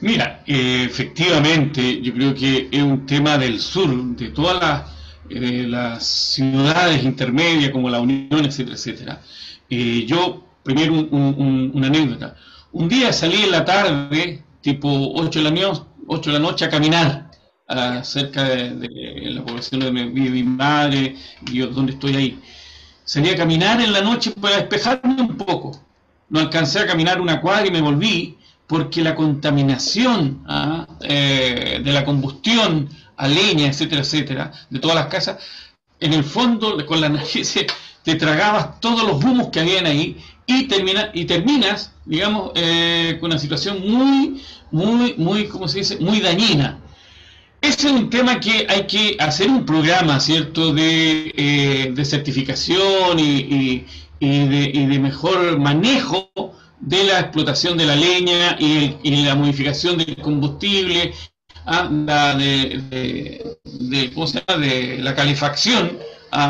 Mira, 0.00 0.44
eh, 0.46 0.84
efectivamente, 0.84 2.00
yo 2.02 2.12
creo 2.12 2.34
que 2.34 2.68
es 2.70 2.82
un 2.82 3.06
tema 3.06 3.38
del 3.38 3.58
sur, 3.58 3.88
de 4.16 4.28
todas 4.28 4.60
las, 4.60 4.90
eh, 5.30 5.64
las 5.66 6.06
ciudades 6.06 7.02
intermedias 7.02 7.70
como 7.70 7.88
la 7.88 8.00
Unión, 8.00 8.44
etcétera, 8.44 8.76
etcétera. 8.76 9.22
yo 10.06 10.47
primero 10.68 10.92
una 10.92 11.86
anécdota. 11.86 12.36
Un 12.72 12.90
día 12.90 13.10
salí 13.10 13.44
en 13.44 13.52
la 13.52 13.64
tarde, 13.64 14.44
tipo 14.60 15.12
8 15.14 15.42
de 15.42 15.50
la, 15.50 15.72
8 16.06 16.30
de 16.30 16.38
la 16.38 16.44
noche, 16.46 16.66
a 16.66 16.68
caminar 16.68 17.30
cerca 18.02 18.44
de, 18.44 19.30
la 19.30 19.42
población 19.42 19.80
donde 19.80 20.04
vive 20.04 20.28
mi 20.28 20.42
madre 20.42 21.16
y 21.46 21.54
yo, 21.54 21.68
donde 21.68 21.92
estoy 21.92 22.16
ahí. 22.16 22.40
Salí 23.02 23.30
a 23.30 23.36
caminar 23.36 23.80
en 23.80 23.94
la 23.94 24.02
noche 24.02 24.32
para 24.32 24.56
despejarme 24.56 25.22
un 25.22 25.38
poco. 25.38 25.80
no 26.28 26.40
alcancé 26.40 26.80
a 26.80 26.86
caminar 26.86 27.18
una 27.18 27.40
cuadra 27.40 27.66
y 27.66 27.70
me 27.70 27.80
volví, 27.80 28.36
porque 28.66 29.00
la 29.00 29.14
contaminación 29.14 30.44
¿ah? 30.46 30.86
eh, 31.00 31.80
de 31.82 31.92
la 31.94 32.04
combustión 32.04 32.90
a 33.16 33.26
leña, 33.26 33.68
etcétera, 33.68 34.02
etcétera, 34.02 34.52
de 34.68 34.78
todas 34.80 34.96
las 34.96 35.06
casas, 35.06 35.38
en 35.98 36.12
el 36.12 36.24
fondo, 36.24 36.84
con 36.84 37.00
la 37.00 37.08
nariz, 37.08 37.54
te 38.02 38.14
tragabas 38.16 38.80
todos 38.80 39.02
los 39.08 39.24
humos 39.24 39.48
que 39.48 39.60
habían 39.60 39.86
ahí 39.86 40.18
y, 40.48 40.66
termina, 40.66 41.10
y 41.12 41.26
terminas, 41.26 41.92
digamos, 42.06 42.52
eh, 42.54 43.18
con 43.20 43.30
una 43.30 43.38
situación 43.38 43.80
muy, 43.86 44.42
muy, 44.70 45.14
muy, 45.18 45.46
¿cómo 45.46 45.68
se 45.68 45.80
dice?, 45.80 45.98
muy 45.98 46.20
dañina. 46.20 46.78
Es 47.60 47.84
un 47.84 48.08
tema 48.08 48.40
que 48.40 48.66
hay 48.66 48.86
que 48.86 49.16
hacer 49.20 49.50
un 49.50 49.66
programa, 49.66 50.18
¿cierto?, 50.18 50.72
de, 50.72 51.34
eh, 51.36 52.04
certificación 52.04 53.18
y, 53.18 53.84
de, 54.20 54.98
mejor 54.98 55.58
manejo 55.58 56.30
de 56.80 57.04
la 57.04 57.20
explotación 57.20 57.76
de 57.76 57.84
la 57.84 57.96
leña 57.96 58.56
y, 58.58 59.22
la 59.22 59.34
modificación 59.34 59.98
del 59.98 60.16
combustible, 60.16 61.12
ah, 61.66 61.88
de, 62.38 63.58
de 63.84 64.98
la 65.02 65.14
calefacción 65.14 65.98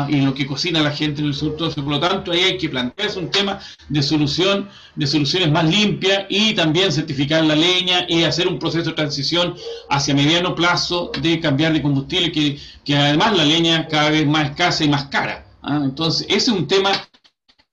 Y 0.09 0.21
lo 0.21 0.33
que 0.33 0.45
cocina 0.45 0.81
la 0.81 0.91
gente 0.91 1.21
en 1.21 1.27
el 1.27 1.33
sur. 1.33 1.55
Por 1.55 1.83
lo 1.83 1.99
tanto, 1.99 2.31
ahí 2.31 2.41
hay 2.41 2.57
que 2.57 2.69
plantearse 2.69 3.19
un 3.19 3.31
tema 3.31 3.59
de 3.87 4.01
solución, 4.01 4.69
de 4.95 5.07
soluciones 5.07 5.51
más 5.51 5.65
limpias 5.65 6.25
y 6.29 6.53
también 6.53 6.91
certificar 6.91 7.43
la 7.45 7.55
leña 7.55 8.05
y 8.07 8.23
hacer 8.23 8.47
un 8.47 8.59
proceso 8.59 8.89
de 8.89 8.95
transición 8.95 9.55
hacia 9.89 10.13
mediano 10.13 10.55
plazo 10.55 11.11
de 11.21 11.39
cambiar 11.39 11.73
de 11.73 11.81
combustible, 11.81 12.31
que, 12.31 12.59
que 12.83 12.95
además 12.95 13.37
la 13.37 13.45
leña 13.45 13.87
cada 13.87 14.09
vez 14.09 14.27
más 14.27 14.49
escasa 14.49 14.83
y 14.83 14.89
más 14.89 15.05
cara. 15.05 15.45
¿ah? 15.61 15.81
Entonces, 15.83 16.27
ese 16.29 16.37
es 16.37 16.47
un 16.49 16.67
tema 16.67 16.91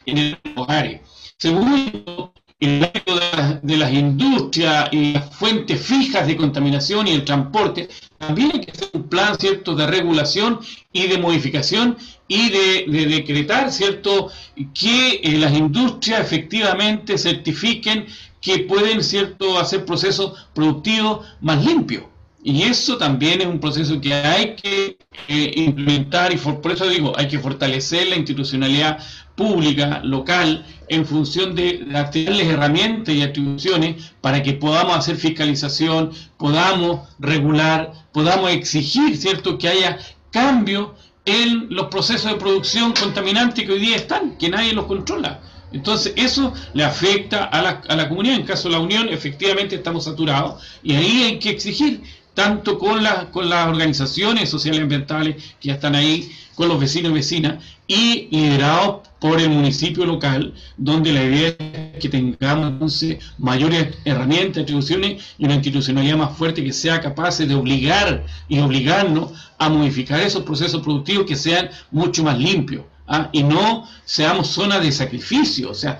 en 0.06 0.18
el 0.18 0.38
hogar. 0.54 1.00
Segundo, 1.38 2.32
el 2.58 2.84
ámbito 2.84 3.20
de, 3.62 3.76
las 3.76 3.92
industrias 3.92 4.88
y 4.90 5.12
las 5.12 5.34
fuentes 5.34 5.80
fijas 5.80 6.26
de 6.26 6.36
contaminación 6.36 7.06
y 7.06 7.12
el 7.12 7.24
transporte, 7.24 7.88
también 8.16 8.50
hay 8.54 8.60
que 8.60 8.70
hacer 8.70 8.88
un 8.94 9.08
plan 9.08 9.38
cierto 9.38 9.74
de 9.74 9.86
regulación 9.86 10.60
y 10.92 11.06
de 11.06 11.18
modificación 11.18 11.98
y 12.28 12.50
de, 12.50 13.06
decretar 13.06 13.70
cierto 13.70 14.30
que 14.72 15.20
eh, 15.22 15.38
las 15.38 15.52
industrias 15.52 16.20
efectivamente 16.20 17.18
certifiquen 17.18 18.06
que 18.40 18.60
pueden 18.60 19.02
cierto 19.02 19.58
hacer 19.58 19.84
procesos 19.84 20.48
productivos 20.54 21.26
más 21.40 21.64
limpios. 21.64 22.04
Y 22.42 22.62
eso 22.62 22.96
también 22.96 23.40
es 23.40 23.48
un 23.48 23.58
proceso 23.58 24.00
que 24.00 24.14
hay 24.14 24.54
que 24.54 24.96
eh, 25.26 25.52
implementar 25.56 26.32
y 26.32 26.36
por, 26.36 26.70
eso 26.70 26.88
digo, 26.88 27.12
hay 27.16 27.26
que 27.26 27.40
fortalecer 27.40 28.06
la 28.06 28.14
institucionalidad 28.14 28.98
pública, 29.36 30.00
local, 30.02 30.64
en 30.88 31.06
función 31.06 31.54
de 31.54 31.84
darles 31.86 32.46
herramientas 32.46 33.14
y 33.14 33.22
atribuciones 33.22 34.12
para 34.20 34.42
que 34.42 34.54
podamos 34.54 34.96
hacer 34.96 35.16
fiscalización, 35.16 36.10
podamos 36.38 37.08
regular, 37.18 37.92
podamos 38.12 38.50
exigir, 38.50 39.16
¿cierto?, 39.16 39.58
que 39.58 39.68
haya 39.68 39.98
cambio 40.30 40.94
en 41.24 41.68
los 41.70 41.86
procesos 41.86 42.30
de 42.30 42.38
producción 42.38 42.92
contaminantes 42.92 43.64
que 43.64 43.72
hoy 43.72 43.80
día 43.80 43.96
están, 43.96 44.36
que 44.38 44.48
nadie 44.48 44.72
los 44.72 44.86
controla. 44.86 45.40
Entonces, 45.72 46.12
eso 46.16 46.54
le 46.72 46.84
afecta 46.84 47.44
a 47.44 47.60
la, 47.60 47.82
a 47.88 47.96
la 47.96 48.08
comunidad. 48.08 48.36
En 48.36 48.46
caso 48.46 48.68
de 48.68 48.74
la 48.74 48.80
Unión, 48.80 49.08
efectivamente 49.08 49.74
estamos 49.74 50.04
saturados 50.04 50.62
y 50.82 50.94
ahí 50.94 51.24
hay 51.24 51.38
que 51.38 51.50
exigir, 51.50 52.02
tanto 52.34 52.78
con, 52.78 53.02
la, 53.02 53.30
con 53.30 53.48
las 53.48 53.66
organizaciones 53.66 54.48
sociales 54.48 54.80
ambientales 54.82 55.36
que 55.60 55.68
ya 55.68 55.74
están 55.74 55.94
ahí, 55.94 56.30
con 56.54 56.68
los 56.68 56.78
vecinos 56.78 57.10
y 57.10 57.14
vecinas, 57.14 57.64
y 57.86 58.28
liderado 58.30 59.02
por 59.20 59.40
el 59.40 59.50
municipio 59.50 60.04
local, 60.04 60.54
donde 60.76 61.12
la 61.12 61.24
idea 61.24 61.48
es 61.94 62.00
que 62.00 62.08
tengamos 62.08 62.68
entonces 62.68 63.18
mayores 63.38 63.94
herramientas, 64.04 64.64
atribuciones 64.64 65.22
y 65.38 65.44
una 65.44 65.54
institucionalidad 65.54 66.16
más 66.16 66.36
fuerte 66.36 66.62
que 66.62 66.72
sea 66.72 67.00
capaz 67.00 67.38
de 67.38 67.54
obligar 67.54 68.24
y 68.48 68.58
obligarnos 68.58 69.32
a 69.58 69.68
modificar 69.68 70.20
esos 70.20 70.42
procesos 70.44 70.82
productivos 70.82 71.26
que 71.26 71.36
sean 71.36 71.70
mucho 71.90 72.22
más 72.22 72.38
limpios. 72.38 72.82
¿ah? 73.08 73.28
y 73.32 73.42
no 73.42 73.86
seamos 74.04 74.48
zona 74.48 74.78
de 74.78 74.92
sacrificio. 74.92 75.70
O 75.70 75.74
sea, 75.74 75.98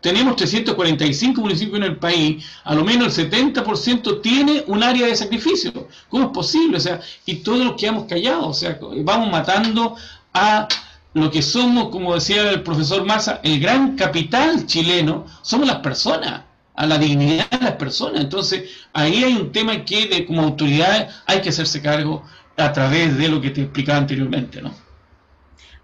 tenemos 0.00 0.36
345 0.36 1.40
municipios 1.40 1.76
en 1.76 1.82
el 1.84 1.96
país, 1.96 2.44
a 2.64 2.74
lo 2.74 2.84
menos 2.84 3.18
el 3.18 3.30
70% 3.30 4.22
tiene 4.22 4.64
un 4.66 4.82
área 4.82 5.06
de 5.06 5.16
sacrificio. 5.16 5.88
¿Cómo 6.08 6.26
es 6.26 6.30
posible? 6.30 6.78
O 6.78 6.80
sea, 6.80 7.00
y 7.26 7.36
todos 7.36 7.64
nos 7.64 7.74
quedamos 7.74 8.04
callados. 8.04 8.46
O 8.46 8.54
sea, 8.54 8.78
vamos 9.02 9.30
matando 9.30 9.96
a 10.32 10.68
lo 11.14 11.30
que 11.30 11.42
somos, 11.42 11.90
como 11.90 12.14
decía 12.14 12.50
el 12.50 12.62
profesor 12.62 13.04
Massa, 13.04 13.40
el 13.44 13.60
gran 13.60 13.96
capital 13.96 14.66
chileno, 14.66 15.26
somos 15.42 15.66
las 15.66 15.78
personas, 15.78 16.42
a 16.74 16.86
la 16.86 16.98
dignidad 16.98 17.48
de 17.50 17.58
las 17.58 17.76
personas. 17.76 18.20
Entonces, 18.20 18.68
ahí 18.92 19.22
hay 19.22 19.34
un 19.34 19.52
tema 19.52 19.84
que 19.84 20.08
de, 20.08 20.26
como 20.26 20.42
autoridad 20.42 21.08
hay 21.26 21.40
que 21.40 21.50
hacerse 21.50 21.80
cargo 21.80 22.24
a 22.56 22.72
través 22.72 23.16
de 23.16 23.28
lo 23.28 23.40
que 23.40 23.50
te 23.50 23.62
explicaba 23.62 23.98
anteriormente, 23.98 24.60
¿no? 24.60 24.74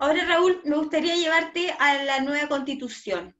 Ahora, 0.00 0.24
Raúl, 0.26 0.60
me 0.64 0.76
gustaría 0.76 1.14
llevarte 1.14 1.74
a 1.78 2.02
la 2.02 2.20
nueva 2.20 2.48
constitución. 2.48 3.36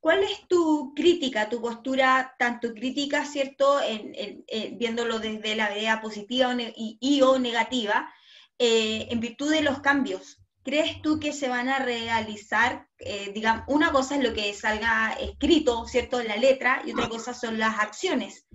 ¿Cuál 0.00 0.22
es 0.22 0.46
tu 0.48 0.94
crítica, 0.94 1.48
tu 1.48 1.60
postura, 1.60 2.34
tanto 2.38 2.72
crítica, 2.72 3.24
¿cierto?, 3.26 3.80
en, 3.82 4.44
viéndolo 4.78 5.18
desde 5.18 5.56
la 5.56 5.76
idea 5.76 6.00
positiva 6.00 6.54
y, 6.76 7.20
o 7.22 7.38
negativa, 7.38 8.10
eh, 8.58 9.08
en 9.10 9.20
virtud 9.20 9.50
de 9.50 9.62
los 9.62 9.80
cambios 9.80 10.43
¿Crees 10.64 11.02
tú 11.02 11.20
que 11.20 11.34
se 11.34 11.50
van 11.50 11.68
a 11.68 11.78
realizar, 11.78 12.88
eh, 12.98 13.32
digamos, 13.34 13.64
una 13.68 13.92
cosa 13.92 14.16
es 14.16 14.24
lo 14.24 14.32
que 14.32 14.54
salga 14.54 15.12
escrito, 15.20 15.86
¿cierto?, 15.86 16.20
en 16.20 16.28
la 16.28 16.36
letra, 16.36 16.82
y 16.86 16.92
otra 16.92 17.10
cosa 17.10 17.34
son 17.34 17.58
las 17.58 17.78
acciones. 17.78 18.46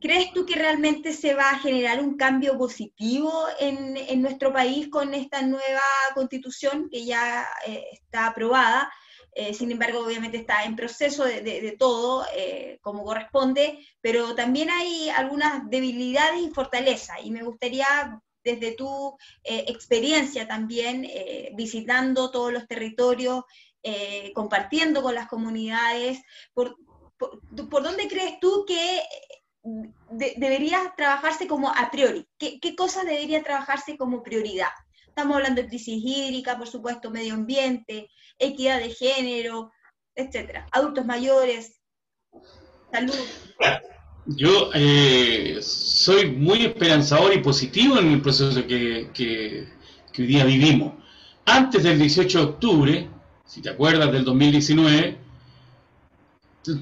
¿Crees 0.00 0.32
tú 0.32 0.46
que 0.46 0.54
realmente 0.54 1.12
se 1.12 1.34
va 1.34 1.50
a 1.50 1.58
generar 1.58 1.98
un 1.98 2.16
cambio 2.16 2.56
positivo 2.56 3.46
en, 3.58 4.22
nuestro 4.22 4.52
país 4.52 4.88
con 4.88 5.12
esta 5.12 5.42
nueva 5.42 5.82
constitución 6.14 6.88
que 6.88 7.04
ya 7.04 7.48
eh, 7.66 7.84
está 7.92 8.28
aprobada? 8.28 8.92
Eh, 9.32 9.54
sin 9.54 9.72
embargo, 9.72 10.04
obviamente 10.06 10.36
está 10.36 10.62
en 10.62 10.76
proceso 10.76 11.24
de, 11.24 11.74
todo, 11.76 12.24
como 12.80 13.02
corresponde, 13.02 13.84
pero 14.00 14.36
también 14.36 14.70
hay 14.70 15.08
algunas 15.10 15.68
debilidades 15.68 16.42
y 16.42 16.50
fortalezas, 16.50 17.18
y 17.24 17.32
me 17.32 17.42
gustaría 17.42 17.86
desde 18.44 18.72
tu 18.72 19.16
eh, 19.42 19.64
experiencia 19.68 20.46
también, 20.46 21.04
eh, 21.04 21.50
visitando 21.54 22.30
todos 22.30 22.52
los 22.52 22.68
territorios, 22.68 23.44
eh, 23.82 24.32
compartiendo 24.34 25.02
con 25.02 25.14
las 25.14 25.28
comunidades, 25.28 26.22
por, 26.52 26.76
dónde 27.18 28.08
crees 28.08 28.38
tú 28.40 28.64
que 28.66 29.02
debería 30.36 30.92
trabajarse 30.96 31.48
como 31.48 31.70
a 31.70 31.90
priori? 31.90 32.28
¿Qué, 32.38 32.60
¿Qué 32.60 32.76
cosas 32.76 33.06
debería 33.06 33.42
trabajarse 33.42 33.96
como 33.96 34.22
prioridad? 34.22 34.70
Estamos 35.08 35.36
hablando 35.36 35.62
de 35.62 35.68
crisis 35.68 36.02
hídrica, 36.04 36.58
por 36.58 36.68
supuesto, 36.68 37.10
medio 37.10 37.34
ambiente, 37.34 38.10
equidad 38.38 38.80
de 38.80 38.90
género, 38.90 39.70
etcétera, 40.14 40.66
adultos 40.70 41.06
mayores, 41.06 41.80
salud. 42.90 43.14
Yo 44.26 44.70
eh, 44.72 45.58
soy 45.60 46.30
muy 46.30 46.62
esperanzador 46.64 47.34
y 47.34 47.38
positivo 47.38 47.98
en 47.98 48.10
el 48.10 48.22
proceso 48.22 48.66
que, 48.66 49.10
que, 49.12 49.66
hoy 50.18 50.26
día 50.26 50.44
vivimos. 50.44 50.94
Antes 51.44 51.82
del 51.82 51.98
18 51.98 52.38
de 52.38 52.44
octubre, 52.44 53.08
si 53.44 53.60
te 53.60 53.68
acuerdas 53.68 54.10
del 54.10 54.24
2019, 54.24 55.18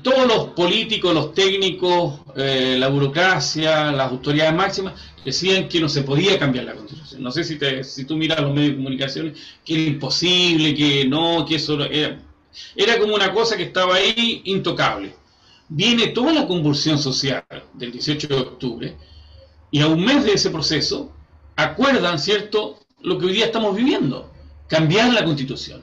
todos 0.05 0.28
los 0.28 0.49
políticos, 0.51 1.12
los 1.12 1.34
técnicos, 1.34 2.20
eh, 2.36 2.76
la 2.78 2.86
burocracia, 2.86 3.90
las 3.90 4.12
autoridades 4.12 4.55
máximas 4.55 4.95
decían 5.24 5.68
que 5.68 5.80
no 5.80 5.88
se 5.88 6.03
podía 6.03 6.38
cambiar 6.38 6.66
la 6.66 6.74
constitución. 6.74 7.24
No 7.24 7.32
sé 7.32 7.43
si, 7.43 7.57
te, 7.59 7.82
si 7.82 8.05
tú 8.05 8.16
miras 8.16 8.40
los 8.40 8.55
medios 8.55 8.70
de 8.70 8.76
comunicación, 8.76 9.34
que 9.64 9.74
era 9.74 9.82
imposible, 9.82 10.76
que 10.76 11.07
no, 11.07 11.45
que 11.45 11.57
eso 11.57 11.82
era, 11.82 12.20
era 12.76 12.99
como 13.01 13.16
una 13.16 13.32
cosa 13.32 13.57
que 13.57 13.64
estaba 13.64 13.97
ahí 13.97 14.43
intocable 14.45 15.21
viene 15.74 16.08
toda 16.08 16.32
la 16.32 16.46
convulsión 16.46 16.98
social 16.98 17.44
del 17.72 17.92
18 17.92 18.28
de 18.28 18.34
octubre 18.36 18.96
y 19.70 19.80
a 19.80 19.86
un 19.86 20.04
mes 20.04 20.24
de 20.24 20.34
ese 20.34 20.50
proceso 20.50 21.12
acuerdan, 21.56 22.18
¿cierto?, 22.18 22.78
lo 23.00 23.18
que 23.18 23.26
hoy 23.26 23.32
día 23.32 23.46
estamos 23.46 23.74
viviendo, 23.74 24.30
cambiar 24.68 25.12
la 25.12 25.24
constitución. 25.24 25.82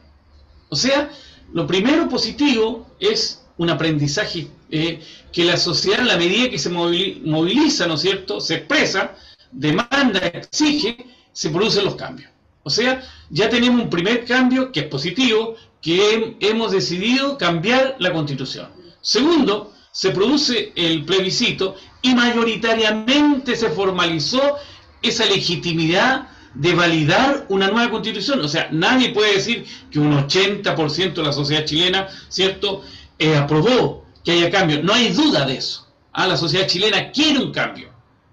O 0.69 0.75
sea, 0.75 1.09
lo 1.53 1.65
primero 1.65 2.07
positivo 2.07 2.87
es 2.99 3.43
un 3.57 3.71
aprendizaje 3.71 4.47
eh, 4.69 5.01
que 5.33 5.43
la 5.43 5.57
sociedad, 5.57 6.01
en 6.01 6.07
la 6.07 6.17
medida 6.17 6.49
que 6.49 6.59
se 6.59 6.69
moviliza, 6.69 7.87
¿no 7.87 7.95
es 7.95 8.01
cierto?, 8.01 8.39
se 8.39 8.55
expresa, 8.55 9.15
demanda, 9.51 10.19
exige, 10.19 10.97
se 11.33 11.49
producen 11.49 11.85
los 11.85 11.95
cambios. 11.95 12.29
O 12.61 12.69
sea, 12.69 13.01
ya 13.31 13.49
tenemos 13.49 13.81
un 13.81 13.89
primer 13.89 14.23
cambio 14.25 14.71
que 14.71 14.81
es 14.81 14.85
positivo, 14.85 15.55
que 15.81 16.37
hemos 16.41 16.71
decidido 16.71 17.37
cambiar 17.37 17.95
la 17.99 18.13
constitución. 18.13 18.69
Segundo, 19.01 19.73
se 20.00 20.12
produce 20.12 20.72
el 20.78 21.04
plebiscito 21.04 21.76
y 22.02 22.16
mayoritariamente 22.16 23.58
se 23.58 23.70
formalizó 23.70 24.56
esa 25.02 25.26
legitimidad 25.26 26.30
de 26.54 26.74
validar 26.74 27.45
una 27.50 27.68
nueva 27.68 27.91
constitución. 27.91 28.39
O 28.39 28.47
sea, 28.47 28.70
nadie 28.72 29.10
puede 29.10 29.34
decir 29.34 29.66
que 29.91 30.00
un 30.00 30.14
80% 30.14 31.14
de 31.16 31.22
la 31.22 31.34
sociedad 31.34 31.66
chilena, 31.66 32.08
¿cierto?, 32.30 32.82
eh, 33.18 33.36
aprobó 33.36 34.06
que 34.24 34.32
haya 34.32 34.50
cambio. 34.50 34.82
No 34.82 34.93
hay 34.93 35.10
duda 35.10 35.45
de 35.45 35.58
eso. 35.58 35.86
Ah, 36.14 36.28
la 36.28 36.38
sociedad 36.38 36.66
chilena 36.66 37.12
quiere 37.12 37.39
un 37.39 37.52
cambio. 37.52 37.89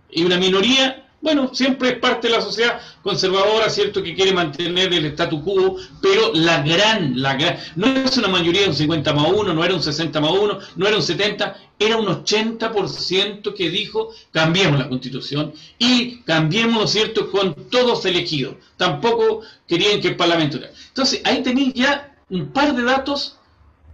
Y 0.09 0.23
una 0.23 0.39
minoría 0.39 1.06
bueno, 1.21 1.51
siempre 1.55 1.89
es 1.91 1.99
parte 1.99 2.29
de 2.29 2.35
la 2.35 2.43
sociedad 2.43 2.81
conservadora, 3.03 3.69
¿cierto?, 3.71 4.03
que 4.03 4.15
quiere 4.15 4.33
mantener 4.33 4.93
el 4.93 5.07
statu 5.07 5.43
quo, 5.43 5.77
pero 6.01 6.33
la 6.35 6.63
gran, 6.63 7.21
la 7.21 7.35
gran, 7.35 7.59
no 7.75 7.87
es 7.87 8.17
una 8.19 8.29
mayoría 8.29 8.63
de 8.63 8.69
un 8.69 8.75
50 8.75 9.13
más 9.13 9.33
1, 9.33 9.55
no 9.55 9.65
era 9.65 9.75
un 9.75 9.83
60 9.83 10.21
más 10.21 10.31
1, 10.31 10.59
no 10.77 10.87
era 10.87 10.97
un 10.97 11.03
70, 11.03 11.57
era 11.79 11.97
un 11.97 12.07
80% 12.07 13.55
que 13.55 13.71
dijo, 13.71 14.11
cambiemos 14.31 14.79
la 14.79 14.89
constitución 14.89 15.53
y 15.79 16.21
cambiemos, 16.23 16.91
¿cierto?, 16.91 17.31
con 17.31 17.71
todos 17.71 18.05
elegidos. 18.05 18.57
Tampoco 18.77 19.41
querían 19.67 20.01
que 20.01 20.09
el 20.09 20.17
Parlamento... 20.17 20.59
Entonces, 20.89 21.23
ahí 21.25 21.43
tenéis 21.43 21.75
ya 21.75 22.15
un 22.29 22.53
par 22.53 22.75
de 22.75 22.83
datos 22.83 23.39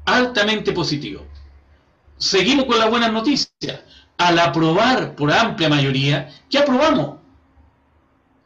altamente 0.04 0.72
positivos. 0.72 1.22
Seguimos 2.18 2.66
con 2.66 2.78
las 2.78 2.90
buenas 2.90 3.12
noticias 3.12 3.80
al 4.18 4.38
aprobar 4.38 5.14
por 5.14 5.32
amplia 5.32 5.68
mayoría, 5.68 6.30
¿qué 6.50 6.58
aprobamos? 6.58 7.16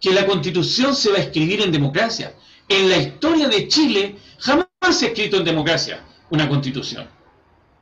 Que 0.00 0.12
la 0.12 0.26
constitución 0.26 0.94
se 0.94 1.10
va 1.10 1.18
a 1.18 1.22
escribir 1.22 1.62
en 1.62 1.72
democracia. 1.72 2.34
En 2.68 2.88
la 2.88 2.96
historia 2.96 3.48
de 3.48 3.68
Chile 3.68 4.16
jamás 4.38 4.66
se 4.90 5.06
ha 5.06 5.08
escrito 5.08 5.36
en 5.36 5.44
democracia 5.44 6.02
una 6.30 6.48
constitución. 6.48 7.08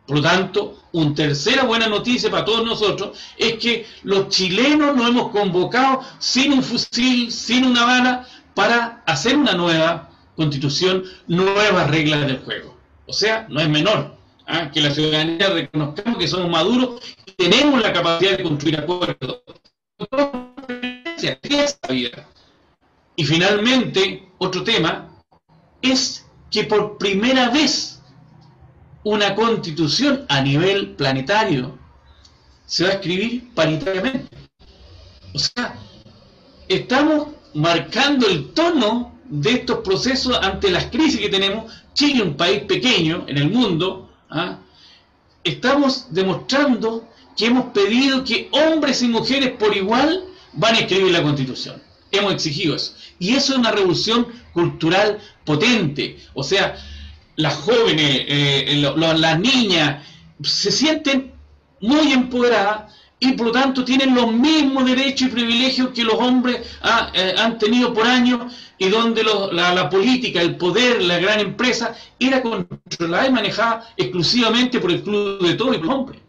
Por 0.07 0.17
lo 0.17 0.23
tanto, 0.23 0.83
una 0.93 1.15
tercera 1.15 1.65
buena 1.65 1.89
noticia 1.89 2.31
para 2.31 2.45
todos 2.45 2.65
nosotros 2.65 3.19
es 3.39 3.55
que 3.55 3.87
los 4.03 4.29
chilenos 4.29 4.95
nos 4.95 5.09
hemos 5.09 5.31
convocado 5.31 6.03
sin 6.19 6.53
un 6.53 6.63
fusil, 6.63 7.33
sin 7.33 7.65
una 7.65 7.85
bala, 7.85 8.29
para 8.55 9.03
hacer 9.07 9.37
una 9.37 9.55
nueva 9.55 10.11
constitución, 10.37 11.05
nuevas 11.27 11.91
reglas 11.91 12.27
del 12.27 12.39
juego. 12.39 12.77
O 13.07 13.13
sea, 13.13 13.47
no 13.49 13.61
es 13.61 13.69
menor. 13.69 14.15
¿ah? 14.47 14.71
que 14.71 14.81
la 14.81 14.91
ciudadanía 14.91 15.51
reconozcamos 15.51 16.19
que 16.19 16.29
somos 16.29 16.51
maduros 16.51 17.01
tenemos 17.37 17.81
la 17.83 17.93
capacidad 17.93 18.37
de 18.37 18.43
construir 18.43 18.79
acuerdos. 18.79 19.43
Y 23.17 23.25
finalmente, 23.25 24.29
otro 24.39 24.65
tema 24.65 25.09
es 25.81 26.27
que 26.51 26.65
por 26.65 26.99
primera 26.99 27.51
vez 27.51 28.01
una 29.05 29.35
constitución 29.35 30.25
a 30.29 30.41
nivel 30.41 30.95
planetario 30.97 31.79
se 32.67 32.85
va 32.85 32.91
a 32.91 32.93
escribir 32.95 33.53
paritariamente. 33.55 34.37
O 35.35 35.39
sea, 35.39 35.77
estamos 36.69 37.29
marcando 37.55 38.27
el 38.27 38.53
tono 38.53 39.15
de 39.25 39.53
estos 39.53 39.79
procesos 39.79 40.39
ante 40.43 40.71
las 40.71 40.87
crisis 40.87 41.21
que 41.21 41.29
tenemos. 41.29 41.73
Chile, 41.93 42.23
un 42.23 42.37
país 42.37 42.65
pequeño 42.65 43.25
en 43.29 43.39
el 43.39 43.51
mundo, 43.51 44.11
¿ah? 44.31 44.59
estamos 45.45 46.07
demostrando 46.11 47.09
que 47.37 47.47
hemos 47.47 47.67
pedido 47.67 48.25
que 48.25 48.49
hombres 48.53 49.03
y 49.03 49.09
mujeres 49.09 49.51
por 49.59 49.77
igual 49.77 50.25
van 50.53 50.75
a 50.75 50.81
escribir 50.81 51.13
la 51.13 51.23
constitución. 51.23 51.83
Hemos 52.11 52.33
exigido 52.33 52.77
eso. 52.77 52.95
Y 53.19 53.35
eso 53.35 53.53
es 53.53 53.59
una 53.59 53.73
revolución 53.73 54.27
cultural 54.53 55.19
potente. 55.45 56.19
O 56.35 56.45
sea, 56.45 56.77
las 57.37 57.55
jóvenes, 57.55 58.25
eh, 58.29 58.83
las 58.97 59.39
niñas 59.41 60.03
se 60.43 60.71
sienten 60.71 61.33
muy 61.81 62.13
empoderadas 62.13 62.93
y 63.21 63.33
por 63.33 63.47
lo 63.47 63.53
tanto 63.53 63.85
tienen 63.85 64.15
los 64.15 64.33
mismos 64.33 64.85
derechos 64.85 65.29
y 65.29 65.31
privilegios 65.31 65.91
que 65.91 66.05
los 66.05 66.15
hombres 66.15 66.61
ah, 66.83 67.11
eh, 67.15 67.35
han 67.39 67.59
tenido 67.59 67.95
por 67.95 68.07
años 68.07 68.53
y 68.79 68.89
donde 68.89 69.23
la, 69.25 69.89
política, 69.89 70.43
el 70.43 70.57
poder, 70.57 71.03
la 71.03 71.19
gran 71.19 71.41
empresa 71.41 71.97
era 72.19 72.43
controlada 72.43 73.27
y 73.27 73.33
manejada 73.33 73.95
exclusivamente 73.97 74.81
por 74.81 74.91
el 74.91 75.03
club 75.03 75.41
de 75.41 75.55
todos 75.55 75.77
y 75.77 75.81
los 75.81 75.95
hombres. 75.95 76.21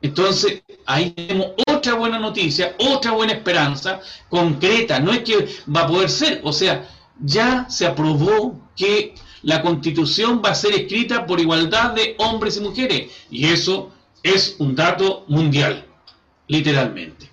Entonces, 0.00 0.62
ahí 0.86 1.10
tenemos 1.10 1.48
otra 1.66 1.94
buena 1.94 2.18
noticia, 2.18 2.76
otra 2.78 3.12
buena 3.12 3.32
esperanza 3.32 4.00
concreta, 4.28 5.00
no 5.00 5.12
es 5.12 5.20
que 5.20 5.48
va 5.74 5.82
a 5.82 5.86
poder 5.88 6.08
ser, 6.08 6.40
o 6.44 6.52
sea, 6.52 6.88
ya 7.20 7.68
se 7.68 7.86
aprobó 7.86 8.60
que 8.76 9.14
la 9.42 9.60
constitución 9.60 10.40
va 10.44 10.50
a 10.50 10.54
ser 10.54 10.74
escrita 10.74 11.26
por 11.26 11.40
igualdad 11.40 11.90
de 11.92 12.14
hombres 12.18 12.56
y 12.56 12.60
mujeres, 12.60 13.12
y 13.30 13.46
eso 13.46 13.90
es 14.22 14.56
un 14.58 14.76
dato 14.76 15.24
mundial, 15.28 15.84
literalmente. 16.46 17.28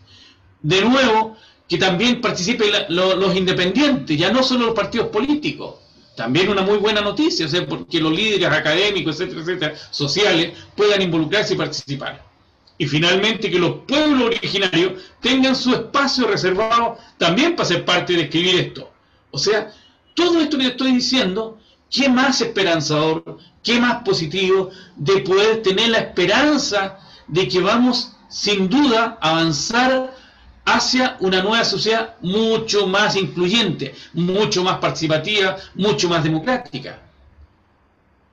De 0.61 0.82
nuevo, 0.82 1.38
que 1.68 1.78
también 1.78 2.22
participen 2.22 2.70
los 2.89 3.36
independientes, 3.36 4.18
ya 4.18 4.32
no 4.32 4.41
solo 4.41 4.68
los 4.68 4.76
partidos 4.76 5.09
políticos. 5.09 5.76
También 6.16 6.49
una 6.49 6.61
muy 6.61 6.78
buena 6.78 7.01
noticia, 7.01 7.45
o 7.45 7.49
sea, 7.49 7.68
porque 7.68 7.99
los 7.99 8.11
líderes 8.11 8.47
académicos, 8.47 9.20
etcétera, 9.20 9.41
etcétera, 9.41 9.76
sociales, 9.91 10.53
puedan 10.76 11.01
involucrarse 11.01 11.53
y 11.53 11.57
participar. 11.57 12.34
Y 12.78 12.88
finalmente 12.88 13.49
que 13.49 13.59
los 13.59 13.78
pueblos 13.88 14.23
originarios 14.23 15.03
tengan 15.21 15.55
su 15.55 15.73
espacio 15.73 16.28
reservado 16.28 16.97
también 17.17 17.55
para 17.55 17.67
ser 17.67 17.86
parte 17.86 18.13
de 18.13 18.23
escribir 18.23 18.55
esto. 18.59 18.91
O 19.32 19.38
sea, 19.38 19.71
todo 20.13 20.41
esto 20.41 20.57
que 20.57 20.67
estoy 20.67 20.93
diciendo, 20.93 21.59
¿qué 21.89 22.09
más 22.09 22.41
esperanzador, 22.41 23.38
qué 23.63 23.80
más 23.80 24.03
positivo 24.03 24.71
de 24.95 25.19
poder 25.19 25.61
tener 25.61 25.89
la 25.89 25.99
esperanza 25.99 26.99
de 27.28 27.47
que 27.47 27.59
vamos 27.59 28.11
sin 28.30 28.69
duda 28.69 29.17
a 29.21 29.30
avanzar 29.32 30.13
hacia 30.65 31.15
una 31.19 31.41
nueva 31.41 31.63
sociedad 31.63 32.15
mucho 32.21 32.88
más 32.88 33.15
incluyente, 33.15 33.95
mucho 34.13 34.63
más 34.63 34.80
participativa, 34.80 35.57
mucho 35.76 36.09
más 36.09 36.23
democrática. 36.23 36.99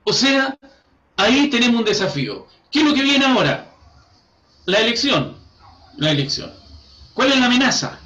O 0.03 0.11
sea, 0.11 0.57
ahí 1.15 1.49
tenemos 1.49 1.79
un 1.79 1.85
desafío. 1.85 2.47
¿Qué 2.71 2.79
es 2.79 2.85
lo 2.85 2.93
que 2.93 3.03
viene 3.03 3.25
ahora? 3.25 3.72
La 4.65 4.79
elección. 4.79 5.35
La 5.97 6.11
elección. 6.11 6.51
¿Cuál 7.13 7.31
es 7.31 7.39
la 7.39 7.45
amenaza? 7.45 7.99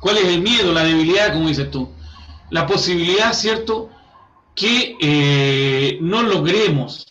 ¿Cuál 0.00 0.18
es 0.18 0.24
el 0.24 0.40
miedo, 0.40 0.72
la 0.72 0.84
debilidad, 0.84 1.32
como 1.32 1.48
dices 1.48 1.70
tú? 1.70 1.90
La 2.50 2.66
posibilidad, 2.66 3.32
¿cierto?, 3.32 3.90
que 4.54 4.96
eh, 5.00 5.98
no 6.00 6.22
logremos 6.22 7.06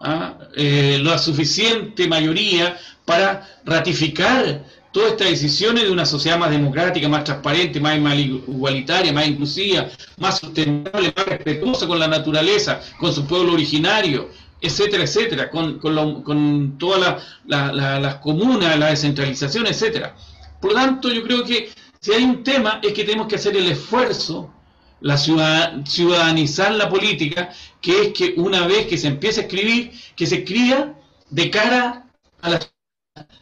¿ah? 0.00 0.34
eh, 0.56 0.98
la 1.02 1.18
suficiente 1.18 2.08
mayoría 2.08 2.76
para 3.04 3.48
ratificar 3.64 4.64
todas 4.92 5.12
estas 5.12 5.30
decisiones 5.30 5.84
de 5.84 5.90
una 5.90 6.04
sociedad 6.04 6.38
más 6.38 6.50
democrática, 6.50 7.08
más 7.08 7.24
transparente, 7.24 7.80
más 7.80 7.96
igualitaria, 7.96 9.12
más 9.12 9.26
inclusiva, 9.26 9.88
más 10.18 10.38
sustentable, 10.38 11.12
más 11.16 11.26
respetuosa 11.26 11.86
con 11.86 11.98
la 11.98 12.08
naturaleza, 12.08 12.80
con 12.98 13.12
su 13.12 13.26
pueblo 13.26 13.54
originario, 13.54 14.28
etcétera, 14.62 15.02
etcétera, 15.02 15.50
con, 15.50 15.78
con, 15.78 16.78
todas 16.78 17.22
las 17.44 18.14
comunas, 18.16 18.78
la 18.78 18.86
descentralización, 18.86 19.66
etcétera. 19.66 20.14
Por 20.60 20.72
lo 20.72 20.76
tanto, 20.76 21.10
yo 21.12 21.22
creo 21.24 21.44
que 21.44 21.70
si 22.00 22.12
hay 22.12 22.24
un 22.24 22.42
tema 22.44 22.80
es 22.82 22.92
que 22.92 23.04
tenemos 23.04 23.26
que 23.26 23.36
hacer 23.36 23.56
el 23.56 23.68
esfuerzo, 23.68 24.52
la 25.00 25.18
ciudadanizar 25.18 26.72
la 26.72 26.88
política, 26.88 27.50
que 27.80 28.02
es 28.02 28.08
que 28.12 28.34
una 28.36 28.66
vez 28.66 28.86
que 28.86 28.96
se 28.96 29.08
empiece 29.08 29.40
a 29.40 29.42
escribir, 29.44 29.92
que 30.14 30.26
se 30.26 30.36
escriba 30.36 30.94
de 31.28 31.50
cara 31.50 32.06
a 32.40 32.50
la 32.50 32.60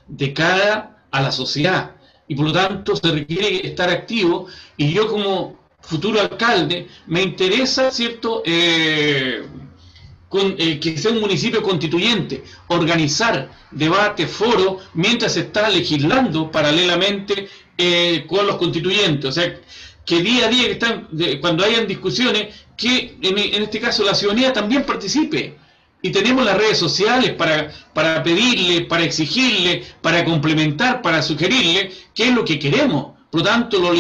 de 0.09 0.33
cara 0.33 1.05
a 1.11 1.21
la 1.23 1.31
sociedad 1.31 1.93
y 2.27 2.35
por 2.35 2.47
lo 2.47 2.53
tanto 2.53 2.97
se 2.97 3.11
requiere 3.11 3.67
estar 3.67 3.89
activo 3.91 4.47
y 4.77 4.93
yo 4.93 5.09
como 5.09 5.61
futuro 5.81 6.21
alcalde 6.21 6.89
me 7.07 7.23
interesa, 7.23 7.91
¿cierto?, 7.91 8.43
eh, 8.45 9.43
con, 10.31 10.55
eh, 10.59 10.79
que 10.79 10.97
sea 10.97 11.11
un 11.11 11.21
municipio 11.21 11.61
constituyente, 11.61 12.45
organizar 12.69 13.51
debate, 13.73 14.29
foro, 14.29 14.79
mientras 14.95 15.35
se 15.35 15.41
está 15.41 15.69
legislando 15.69 16.53
paralelamente 16.53 17.49
eh, 17.77 18.25
con 18.29 18.47
los 18.47 18.55
constituyentes. 18.55 19.29
O 19.29 19.33
sea, 19.33 19.59
que 20.07 20.23
día 20.23 20.47
a 20.47 20.49
día, 20.49 20.67
que 20.67 20.73
están, 20.73 21.09
cuando 21.41 21.65
hayan 21.65 21.89
discusiones, 21.89 22.55
que 22.77 23.17
en, 23.21 23.63
este 23.63 23.81
caso 23.81 24.05
la 24.05 24.15
ciudadanía 24.15 24.53
también 24.53 24.85
participe. 24.85 25.57
Y 26.01 26.11
tenemos 26.11 26.45
las 26.45 26.57
redes 26.57 26.79
sociales 26.79 27.33
para, 27.33 27.73
para 27.93 28.23
pedirle, 28.23 28.83
para 28.83 29.03
exigirle, 29.03 29.85
para 30.01 30.25
complementar, 30.25 31.03
para 31.03 31.23
sugerirle 31.23 31.91
qué 32.15 32.29
es 32.29 32.35
lo 32.35 32.45
que 32.45 32.61
queremos. 32.61 33.19
Por 33.31 33.41
lo 33.41 33.47
tanto, 33.47 33.81
los, 33.81 33.93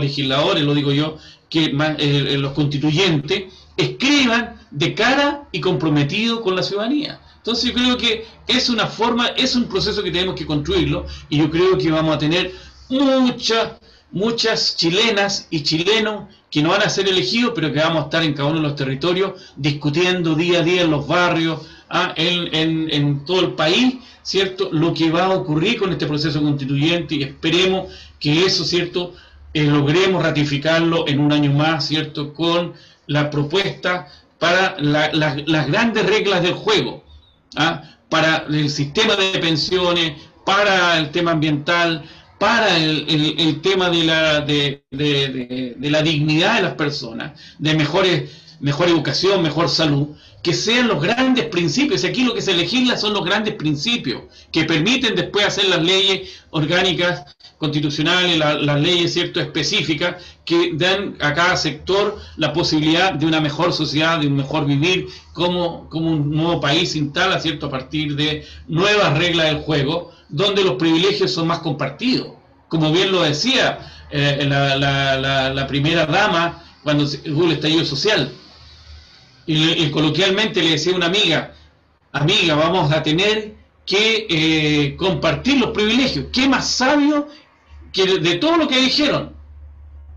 legisladores, 0.00 0.64
lo 0.64 0.74
digo 0.74 0.90
yo, 0.90 1.18
que 1.48 1.66
eh, 1.66 1.96
eh, 1.98 2.38
los 2.38 2.52
constituyentes, 2.52 3.44
escriban 3.76 4.60
de 4.70 4.94
cara 4.94 5.48
y 5.52 5.60
comprometido 5.60 6.42
con 6.42 6.56
la 6.56 6.62
ciudadanía. 6.62 7.20
Entonces 7.36 7.70
yo 7.70 7.74
creo 7.74 7.96
que 7.96 8.26
es 8.46 8.68
una 8.68 8.86
forma, 8.86 9.28
es 9.28 9.54
un 9.56 9.64
proceso 9.64 10.02
que 10.02 10.10
tenemos 10.10 10.34
que 10.34 10.44
construirlo 10.44 11.06
y 11.30 11.38
yo 11.38 11.50
creo 11.50 11.78
que 11.78 11.90
vamos 11.90 12.16
a 12.16 12.18
tener 12.18 12.52
muchas, 12.90 13.72
muchas 14.10 14.76
chilenas 14.76 15.46
y 15.50 15.62
chilenos 15.62 16.24
que 16.50 16.62
no 16.62 16.70
van 16.70 16.82
a 16.82 16.88
ser 16.88 17.08
elegidos, 17.08 17.52
pero 17.54 17.72
que 17.72 17.78
vamos 17.78 18.02
a 18.02 18.04
estar 18.04 18.22
en 18.22 18.34
cada 18.34 18.48
uno 18.48 18.58
de 18.58 18.68
los 18.68 18.76
territorios 18.76 19.32
discutiendo 19.56 20.34
día 20.34 20.60
a 20.60 20.62
día 20.62 20.82
en 20.82 20.90
los 20.90 21.06
barrios, 21.06 21.60
ah, 21.88 22.12
en, 22.16 23.24
todo 23.24 23.40
el 23.40 23.52
país, 23.52 23.96
¿cierto? 24.22 24.70
Lo 24.72 24.94
que 24.94 25.10
va 25.10 25.26
a 25.26 25.30
ocurrir 25.30 25.78
con 25.78 25.92
este 25.92 26.06
proceso 26.06 26.42
constituyente 26.42 27.14
y 27.14 27.22
esperemos 27.22 27.92
que 28.18 28.44
eso, 28.44 28.64
¿cierto? 28.64 29.14
Eh, 29.54 29.64
logremos 29.64 30.22
ratificarlo 30.22 31.08
en 31.08 31.20
un 31.20 31.32
año 31.32 31.52
más, 31.52 31.86
¿cierto? 31.86 32.34
Con 32.34 32.74
la 33.06 33.30
propuesta 33.30 34.08
para 34.38 34.76
las 34.78 35.66
grandes 35.66 36.06
reglas 36.06 36.42
del 36.42 36.54
juego. 36.54 37.04
¿ah? 37.56 37.82
para 38.08 38.44
el 38.48 38.70
sistema 38.70 39.16
de 39.16 39.38
pensiones, 39.38 40.12
para 40.44 40.98
el 40.98 41.10
tema 41.10 41.32
ambiental, 41.32 42.04
para 42.38 42.76
el, 42.78 43.60
tema 43.62 43.90
de 43.90 44.04
la, 44.04 44.40
de, 44.40 44.82
la 45.80 46.02
dignidad 46.02 46.56
de 46.56 46.62
las 46.62 46.74
personas, 46.74 47.38
de 47.58 47.74
mejores, 47.74 48.30
mejor 48.60 48.88
educación, 48.88 49.42
mejor 49.42 49.68
salud, 49.68 50.08
que 50.42 50.54
sean 50.54 50.88
los 50.88 51.02
grandes 51.02 51.46
principios. 51.46 52.04
Aquí 52.04 52.22
lo 52.22 52.34
que 52.34 52.42
se 52.42 52.54
legisla 52.54 52.96
son 52.96 53.12
los 53.12 53.24
grandes 53.24 53.54
principios, 53.54 54.22
que 54.52 54.64
permiten 54.64 55.16
después 55.16 55.46
hacer 55.46 55.64
las 55.66 55.82
leyes 55.82 56.30
orgánicas, 56.50 57.36
constitucionales, 57.58 58.38
las 58.38 58.80
leyes 58.80 59.12
cierto 59.12 59.40
específicas, 59.40 60.16
que 60.44 60.70
dan 60.74 61.16
a 61.20 61.34
cada 61.34 61.56
sector 61.56 62.16
la 62.36 62.52
posibilidad 62.52 63.12
de 63.12 63.26
una 63.26 63.40
mejor 63.40 63.72
sociedad, 63.72 64.20
de 64.20 64.28
un 64.28 64.36
mejor 64.36 64.64
vivir, 64.64 65.08
como, 65.32 65.88
como 65.90 66.12
un 66.12 66.30
nuevo 66.30 66.60
país 66.60 66.92
se 66.92 66.98
instala 66.98 67.40
cierto 67.40 67.66
a 67.66 67.70
partir 67.70 68.16
de 68.16 68.44
nuevas 68.68 69.18
reglas 69.18 69.46
del 69.46 69.58
juego 69.58 70.12
donde 70.28 70.62
los 70.62 70.74
privilegios 70.74 71.32
son 71.32 71.46
más 71.46 71.60
compartidos. 71.60 72.28
Como 72.68 72.92
bien 72.92 73.10
lo 73.10 73.22
decía 73.22 73.78
eh, 74.10 74.44
la, 74.46 75.66
primera 75.66 76.06
dama 76.06 76.62
cuando 76.82 77.04
hubo 77.04 77.44
el 77.44 77.52
estallido 77.52 77.84
social. 77.84 78.32
Y, 79.46 79.88
coloquialmente 79.90 80.62
le 80.62 80.72
decía 80.72 80.92
a 80.92 80.96
una 80.96 81.06
amiga, 81.06 81.54
amiga, 82.12 82.54
vamos 82.54 82.92
a 82.92 83.02
tener 83.02 83.54
que 83.86 84.26
eh, 84.28 84.96
compartir 84.96 85.58
los 85.58 85.70
privilegios. 85.70 86.26
¿Qué 86.30 86.46
más 86.46 86.68
sabio 86.68 87.28
que 87.92 88.18
de 88.18 88.34
todo 88.36 88.56
lo 88.56 88.68
que 88.68 88.78
dijeron? 88.78 89.34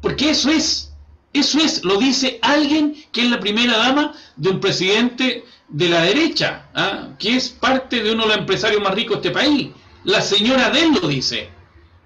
Porque 0.01 0.31
eso 0.31 0.49
es, 0.49 0.93
eso 1.33 1.59
es, 1.59 1.83
lo 1.83 1.97
dice 1.97 2.39
alguien 2.41 2.95
que 3.11 3.21
es 3.21 3.29
la 3.29 3.39
primera 3.39 3.77
dama 3.77 4.13
de 4.35 4.49
un 4.49 4.59
presidente 4.59 5.45
de 5.69 5.89
la 5.89 6.01
derecha, 6.01 6.69
¿ah? 6.73 7.09
que 7.17 7.35
es 7.35 7.49
parte 7.49 8.03
de 8.03 8.11
uno 8.11 8.23
de 8.23 8.29
los 8.29 8.37
empresarios 8.37 8.81
más 8.81 8.93
ricos 8.93 9.21
de 9.21 9.29
este 9.29 9.39
país. 9.39 9.69
La 10.03 10.21
señora 10.21 10.69
de 10.69 10.83
él 10.83 10.97
lo 11.01 11.07
dice. 11.07 11.49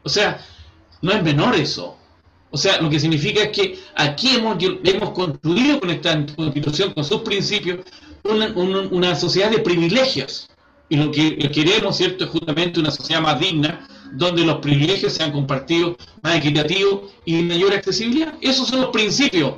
O 0.03 0.09
sea, 0.09 0.45
no 1.01 1.11
es 1.11 1.24
menor 1.24 1.55
eso. 1.55 1.97
O 2.51 2.57
sea, 2.57 2.80
lo 2.82 2.89
que 2.89 2.99
significa 2.99 3.43
es 3.43 3.49
que 3.49 3.80
aquí 3.95 4.36
hemos, 4.36 4.57
hemos 4.61 5.09
construido 5.11 5.80
con 5.80 5.89
esta 5.89 6.26
constitución, 6.36 6.93
con 6.93 7.03
sus 7.03 7.22
principios, 7.22 7.80
una, 8.24 9.16
sociedad 9.16 9.49
de 9.49 9.59
privilegios. 9.59 10.47
Y 10.88 10.97
lo 10.97 11.11
que 11.11 11.38
queremos, 11.51 11.97
¿cierto?, 11.97 12.26
es 12.26 12.30
justamente 12.30 12.80
una 12.80 12.91
sociedad 12.91 13.22
más 13.22 13.39
digna, 13.39 13.88
donde 14.14 14.45
los 14.45 14.58
privilegios 14.60 15.14
sean 15.14 15.32
compartidos, 15.32 15.97
más 16.22 16.38
equitativos 16.38 17.12
y 17.26 17.41
mayor 17.43 17.74
accesibilidad. 17.74 18.34
Esos 18.41 18.68
son 18.68 18.82
los 18.82 18.89
principios. 18.89 19.53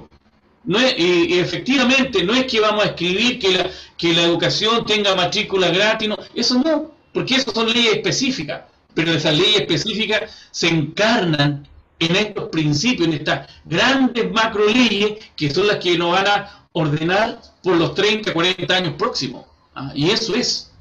Y, 0.65 1.39
efectivamente, 1.39 2.23
no 2.23 2.33
es 2.33 2.45
que 2.45 2.59
vamos 2.59 2.83
a 2.83 2.87
escribir 2.87 3.39
que 3.39 3.51
la, 3.51 3.69
que 3.97 4.13
la 4.13 4.23
educación 4.23 4.85
tenga 4.85 5.15
matrícula 5.15 5.69
gratis, 5.69 6.09
no, 6.09 6.17
eso 6.35 6.55
no 6.55 6.97
porque 7.17 7.33
esas 7.33 7.51
son 7.51 7.67
leyes 7.73 7.95
específicas, 7.95 8.61
pero 8.93 9.11
esas 9.11 9.35
leyes 9.35 9.61
específicas 9.61 10.31
se 10.51 10.67
encarnan 10.67 11.67
en 11.97 12.15
estos 12.15 12.49
principios, 12.49 13.07
en 13.07 13.15
estas 13.15 13.49
grandes 13.65 14.31
macro 14.31 14.67
leyes 14.67 15.13
que 15.35 15.49
son 15.49 15.65
las 15.65 15.77
que 15.77 15.97
nos 15.97 16.11
van 16.11 16.27
a 16.27 16.67
ordenar 16.73 17.41
por 17.63 17.75
los 17.75 17.95
30, 17.95 18.33
40 18.33 18.75
años 18.75 18.93
próximos. 18.99 19.45
¿ah? 19.73 19.91
Y 19.95 20.11
eso 20.11 20.35
es. 20.35 20.71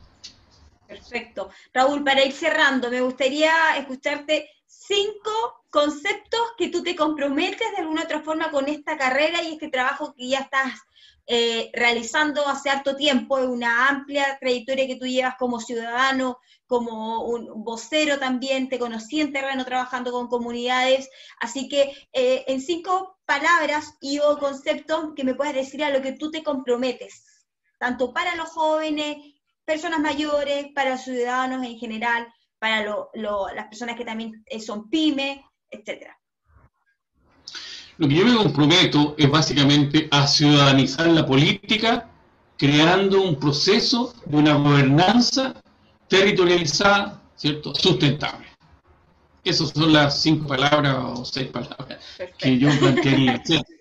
Perfecto. 0.87 1.51
Raúl, 1.73 2.05
para 2.05 2.25
ir 2.25 2.33
cerrando, 2.33 2.91
me 2.91 3.01
gustaría 3.01 3.77
escucharte 3.77 4.49
cinco 4.67 5.65
conceptos 5.71 6.41
que 6.57 6.69
tú 6.69 6.83
te 6.83 6.95
comprometes 6.95 7.71
de 7.73 7.79
alguna 7.79 8.05
otra 8.05 8.21
forma 8.23 8.51
con 8.51 8.69
esta 8.69 8.97
carrera 8.97 9.43
y 9.43 9.55
este 9.55 9.69
trabajo 9.69 10.15
que 10.15 10.29
ya 10.29 10.41
estás 10.41 10.73
eh, 11.27 11.71
realizando 11.73 12.47
hace 12.47 12.71
harto 12.71 12.95
tiempo, 12.95 13.37
una 13.37 13.89
amplia 13.89 14.39
trayectoria 14.41 14.87
que 14.87 14.95
tú 14.97 15.07
llevas 15.07 15.35
como 15.37 15.59
ciudadano, 15.59 16.39
como 16.67 17.25
un 17.25 17.65
vocero 17.65 18.19
también, 18.19 18.69
te 18.69 18.79
conocí 18.79 19.21
en 19.21 19.33
terreno 19.33 19.65
trabajando 19.65 20.13
con 20.13 20.29
comunidades, 20.29 21.11
así 21.41 21.69
que 21.69 21.93
eh, 22.13 22.45
en 22.47 22.61
cinco 22.61 23.19
palabras 23.25 23.95
y 24.01 24.21
o 24.21 24.39
conceptos 24.39 25.15
que 25.17 25.25
me 25.25 25.35
puedas 25.35 25.55
decir 25.55 25.83
a 25.83 25.91
lo 25.91 26.01
que 26.01 26.13
tú 26.13 26.31
te 26.31 26.45
comprometes, 26.45 27.25
tanto 27.79 28.13
para 28.13 28.37
los 28.37 28.49
jóvenes, 28.51 29.17
personas 29.67 30.01
mayores, 30.01 30.69
para 30.75 30.97
ciudadanos 30.97 31.67
en 31.67 31.79
general, 31.79 32.27
para 32.59 32.87
las 33.55 33.67
personas 33.67 33.97
que 33.97 34.05
también 34.05 34.43
eh, 34.47 34.61
son 34.61 34.89
pymes, 34.89 35.41
etcétera. 35.71 36.17
Lo 37.99 38.09
que 38.09 38.15
yo 38.15 38.27
me 38.27 38.37
comprometo 38.37 39.15
es 39.19 39.31
básicamente 39.31 40.09
a 40.11 40.27
ciudadanizar 40.27 41.07
la 41.09 41.27
política 41.27 42.09
creando 42.57 43.23
un 43.23 43.39
proceso 43.39 44.15
de 44.25 44.37
una 44.37 44.55
gobernanza 44.55 45.55
territorializada, 46.09 47.23
¿cierto? 47.37 47.75
Sustentable. 47.75 48.47
Esas 49.45 49.71
son 49.71 49.93
las 49.93 50.21
cinco 50.21 50.47
palabras 50.47 50.97
o 50.99 51.25
seis 51.25 51.49
palabras 51.49 51.99
que 52.39 52.59
yo 52.59 52.69
plantearía. 52.79 53.43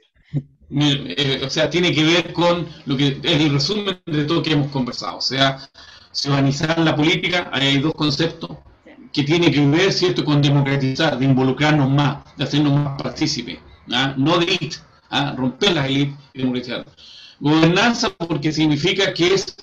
Eh, 0.70 1.41
o 1.45 1.49
sea, 1.49 1.70
tiene 1.70 1.93
que 1.93 2.03
ver 2.03 2.34
con 2.34 2.68
lo 2.86 2.97
que 2.97 3.20
es 3.22 3.41
el 3.41 3.51
resumen 3.51 3.99
de 4.05 4.26
todo 4.26 4.41
que 4.41 4.53
hemos 4.53 4.72
conversado. 4.72 5.18
O 5.18 5.22
sea, 5.22 5.70
ciudadanizar 6.11 6.78
la 6.80 6.95
política, 6.95 7.49
hay 7.53 7.80
dos 7.80 7.93
conceptos 7.93 8.57
que 9.11 9.24
tienen 9.24 9.53
que 9.53 9.66
ver, 9.66 9.93
¿cierto?, 9.93 10.26
con 10.26 10.41
democratizar, 10.41 11.18
de 11.18 11.26
involucrarnos 11.26 11.89
más, 11.89 12.18
de 12.36 12.43
hacernos 12.43 12.74
más 12.74 13.01
partícipes 13.01 13.59
¿ah? 13.91 14.13
no 14.18 14.38
de 14.38 14.45
élite, 14.45 14.78
¿ah? 15.09 15.34
romper 15.38 15.74
las 15.74 15.86
élites 15.88 16.16
y 16.34 16.39
democratizar. 16.39 16.86
Gobernanza 17.39 18.09
porque 18.09 18.51
significa 18.51 19.13
que 19.13 19.34
es 19.34 19.55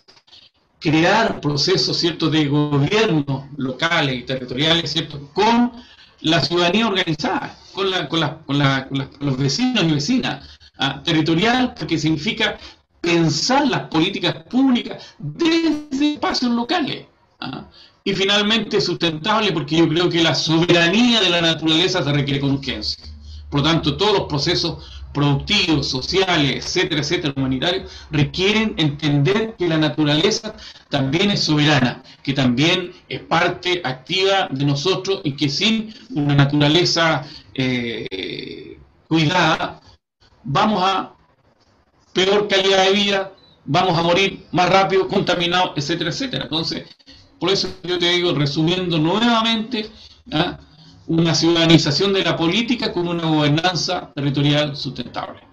crear 0.78 1.40
procesos 1.40 1.96
¿cierto? 1.96 2.28
de 2.28 2.46
gobierno 2.46 3.48
locales 3.56 4.16
y 4.16 4.22
territoriales 4.22 4.90
¿cierto? 4.90 5.30
con 5.32 5.72
la 6.20 6.40
ciudadanía 6.40 6.86
organizada, 6.86 7.56
con, 7.72 7.90
la, 7.90 8.08
con, 8.08 8.20
la, 8.20 8.38
con, 8.38 8.58
la, 8.58 8.88
con 8.88 9.08
los 9.20 9.36
vecinos 9.36 9.84
y 9.84 9.92
vecinas. 9.92 10.58
¿Ah? 10.78 11.02
Territorial 11.02 11.74
porque 11.74 11.98
significa 11.98 12.58
pensar 13.00 13.66
las 13.66 13.88
políticas 13.88 14.34
públicas 14.48 15.14
desde 15.18 16.14
espacios 16.14 16.52
locales. 16.52 17.06
Y 18.04 18.14
finalmente 18.14 18.80
sustentable 18.80 19.52
porque 19.52 19.76
yo 19.76 19.88
creo 19.88 20.08
que 20.08 20.22
la 20.22 20.34
soberanía 20.34 21.20
de 21.20 21.30
la 21.30 21.40
naturaleza 21.40 22.02
se 22.02 22.12
requiere 22.12 22.40
con 22.40 22.52
urgencia. 22.52 23.04
Por 23.50 23.60
lo 23.60 23.66
tanto, 23.66 23.96
todos 23.96 24.18
los 24.18 24.28
procesos 24.28 25.02
productivos, 25.12 25.88
sociales, 25.88 26.64
etcétera, 26.64 27.00
etcétera, 27.02 27.34
humanitarios, 27.36 27.90
requieren 28.10 28.74
entender 28.78 29.54
que 29.58 29.68
la 29.68 29.76
naturaleza 29.76 30.54
también 30.88 31.30
es 31.30 31.40
soberana, 31.40 32.02
que 32.22 32.32
también 32.32 32.92
es 33.08 33.20
parte 33.20 33.82
activa 33.84 34.48
de 34.50 34.64
nosotros 34.64 35.20
y 35.24 35.32
que 35.36 35.48
sin 35.48 35.94
una 36.14 36.34
naturaleza 36.34 37.26
eh, 37.54 38.78
cuidada, 39.06 39.80
vamos 40.44 40.82
a 40.82 41.14
peor 42.12 42.48
calidad 42.48 42.84
de 42.86 42.92
vida, 42.92 43.32
vamos 43.64 43.98
a 43.98 44.02
morir 44.02 44.46
más 44.52 44.68
rápido, 44.68 45.08
contaminados, 45.08 45.72
etcétera, 45.76 46.10
etcétera. 46.10 46.44
Entonces, 46.44 46.84
por 47.38 47.50
eso 47.50 47.68
yo 47.82 47.98
te 47.98 48.10
digo, 48.10 48.32
resumiendo 48.34 48.98
nuevamente, 48.98 49.90
¿ah? 50.32 50.58
una 51.06 51.34
ciudadanización 51.34 52.12
de 52.12 52.24
la 52.24 52.36
política 52.36 52.92
con 52.92 53.08
una 53.08 53.24
gobernanza 53.26 54.12
territorial 54.14 54.76
sustentable. 54.76 55.51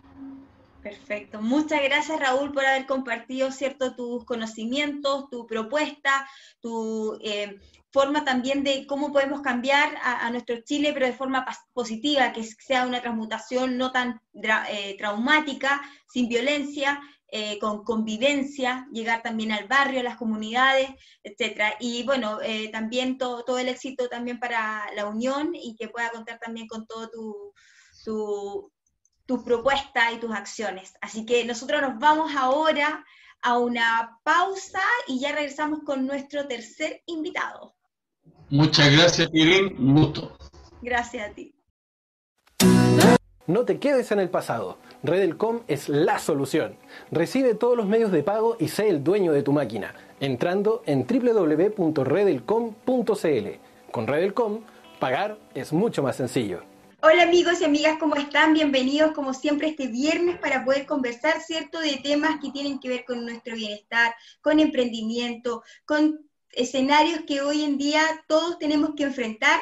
Perfecto. 0.81 1.41
Muchas 1.41 1.83
gracias 1.83 2.19
Raúl 2.19 2.53
por 2.53 2.65
haber 2.65 2.85
compartido 2.85 3.51
cierto 3.51 3.95
tus 3.95 4.23
conocimientos, 4.23 5.29
tu 5.29 5.45
propuesta, 5.45 6.25
tu 6.61 7.19
eh, 7.21 7.59
forma 7.91 8.23
también 8.23 8.63
de 8.63 8.87
cómo 8.87 9.11
podemos 9.11 9.41
cambiar 9.41 9.97
a, 10.01 10.29
nuestro 10.31 10.61
Chile, 10.61 10.91
pero 10.93 11.05
de 11.05 11.13
forma 11.13 11.45
positiva, 11.73 12.31
que 12.31 12.43
sea 12.43 12.85
una 12.85 13.01
transmutación 13.01 13.77
no 13.77 13.91
tan 13.91 14.21
eh, 14.69 14.95
traumática, 14.97 15.81
sin 16.07 16.29
violencia, 16.29 17.01
eh, 17.31 17.59
con 17.59 17.83
convivencia, 17.83 18.87
llegar 18.93 19.21
también 19.21 19.51
al 19.51 19.67
barrio, 19.67 19.99
a 19.99 20.03
las 20.03 20.17
comunidades, 20.17 20.89
etcétera. 21.23 21.73
Y 21.79 22.03
bueno, 22.03 22.39
también 22.71 23.17
todo, 23.17 23.43
todo 23.43 23.59
el 23.59 23.67
éxito 23.67 24.07
también 24.07 24.39
para 24.39 24.85
la 24.95 25.07
unión 25.07 25.51
y 25.53 25.75
que 25.75 25.89
pueda 25.89 26.09
contar 26.09 26.39
también 26.39 26.67
con 26.67 26.87
todo 26.87 27.09
tu, 27.09 27.53
tu, 28.05 28.71
tus 29.29 29.43
propuestas 29.43 30.11
y 30.11 30.17
tus 30.17 30.31
acciones. 30.31 30.95
Así 31.01 31.23
que 31.23 31.45
nosotros 31.45 31.83
nos 31.83 31.99
vamos 31.99 32.31
ahora 32.35 33.05
a 33.43 33.59
una 33.59 34.17
pausa 34.23 34.81
y 35.05 35.19
ya 35.19 35.33
regresamos 35.33 35.81
con 35.85 36.07
nuestro 36.07 36.47
tercer 36.47 37.03
invitado. 37.05 37.75
Muchas 38.49 38.91
gracias, 38.91 39.29
Irene. 39.31 39.75
Un 39.77 39.93
gusto. 39.93 40.35
Gracias 40.81 41.29
a 41.29 41.33
ti. 41.35 41.53
No 43.45 43.65
te 43.65 43.77
quedes 43.77 44.11
en 44.11 44.19
el 44.19 44.31
pasado. 44.31 44.79
Redelcom 45.03 45.61
es 45.67 45.89
la 45.89 46.17
solución. 46.17 46.75
Recibe 47.11 47.53
todos 47.53 47.77
los 47.77 47.85
medios 47.85 48.11
de 48.11 48.23
pago 48.23 48.57
y 48.59 48.69
sé 48.69 48.89
el 48.89 49.03
dueño 49.03 49.31
de 49.31 49.43
tu 49.43 49.53
máquina, 49.53 49.93
entrando 50.19 50.81
en 50.87 51.05
www.redelcom.cl. 51.05 53.91
Con 53.91 54.07
Redelcom, 54.07 54.61
pagar 54.99 55.37
es 55.53 55.71
mucho 55.71 56.01
más 56.01 56.15
sencillo. 56.15 56.63
Hola 57.01 57.23
amigos 57.23 57.61
y 57.61 57.63
amigas, 57.63 57.97
¿cómo 57.97 58.15
están? 58.15 58.53
Bienvenidos 58.53 59.13
como 59.13 59.33
siempre 59.33 59.69
este 59.69 59.87
viernes 59.87 60.37
para 60.37 60.65
poder 60.65 60.85
conversar, 60.85 61.39
¿cierto?, 61.39 61.79
de 61.79 62.01
temas 62.03 62.41
que 62.41 62.51
tienen 62.51 62.77
que 62.77 62.89
ver 62.89 63.05
con 63.05 63.23
nuestro 63.25 63.55
bienestar, 63.55 64.13
con 64.41 64.59
emprendimiento, 64.59 65.63
con 65.85 66.28
escenarios 66.53 67.21
que 67.27 67.41
hoy 67.41 67.63
en 67.63 67.77
día 67.77 68.01
todos 68.27 68.57
tenemos 68.59 68.91
que 68.95 69.03
enfrentar 69.03 69.61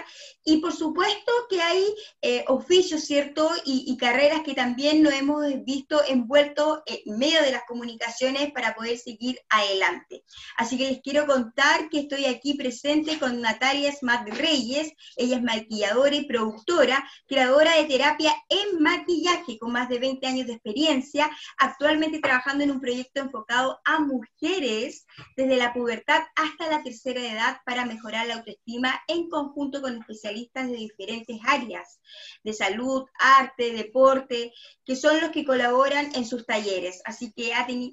y 0.49 0.57
por 0.57 0.73
supuesto 0.73 1.31
que 1.49 1.61
hay 1.61 1.83
eh, 2.21 2.45
oficios, 2.47 3.03
¿cierto? 3.03 3.49
Y, 3.65 3.97
carreras 3.97 4.43
que 4.43 4.53
también 4.53 5.01
nos 5.01 5.11
hemos 5.13 5.43
visto 5.65 6.01
envueltos 6.07 6.79
en 6.85 7.17
medio 7.17 7.41
de 7.41 7.51
las 7.51 7.63
comunicaciones 7.67 8.51
para 8.53 8.73
poder 8.75 8.97
seguir 8.97 9.39
adelante. 9.49 10.23
Así 10.55 10.77
que 10.77 10.87
les 10.87 11.01
quiero 11.01 11.25
contar 11.25 11.89
que 11.89 11.99
estoy 11.99 12.25
aquí 12.25 12.53
presente 12.53 13.19
con 13.19 13.41
Natalia 13.41 13.91
Smart 13.91 14.29
Reyes, 14.29 14.93
ella 15.17 15.37
es 15.37 15.43
maquilladora 15.43 16.15
y 16.15 16.27
productora, 16.27 17.03
creadora 17.27 17.75
de 17.75 17.85
terapia 17.85 18.33
en 18.47 18.81
maquillaje 18.81 19.57
con 19.59 19.73
más 19.73 19.89
de 19.89 19.99
20 19.99 20.27
años 20.27 20.47
de 20.47 20.53
experiencia, 20.53 21.29
actualmente 21.57 22.19
trabajando 22.19 22.63
en 22.63 22.71
un 22.71 22.79
proyecto 22.79 23.19
enfocado 23.19 23.81
a 23.83 23.99
mujeres 23.99 25.05
desde 25.35 25.57
la 25.57 25.73
pubertad 25.73 26.21
hasta 26.35 26.69
la 26.69 26.76
tercera 26.83 27.21
edad 27.21 27.57
para 27.65 27.85
mejorar 27.85 28.27
la 28.27 28.35
autoestima 28.35 29.01
en 29.07 29.29
conjunto 29.29 29.81
con 29.81 29.97
especialistas 29.97 30.69
de 30.69 30.77
diferentes 30.77 31.39
áreas 31.45 31.99
de 32.43 32.53
salud, 32.53 33.05
arte, 33.19 33.73
deporte, 33.73 34.53
que 34.85 34.95
son 34.95 35.19
los 35.19 35.31
que 35.31 35.45
colaboran 35.45 36.13
en 36.15 36.25
sus 36.25 36.45
talleres. 36.45 37.01
Así 37.05 37.31
que 37.33 37.51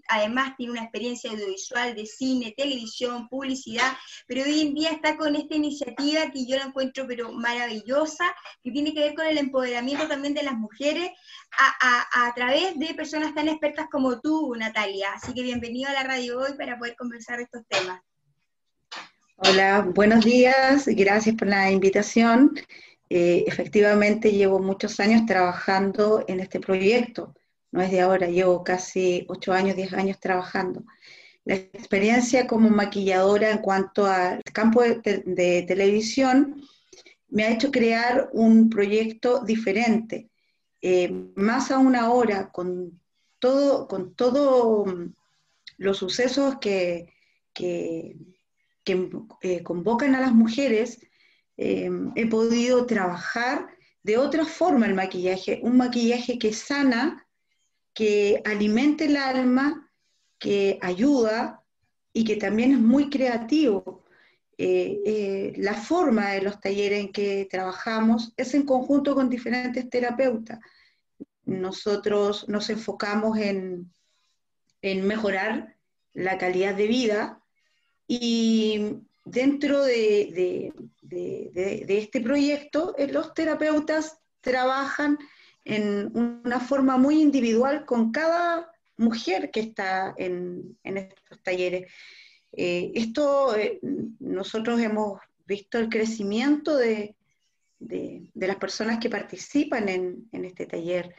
además 0.08 0.56
tiene 0.56 0.72
una 0.72 0.82
experiencia 0.82 1.30
audiovisual 1.30 1.94
de 1.94 2.06
cine, 2.06 2.54
televisión, 2.56 3.28
publicidad, 3.28 3.92
pero 4.26 4.44
hoy 4.44 4.60
en 4.60 4.74
día 4.74 4.90
está 4.90 5.16
con 5.16 5.34
esta 5.36 5.56
iniciativa 5.56 6.30
que 6.30 6.46
yo 6.46 6.56
la 6.56 6.64
encuentro 6.64 7.06
pero 7.06 7.32
maravillosa, 7.32 8.34
que 8.62 8.70
tiene 8.70 8.94
que 8.94 9.00
ver 9.00 9.14
con 9.14 9.26
el 9.26 9.38
empoderamiento 9.38 10.06
también 10.08 10.34
de 10.34 10.42
las 10.42 10.54
mujeres 10.54 11.10
a, 11.58 12.26
a 12.26 12.34
través 12.34 12.78
de 12.78 12.94
personas 12.94 13.34
tan 13.34 13.48
expertas 13.48 13.86
como 13.90 14.20
tú, 14.20 14.54
Natalia. 14.56 15.12
Así 15.14 15.34
que 15.34 15.42
bienvenido 15.42 15.90
a 15.90 15.94
la 15.94 16.02
radio 16.02 16.40
hoy 16.40 16.54
para 16.56 16.78
poder 16.78 16.96
conversar 16.96 17.38
de 17.38 17.44
estos 17.44 17.62
temas. 17.68 18.00
Hola, 19.36 19.80
buenos 19.92 20.24
días, 20.24 20.86
gracias 20.86 21.34
por 21.34 21.48
la 21.48 21.68
invitación. 21.72 22.52
Eh, 23.10 23.44
efectivamente, 23.48 24.30
llevo 24.30 24.60
muchos 24.60 25.00
años 25.00 25.26
trabajando 25.26 26.24
en 26.28 26.38
este 26.38 26.60
proyecto, 26.60 27.34
no 27.72 27.82
es 27.82 27.90
de 27.90 28.00
ahora, 28.00 28.28
llevo 28.28 28.62
casi 28.62 29.26
ocho 29.28 29.52
años, 29.52 29.74
diez 29.74 29.92
años 29.92 30.20
trabajando. 30.20 30.84
La 31.44 31.56
experiencia 31.56 32.46
como 32.46 32.70
maquilladora 32.70 33.50
en 33.50 33.58
cuanto 33.58 34.06
al 34.06 34.40
campo 34.52 34.82
de, 34.82 35.64
televisión 35.66 36.62
me 37.28 37.44
ha 37.44 37.50
hecho 37.52 37.72
crear 37.72 38.30
un 38.32 38.70
proyecto 38.70 39.40
diferente, 39.44 40.30
eh, 40.80 41.10
más 41.34 41.72
aún 41.72 41.96
ahora, 41.96 42.52
con 42.52 43.00
todo, 43.40 43.88
con 43.88 44.14
todo 44.14 44.86
mm, 44.86 45.12
los 45.78 45.98
sucesos 45.98 46.58
que, 46.60 47.12
que 47.52 48.16
que 48.84 49.10
eh, 49.40 49.62
convocan 49.62 50.14
a 50.14 50.20
las 50.20 50.32
mujeres, 50.32 51.00
eh, 51.56 51.90
he 52.14 52.26
podido 52.26 52.86
trabajar 52.86 53.68
de 54.02 54.18
otra 54.18 54.44
forma 54.44 54.86
el 54.86 54.94
maquillaje, 54.94 55.60
un 55.62 55.78
maquillaje 55.78 56.38
que 56.38 56.52
sana, 56.52 57.26
que 57.94 58.42
alimente 58.44 59.06
el 59.06 59.16
alma, 59.16 59.90
que 60.38 60.78
ayuda 60.82 61.62
y 62.12 62.24
que 62.24 62.36
también 62.36 62.72
es 62.72 62.78
muy 62.78 63.08
creativo. 63.08 64.04
Eh, 64.56 65.52
la 65.56 65.74
forma 65.74 66.32
de 66.32 66.42
los 66.42 66.60
talleres 66.60 67.00
en 67.00 67.12
que 67.12 67.48
trabajamos 67.50 68.32
es 68.36 68.54
en 68.54 68.66
conjunto 68.66 69.14
con 69.14 69.30
diferentes 69.30 69.88
terapeutas. 69.88 70.60
Nosotros 71.44 72.48
nos 72.48 72.68
enfocamos 72.70 73.38
en, 73.38 73.90
en 74.82 75.06
mejorar 75.06 75.76
la 76.12 76.38
calidad 76.38 76.74
de 76.74 76.86
vida 76.86 77.43
y 78.06 78.98
dentro 79.24 79.82
de, 79.84 80.72
este 81.88 82.20
proyecto, 82.20 82.94
eh, 82.98 83.08
los 83.08 83.34
terapeutas 83.34 84.18
trabajan 84.40 85.18
en 85.64 86.10
una 86.14 86.60
forma 86.60 86.98
muy 86.98 87.20
individual 87.22 87.86
con 87.86 88.12
cada 88.12 88.70
mujer 88.96 89.50
que 89.50 89.60
está 89.60 90.14
en, 90.18 90.76
estos 90.84 91.42
talleres. 91.42 91.90
Eh, 92.52 92.92
esto, 92.94 93.56
eh, 93.56 93.80
nosotros 94.20 94.80
hemos 94.80 95.20
visto 95.46 95.78
el 95.78 95.88
crecimiento 95.88 96.76
de, 96.76 97.14
las 98.34 98.56
personas 98.56 98.98
que 98.98 99.10
participan 99.10 99.88
en, 99.88 100.28
en, 100.32 100.44
este 100.44 100.66
taller, 100.66 101.14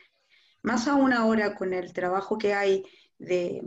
más 0.61 0.87
aún 0.87 1.13
ahora 1.13 1.55
con 1.55 1.73
el 1.73 1.93
trabajo 1.93 2.37
que 2.37 2.53
hay 2.53 2.83
de, 3.19 3.63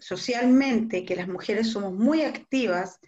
socialmente 0.00 1.04
que 1.04 1.16
las 1.16 1.28
mujeres 1.28 1.70
somos 1.70 1.92
muy 1.92 2.22
activas, 2.22 2.98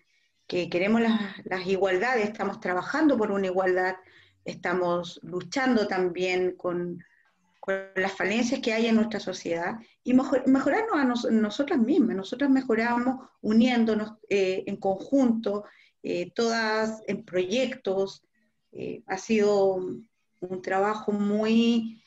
que 0.46 0.68
queremos 0.68 1.00
las, 1.00 1.66
igualdades, 1.66 2.28
estamos 2.28 2.60
trabajando 2.60 3.16
por 3.16 3.32
una 3.32 3.46
igualdad, 3.46 3.96
estamos 4.44 5.18
luchando 5.22 5.86
también 5.86 6.52
con, 6.56 7.02
las 7.94 8.12
falencias 8.12 8.60
que 8.60 8.72
hay 8.72 8.86
en 8.86 8.96
nuestra 8.96 9.20
sociedad 9.20 9.76
y 10.02 10.14
mejorarnos 10.14 11.24
a 11.24 11.30
nosotras 11.30 11.78
mismas. 11.78 12.16
Nosotras 12.16 12.50
mejoramos 12.50 13.28
uniéndonos 13.40 14.14
eh, 14.28 14.64
en 14.66 14.76
conjunto, 14.78 15.64
eh, 16.02 16.32
todas 16.34 17.02
en 17.06 17.24
proyectos. 17.24 18.24
Eh, 18.72 19.04
ha 19.06 19.16
sido 19.16 19.76
un 20.40 20.62
trabajo 20.62 21.12
muy 21.12 22.02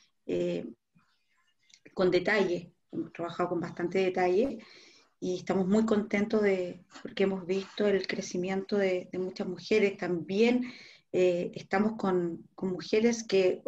con 1.94 2.10
detalle, 2.10 2.75
trabajado 3.12 3.50
con 3.50 3.60
bastante 3.60 3.98
detalle 3.98 4.58
y 5.20 5.36
estamos 5.36 5.66
muy 5.66 5.84
contentos 5.86 6.42
de, 6.42 6.84
porque 7.02 7.24
hemos 7.24 7.46
visto 7.46 7.86
el 7.86 8.06
crecimiento 8.06 8.76
de, 8.76 9.08
muchas 9.14 9.48
mujeres. 9.48 9.96
También 9.96 10.72
eh, 11.12 11.50
estamos 11.54 11.92
con, 11.96 12.46
con 12.54 12.70
mujeres 12.70 13.24
que, 13.24 13.62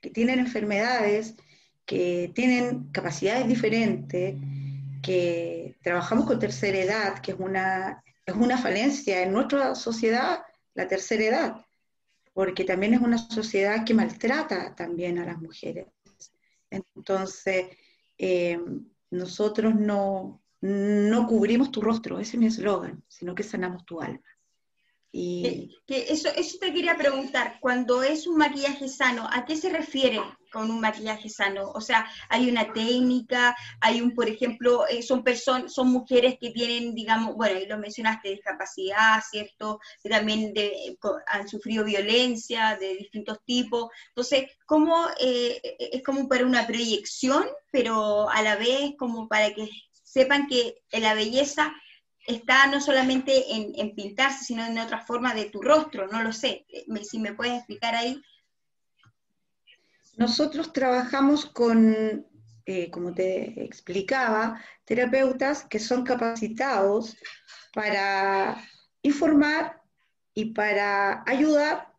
que, 0.00 0.10
tienen 0.10 0.38
enfermedades, 0.38 1.34
que 1.84 2.30
tienen 2.34 2.90
capacidades 2.92 3.48
diferentes, 3.48 4.36
que 5.02 5.76
trabajamos 5.82 6.26
con 6.26 6.38
tercera 6.38 6.78
edad, 6.78 7.18
que 7.18 7.32
es 7.32 7.38
una, 7.38 8.02
es 8.24 8.34
una 8.34 8.56
falencia 8.56 9.22
en 9.22 9.32
nuestra 9.32 9.74
sociedad, 9.74 10.42
la 10.74 10.88
tercera 10.88 11.24
edad, 11.24 11.66
porque 12.32 12.64
también 12.64 12.94
es 12.94 13.00
una 13.00 13.18
sociedad 13.18 13.84
que 13.84 13.94
maltrata 13.94 14.74
también 14.74 15.18
a 15.18 15.26
las 15.26 15.38
mujeres. 15.38 15.86
Entonces, 16.70 17.66
eh, 18.18 18.60
nosotros 19.10 19.74
no, 19.74 20.42
no 20.60 21.26
cubrimos 21.26 21.70
tu 21.70 21.80
rostro, 21.80 22.18
ese 22.18 22.36
es 22.36 22.40
mi 22.40 22.46
eslogan, 22.46 23.02
sino 23.08 23.34
que 23.34 23.42
sanamos 23.42 23.84
tu 23.84 24.00
alma. 24.00 24.22
Y... 25.16 25.70
Que, 25.86 26.06
eso, 26.12 26.28
eso 26.34 26.58
te 26.58 26.72
quería 26.72 26.96
preguntar, 26.96 27.58
cuando 27.60 28.02
es 28.02 28.26
un 28.26 28.36
maquillaje 28.36 28.88
sano, 28.88 29.28
¿a 29.30 29.44
qué 29.44 29.54
se 29.54 29.68
refiere 29.68 30.20
con 30.52 30.72
un 30.72 30.80
maquillaje 30.80 31.28
sano? 31.28 31.70
O 31.70 31.80
sea, 31.80 32.04
hay 32.28 32.50
una 32.50 32.72
técnica, 32.72 33.54
hay 33.80 34.00
un, 34.00 34.12
por 34.12 34.28
ejemplo, 34.28 34.88
eh, 34.88 35.02
son 35.02 35.22
personas, 35.22 35.72
son 35.72 35.92
mujeres 35.92 36.36
que 36.40 36.50
tienen, 36.50 36.96
digamos, 36.96 37.36
bueno, 37.36 37.60
y 37.60 37.66
lo 37.66 37.78
mencionaste, 37.78 38.30
discapacidad, 38.30 39.22
¿cierto? 39.30 39.78
Que 40.02 40.08
también 40.08 40.52
han 41.28 41.48
sufrido 41.48 41.84
violencia 41.84 42.76
de 42.80 42.96
distintos 42.96 43.38
tipos. 43.44 43.90
Entonces, 44.08 44.46
¿cómo 44.66 45.06
eh, 45.20 45.60
es 45.78 46.02
como 46.02 46.28
para 46.28 46.44
una 46.44 46.66
proyección, 46.66 47.44
pero 47.70 48.28
a 48.30 48.42
la 48.42 48.56
vez 48.56 48.94
como 48.98 49.28
para 49.28 49.54
que 49.54 49.68
sepan 50.02 50.48
que 50.48 50.82
la 50.90 51.14
belleza 51.14 51.72
está 52.26 52.66
no 52.66 52.80
solamente 52.80 53.54
en, 53.54 53.94
pintarse, 53.94 54.44
sino 54.44 54.64
en 54.64 54.78
otra 54.78 55.00
forma 55.00 55.34
de 55.34 55.46
tu 55.46 55.60
rostro, 55.60 56.06
no 56.08 56.22
lo 56.22 56.32
sé. 56.32 56.66
si 57.02 57.18
me 57.18 57.34
puedes 57.34 57.54
explicar 57.54 57.94
ahí. 57.94 58.20
Nosotros 60.16 60.72
trabajamos 60.72 61.44
con, 61.46 62.26
eh, 62.66 62.90
como 62.90 63.12
te 63.12 63.64
explicaba, 63.64 64.60
terapeutas 64.84 65.64
que 65.64 65.78
son 65.78 66.04
capacitados 66.04 67.16
para 67.74 68.62
informar 69.02 69.82
y 70.34 70.46
para 70.46 71.24
ayudar, 71.26 71.92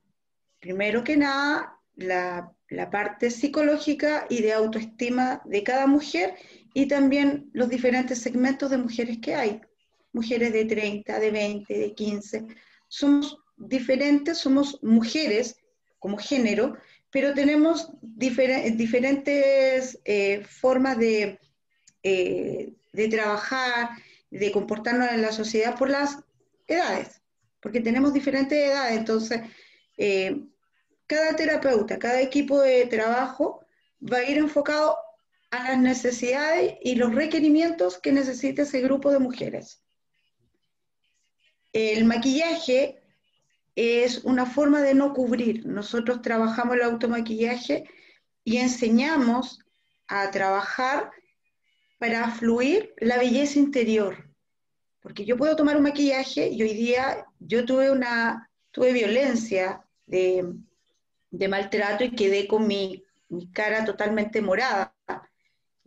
primero 0.60 1.04
que 1.04 1.18
nada, 1.18 1.78
la, 1.96 2.52
la 2.70 2.90
parte 2.90 3.30
psicológica 3.30 4.26
y 4.30 4.42
de 4.42 4.54
autoestima 4.54 5.42
de 5.46 5.64
cada 5.64 5.88
mujer 5.88 6.36
y 6.74 6.88
también 6.88 7.50
los 7.54 7.70
diferentes 7.70 8.22
segmentos 8.22 8.70
de 8.72 8.78
mujeres 8.78 9.20
que 9.22 9.36
hay. 9.36 9.62
Mujeres 10.16 10.54
de 10.54 10.64
30, 10.64 11.20
de 11.20 11.32
20, 11.32 11.78
de 11.78 11.94
15. 11.94 12.46
Somos 12.88 13.38
diferentes, 13.58 14.38
somos 14.38 14.82
mujeres 14.82 15.58
como 16.00 16.18
género, 16.18 16.78
pero 17.12 17.34
tenemos 17.34 17.90
diferentes 18.02 20.00
eh, 20.06 20.42
formas 20.48 20.98
de, 20.98 21.38
eh, 22.02 22.72
de 22.94 23.08
trabajar, 23.10 23.90
de 24.32 24.52
comportarnos 24.54 25.12
en 25.12 25.22
la 25.22 25.34
sociedad 25.34 25.78
por 25.78 25.90
las 25.90 26.20
edades, 26.66 27.22
porque 27.60 27.82
tenemos 27.82 28.14
diferentes 28.14 28.58
edades. 28.58 28.98
Entonces, 28.98 29.42
eh, 29.98 30.42
cada 31.08 31.36
terapeuta, 31.36 32.00
cada 32.00 32.22
equipo 32.22 32.62
de 32.62 32.86
trabajo 32.86 33.66
va 34.02 34.18
a 34.20 34.30
ir 34.30 34.38
enfocado 34.38 34.98
a 35.52 35.64
las 35.72 35.78
necesidades 35.78 36.76
y 36.82 36.96
los 36.96 37.14
requerimientos 37.14 37.98
que 37.98 38.12
necesita 38.12 38.64
ese 38.64 38.82
grupo 38.82 39.12
de 39.12 39.20
mujeres. 39.20 39.85
El 41.76 42.06
maquillaje 42.06 43.02
es 43.76 44.24
una 44.24 44.46
forma 44.46 44.82
de 44.82 44.94
no 44.94 45.14
cubrir. 45.14 45.66
Nosotros 45.66 46.22
trabajamos 46.22 46.78
el 46.78 46.84
automaquillaje 46.84 47.84
y 48.46 48.58
enseñamos 48.58 49.60
a 50.08 50.32
trabajar 50.32 51.12
para 51.98 52.32
fluir 52.32 52.94
la 53.00 53.18
belleza 53.18 53.60
interior. 53.60 54.26
Porque 55.02 55.26
yo 55.26 55.36
puedo 55.36 55.58
tomar 55.58 55.76
un 55.76 55.84
maquillaje 55.84 56.48
y 56.48 56.64
hoy 56.64 56.74
día 56.74 57.26
yo 57.40 57.66
tuve 57.66 57.92
una 57.92 58.50
tuve 58.72 58.94
violencia 58.94 59.84
de, 60.06 60.54
maltrato 61.50 62.06
y 62.06 62.16
quedé 62.16 62.48
con 62.48 62.68
mi, 62.68 63.04
cara 63.52 63.84
totalmente 63.84 64.42
morada. 64.42 64.96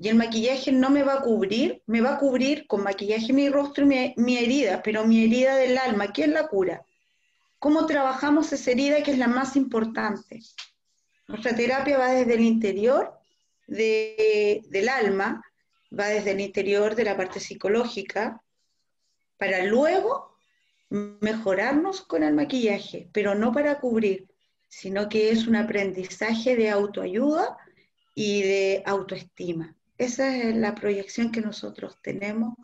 Y 0.01 0.09
el 0.09 0.14
maquillaje 0.14 0.70
no 0.70 0.90
me 0.90 1.03
va 1.03 1.14
a 1.14 1.22
cubrir, 1.22 1.82
me 1.86 2.01
va 2.01 2.14
a 2.14 2.18
cubrir 2.18 2.68
con 2.68 2.84
maquillaje 2.84 3.32
mi 3.32 3.49
rostro 3.49 3.84
y 3.84 4.14
mi, 4.16 4.38
herida, 4.38 4.80
pero 4.82 5.05
mi 5.05 5.24
herida 5.24 5.57
del 5.57 5.76
alma, 5.76 6.12
¿quién 6.12 6.32
la 6.32 6.46
cura? 6.46 6.84
¿Cómo 7.59 7.84
trabajamos 7.86 8.53
esa 8.53 8.70
herida 8.70 9.03
que 9.03 9.11
es 9.11 9.18
la 9.18 9.26
más 9.26 9.57
importante? 9.57 10.40
Nuestra 11.26 11.57
terapia 11.57 11.99
va 11.99 12.12
desde 12.12 12.34
el 12.34 12.42
interior 12.42 13.12
del 13.66 14.88
alma, 14.88 15.42
va 15.99 16.07
desde 16.07 16.30
el 16.30 16.40
interior 16.40 16.94
de 16.94 17.05
la 17.05 17.16
parte 17.16 17.40
psicológica, 17.40 18.40
para 19.36 19.64
luego 19.64 20.36
mejorarnos 20.90 22.03
con 22.03 22.22
el 22.22 22.34
maquillaje, 22.34 23.09
pero 23.12 23.34
no 23.34 23.53
para 23.53 23.80
cubrir, 23.80 24.28
sino 24.68 25.09
que 25.09 25.30
es 25.30 25.49
un 25.49 25.57
aprendizaje 25.57 26.57
de 26.57 26.70
autoayuda 26.70 27.57
y 28.14 28.42
de 28.42 28.82
autoestima. 28.86 29.74
Esa 29.99 30.36
es 30.36 30.55
la 30.55 30.76
proyección 30.76 31.32
que 31.32 31.40
nosotros 31.40 31.99
tenemos 32.03 32.55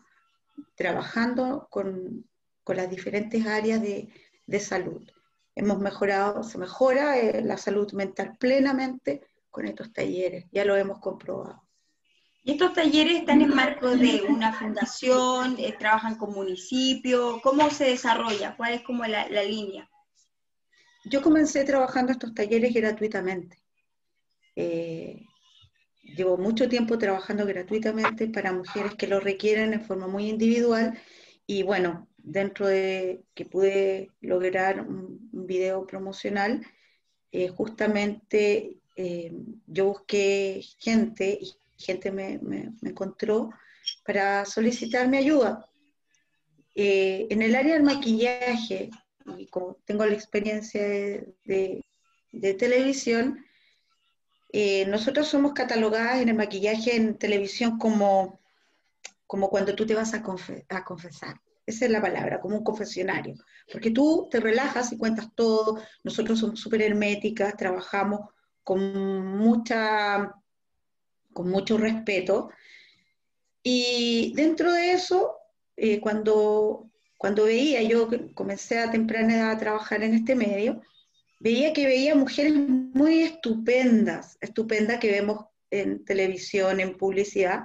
trabajando 0.77 1.67
con, 1.69 2.25
las 2.67 2.89
diferentes 2.89 3.45
áreas 3.45 3.83
de, 3.83 4.61
salud. 4.61 5.03
Hemos 5.57 5.81
mejorado, 5.81 6.45
se 6.45 6.59
mejora 6.59 7.19
eh, 7.19 7.43
la 7.43 7.57
salud 7.57 7.93
mental 7.93 8.37
plenamente 8.39 9.27
con 9.51 9.67
estos 9.67 9.93
talleres, 9.93 10.47
ya 10.53 10.65
lo 10.65 10.77
hemos 10.77 11.01
comprobado. 11.01 11.63
¿Y 12.45 12.53
estos 12.53 12.73
talleres 12.73 13.21
están 13.21 13.41
en 13.43 13.55
marco 13.55 13.97
de 13.97 14.23
una 14.29 14.53
fundación? 14.53 15.57
Eh, 15.59 15.75
¿Trabajan 15.79 16.17
con 16.17 16.33
municipio? 16.33 17.41
¿Cómo 17.43 17.71
se 17.71 17.85
desarrolla? 17.85 18.57
¿Cuál 18.57 18.75
es 18.75 18.83
como 18.83 19.05
la, 19.07 19.27
línea? 19.29 19.89
Yo 21.05 21.23
comencé 21.23 21.65
trabajando 21.65 22.13
estos 22.13 22.35
talleres 22.35 22.73
gratuitamente. 22.75 23.63
Eh, 24.57 25.25
llevo 26.05 26.37
mucho 26.37 26.69
tiempo 26.69 26.99
trabajando 26.99 27.47
gratuitamente 27.47 28.29
para 28.29 28.53
mujeres 28.53 28.95
que 28.95 29.07
lo 29.07 29.21
requieren 29.21 29.73
en 29.73 29.83
forma 29.83 30.07
muy 30.07 30.29
individual 30.29 30.99
y 31.47 31.63
bueno, 31.63 32.09
dentro 32.19 32.67
de 32.67 33.23
que 33.35 33.45
pude 33.45 34.11
lograr 34.21 34.81
un, 34.81 35.31
video 35.47 35.87
promocional, 35.87 36.65
eh, 37.33 37.49
justamente 37.49 38.79
yo 39.67 39.87
busqué 39.87 40.63
gente 40.79 41.39
y 41.41 41.55
gente 41.77 42.11
me, 42.11 42.41
encontró 42.83 43.51
para 44.05 44.45
solicitar 44.45 45.09
mi 45.09 45.19
ayuda. 45.19 45.69
Eh, 46.75 47.27
en 47.31 47.43
el 47.43 47.55
área 47.55 47.75
del 47.75 47.83
maquillaje, 47.83 48.91
y 49.39 49.47
como 49.47 49.77
tengo 49.85 50.05
la 50.05 50.15
experiencia 50.15 50.83
de, 50.83 51.85
televisión, 52.59 53.45
eh, 54.57 54.87
nosotros 54.87 55.27
somos 55.27 55.53
catalogadas 55.53 56.23
en 56.23 56.29
el 56.29 56.37
maquillaje 56.37 56.95
en 56.95 57.19
televisión 57.19 57.77
como, 57.77 58.39
como 59.27 59.51
cuando 59.51 59.75
tú 59.75 59.85
te 59.85 59.97
vas 59.97 60.15
a, 60.15 60.23
a 60.69 60.85
confesar. 60.85 61.41
Esa 61.67 61.87
es 61.87 61.91
la 61.91 62.01
palabra, 62.01 62.41
como 62.41 62.59
un 62.59 62.63
confesionario. 62.63 63.35
Porque 63.73 63.91
tú 63.91 64.29
te 64.31 64.39
relajas 64.39 64.93
y 64.93 64.97
cuentas 64.97 65.35
todo. 65.35 65.83
Nosotros 66.05 66.39
somos 66.39 66.61
súper 66.61 66.83
herméticas, 66.83 67.57
trabajamos 67.57 68.21
con 68.63 69.27
mucha 69.39 70.33
con 71.33 71.51
mucho 71.51 71.77
respeto. 71.77 72.51
Y 73.61 74.35
dentro 74.37 74.73
de 74.73 74.93
eso, 74.93 75.37
eh, 75.77 76.01
cuando, 76.01 76.93
cuando 77.19 77.47
veía, 77.47 77.83
yo 77.83 78.09
comencé 78.35 78.79
a 78.79 78.93
temprana 78.93 79.35
edad 79.35 79.51
a 79.51 79.59
trabajar 79.59 80.05
en 80.05 80.15
este 80.15 80.37
medio, 80.37 80.81
veía 81.45 81.75
que 81.75 81.85
veía 81.85 82.15
mujeres 82.15 82.55
muy 82.55 83.21
estupendas, 83.21 84.39
estupendas 84.41 84.99
que 84.99 85.11
vemos 85.11 85.45
en 85.71 86.03
televisión, 86.03 86.81
en 86.81 86.97
publicidad, 86.97 87.65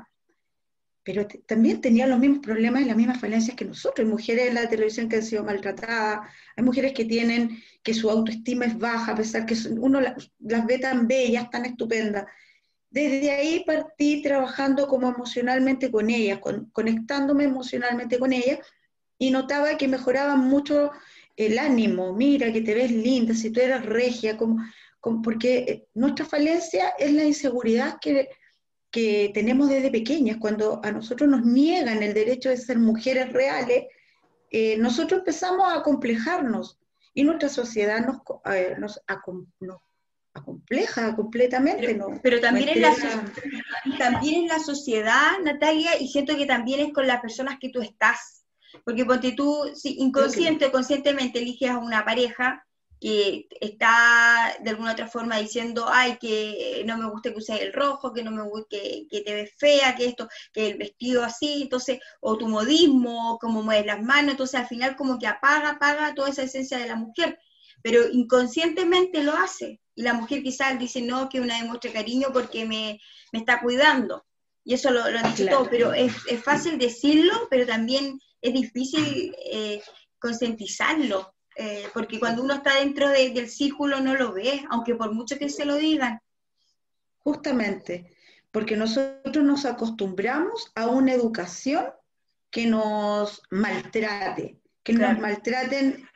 pero 1.02 1.26
también 1.46 1.80
tenían 1.80 2.10
los 2.10 2.20
mismos 2.20 2.40
problemas 2.40 2.82
y 2.82 2.86
las 2.86 2.98
mismas 2.98 3.22
falencias 3.22 3.56
que 3.56 3.64
nosotros. 3.64 4.06
Hay 4.06 4.12
mujeres 4.12 4.50
en 4.50 4.56
la 4.56 4.68
televisión 4.68 5.08
que 5.08 5.16
han 5.16 5.24
sido 5.24 5.46
maltratadas, 5.46 6.30
hay 6.58 6.64
mujeres 6.64 6.92
que 6.92 7.06
tienen, 7.06 7.58
que 7.82 7.94
su 7.94 8.10
autoestima 8.10 8.66
es 8.66 8.78
baja, 8.78 9.14
a 9.14 9.16
pesar 9.16 9.46
que 9.46 9.56
uno 9.70 10.02
las, 10.02 10.30
ve 10.38 10.78
tan 10.80 11.08
bellas, 11.08 11.50
tan 11.50 11.64
estupendas, 11.64 12.26
desde 12.90 13.32
ahí 13.32 13.64
partí 13.66 14.22
trabajando 14.22 14.90
como 14.90 15.08
emocionalmente 15.08 15.90
con 15.90 16.10
ella, 16.10 16.42
conectándome 16.74 17.46
emocionalmente 17.46 18.20
con 18.20 18.34
ella 18.34 18.60
y 19.18 19.32
notaba 19.32 19.78
que 19.78 19.88
mejoraba 19.88 20.36
mucho 20.36 20.92
el 21.40 21.58
ánimo, 21.58 22.14
mira 22.14 22.52
que 22.52 22.62
te 22.62 22.74
ves 22.74 22.92
linda, 22.92 23.34
si 23.34 23.50
tú 23.50 23.62
eras 23.62 23.86
regia, 23.86 24.36
como, 24.36 24.62
porque 25.24 25.58
eh, 25.60 25.88
nuestra 25.94 26.26
falencia 26.26 26.90
es 27.00 27.14
la 27.14 27.24
inseguridad 27.24 27.98
que, 28.02 28.28
que 28.92 29.32
tenemos 29.34 29.70
desde 29.70 29.90
pequeñas, 29.90 30.36
cuando 30.38 30.82
a 30.84 30.92
nosotros 30.92 31.30
nos 31.30 31.46
niegan 31.46 32.04
el 32.04 32.14
derecho 32.14 32.50
de 32.50 32.58
ser 32.58 32.78
mujeres 32.78 33.32
reales, 33.32 33.86
eh, 34.52 34.78
nosotros 34.78 35.20
empezamos 35.20 35.72
a 35.72 35.82
complejarnos 35.82 36.78
y 37.14 37.24
nuestra 37.24 37.48
sociedad 37.48 38.06
nos, 38.06 38.18
eh, 38.54 38.76
nos, 38.78 39.00
nos 39.62 39.78
compleja 40.44 41.16
completamente. 41.16 41.94
¿no? 41.94 42.20
Pero 42.22 42.42
también, 42.42 42.68
en 42.68 42.82
la, 42.82 42.94
también 43.98 44.42
en 44.42 44.48
la 44.50 44.60
sociedad, 44.60 45.40
Natalia, 45.42 45.92
y 46.02 46.10
siento 46.10 46.36
que 46.36 46.46
también 46.46 46.82
es 46.82 46.92
con 46.92 47.08
las 47.08 47.22
personas 47.22 47.56
que 47.62 47.70
tú 47.70 47.82
estás. 47.82 48.44
Porque 48.84 49.06
porque 49.06 49.32
tú, 49.34 49.72
si 49.74 50.00
inconsciente 50.00 50.66
o 50.66 50.72
conscientemente 50.72 51.40
eliges 51.40 51.72
a 51.72 51.78
una 51.78 52.06
pareja 52.06 52.66
que 53.00 53.48
está 53.62 54.58
de 54.62 54.72
alguna 54.72 54.92
otra 54.92 55.08
forma 55.08 55.38
diciendo, 55.38 55.86
ay, 55.90 56.18
que 56.20 56.84
no 56.86 56.98
me 56.98 57.10
gusta 57.10 57.32
que 57.32 57.38
uses 57.38 57.62
el 57.62 57.72
rojo, 57.72 58.12
que 58.14 58.24
no 58.24 58.32
me 58.32 58.44
gusta, 58.44 58.68
que, 58.72 59.08
que, 59.10 59.22
te 59.22 59.34
ves 59.34 59.52
fea, 59.58 59.96
que 59.96 60.06
esto, 60.06 60.28
que 60.52 60.68
el 60.68 60.78
vestido 60.78 61.24
así, 61.24 61.62
entonces, 61.64 62.00
o 62.20 62.38
tu 62.38 62.50
modismo, 62.50 63.38
como 63.40 63.64
mueves 63.64 63.86
las 63.86 64.02
manos, 64.02 64.32
entonces 64.32 64.60
al 64.60 64.68
final 64.68 64.98
como 64.98 65.18
que 65.18 65.28
apaga, 65.28 65.72
apaga 65.72 66.14
toda 66.14 66.30
esa 66.30 66.44
esencia 66.44 66.78
de 66.78 66.88
la 66.88 66.96
mujer, 66.96 67.40
pero 67.82 68.06
inconscientemente 68.12 69.24
lo 69.24 69.34
hace 69.34 69.80
y 70.00 70.02
la 70.02 70.14
mujer 70.14 70.42
quizás 70.44 70.80
dice, 70.80 71.02
no, 71.02 71.28
que 71.28 71.42
una 71.42 71.58
demuestre 71.58 71.92
cariño 71.92 72.30
porque 72.32 72.64
me, 72.66 73.02
está 73.34 73.60
cuidando. 73.60 74.26
Y 74.64 74.74
eso 74.74 74.92
lo, 74.92 75.10
lo 75.10 75.20
han 75.20 75.36
dicho 75.36 75.50
todo, 75.50 75.70
pero 75.70 75.94
es, 75.94 76.14
fácil 76.42 76.78
decirlo, 76.78 77.48
pero 77.50 77.66
también 77.66 78.18
es 78.42 78.54
difícil 78.54 79.36
eh, 79.52 79.82
concientizarlo, 80.18 81.34
eh, 81.56 81.88
porque 81.94 82.20
cuando 82.20 82.44
uno 82.44 82.56
está 82.56 82.80
dentro 82.80 83.10
del 83.10 83.50
círculo 83.50 84.00
no 84.00 84.16
lo 84.16 84.34
ve, 84.34 84.64
aunque 84.70 84.96
por 84.96 85.14
mucho 85.14 85.38
que 85.38 85.50
se 85.50 85.66
lo 85.66 85.76
digan. 85.76 86.20
Justamente, 87.18 88.16
porque 88.52 88.76
nosotros 88.76 89.44
nos 89.44 89.66
acostumbramos 89.66 90.72
a 90.76 90.88
una 90.88 91.14
educación 91.14 91.86
que 92.50 92.66
nos 92.66 93.42
maltrate, 93.52 94.58
que 94.84 94.94
nos 94.94 95.20
maltraten 95.20 96.08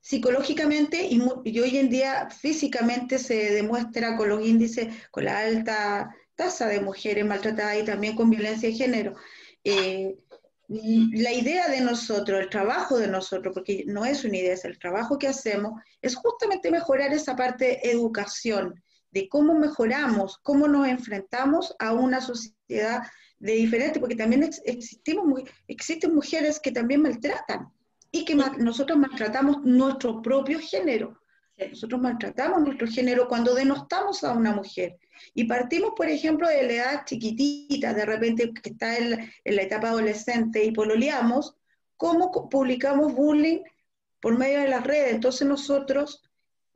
psicológicamente 0.00 1.08
y, 1.08 1.20
hoy 1.58 1.78
en 1.78 1.90
día 1.90 2.28
físicamente 2.30 3.18
se 3.18 3.52
demuestra 3.52 4.16
con 4.16 4.28
los 4.28 4.44
índices, 4.44 4.94
con 5.10 5.24
la 5.24 5.40
alta 5.40 6.14
tasa 6.34 6.68
de 6.68 6.80
mujeres 6.80 7.24
maltratadas 7.24 7.78
y 7.78 7.84
también 7.84 8.14
con 8.14 8.30
violencia 8.30 8.68
de 8.68 8.74
género. 8.74 9.14
Eh, 9.64 10.16
la 10.68 11.32
idea 11.32 11.68
de 11.68 11.80
nosotros, 11.80 12.40
el 12.40 12.50
trabajo 12.50 12.98
de 12.98 13.08
nosotros, 13.08 13.54
porque 13.54 13.84
no 13.86 14.04
es 14.04 14.24
una 14.24 14.36
idea, 14.36 14.54
es 14.54 14.64
el 14.64 14.78
trabajo 14.78 15.18
que 15.18 15.28
hacemos, 15.28 15.80
es 16.02 16.16
justamente 16.16 16.70
mejorar 16.70 17.12
esa 17.12 17.36
parte 17.36 17.64
de 17.64 17.90
educación, 17.90 18.82
de 19.10 19.28
cómo 19.28 19.54
mejoramos, 19.54 20.38
cómo 20.42 20.66
nos 20.66 20.88
enfrentamos 20.88 21.74
a 21.78 21.92
una 21.92 22.20
sociedad 22.20 23.02
de 23.38 23.52
diferente, 23.52 24.00
porque 24.00 24.16
también 24.16 24.50
existimos, 24.64 25.42
existen 25.68 26.14
mujeres 26.14 26.58
que 26.58 26.72
también 26.72 27.02
maltratan, 27.02 27.70
y 28.10 28.24
que 28.24 28.34
nosotros 28.34 28.98
maltratamos 28.98 29.62
nuestro 29.62 30.22
propio 30.22 30.58
género. 30.58 31.20
Nosotros 31.58 32.00
maltratamos 32.00 32.62
nuestro 32.62 32.86
género 32.86 33.28
cuando 33.28 33.54
denostamos 33.54 34.24
a 34.24 34.32
una 34.32 34.54
mujer. 34.54 34.98
Y 35.34 35.44
partimos, 35.44 35.92
por 35.96 36.08
ejemplo, 36.08 36.48
de 36.48 36.62
la 36.64 36.72
edad 36.72 37.04
chiquitita, 37.04 37.94
de 37.94 38.06
repente 38.06 38.52
que 38.52 38.70
está 38.70 38.96
en 38.96 39.10
la, 39.10 39.62
etapa 39.62 39.88
adolescente 39.88 40.64
y 40.64 40.72
pololeamos, 40.72 41.56
cómo 41.96 42.30
publicamos 42.48 43.14
bullying 43.14 43.62
por 44.20 44.38
medio 44.38 44.60
de 44.60 44.68
las 44.68 44.84
redes. 44.84 45.14
Entonces 45.14 45.46
nosotros 45.46 46.22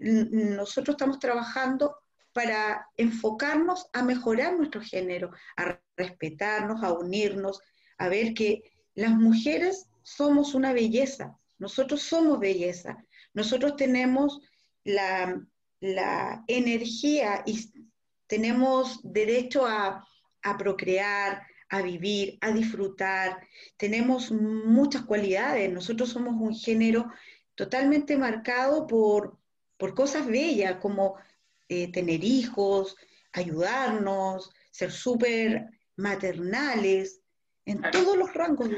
nosotros 0.00 0.94
estamos 0.94 1.18
trabajando 1.18 1.94
para 2.32 2.88
enfocarnos 2.96 3.88
a 3.92 4.02
mejorar 4.02 4.56
nuestro 4.56 4.80
género, 4.80 5.30
a 5.56 5.78
respetarnos, 5.96 6.82
a 6.82 6.92
unirnos, 6.92 7.60
a 7.98 8.08
ver 8.08 8.34
que 8.34 8.62
las 8.94 9.12
mujeres 9.12 9.88
somos 10.02 10.54
una 10.54 10.72
belleza, 10.72 11.36
nosotros 11.58 12.02
somos 12.02 12.38
belleza, 12.38 13.04
nosotros 13.34 13.76
tenemos 13.76 14.40
la, 14.84 15.44
energía 16.46 17.42
y 17.46 17.58
tenemos 18.30 19.00
derecho 19.02 19.66
a, 19.66 20.06
a 20.42 20.56
procrear, 20.56 21.42
a 21.68 21.82
vivir, 21.82 22.38
a 22.40 22.52
disfrutar, 22.52 23.46
tenemos 23.76 24.30
muchas 24.30 25.02
cualidades, 25.02 25.72
nosotros 25.72 26.10
somos 26.10 26.34
un 26.40 26.54
género 26.54 27.10
totalmente 27.56 28.16
marcado 28.16 28.86
por, 28.86 29.36
por 29.76 29.94
cosas 29.94 30.26
bellas 30.26 30.76
como 30.76 31.16
eh, 31.68 31.90
tener 31.90 32.22
hijos, 32.22 32.96
ayudarnos, 33.32 34.50
ser 34.70 34.92
súper 34.92 35.68
maternales, 35.96 37.20
en 37.66 37.82
todos 37.90 38.16
los 38.16 38.32
rangos 38.32 38.68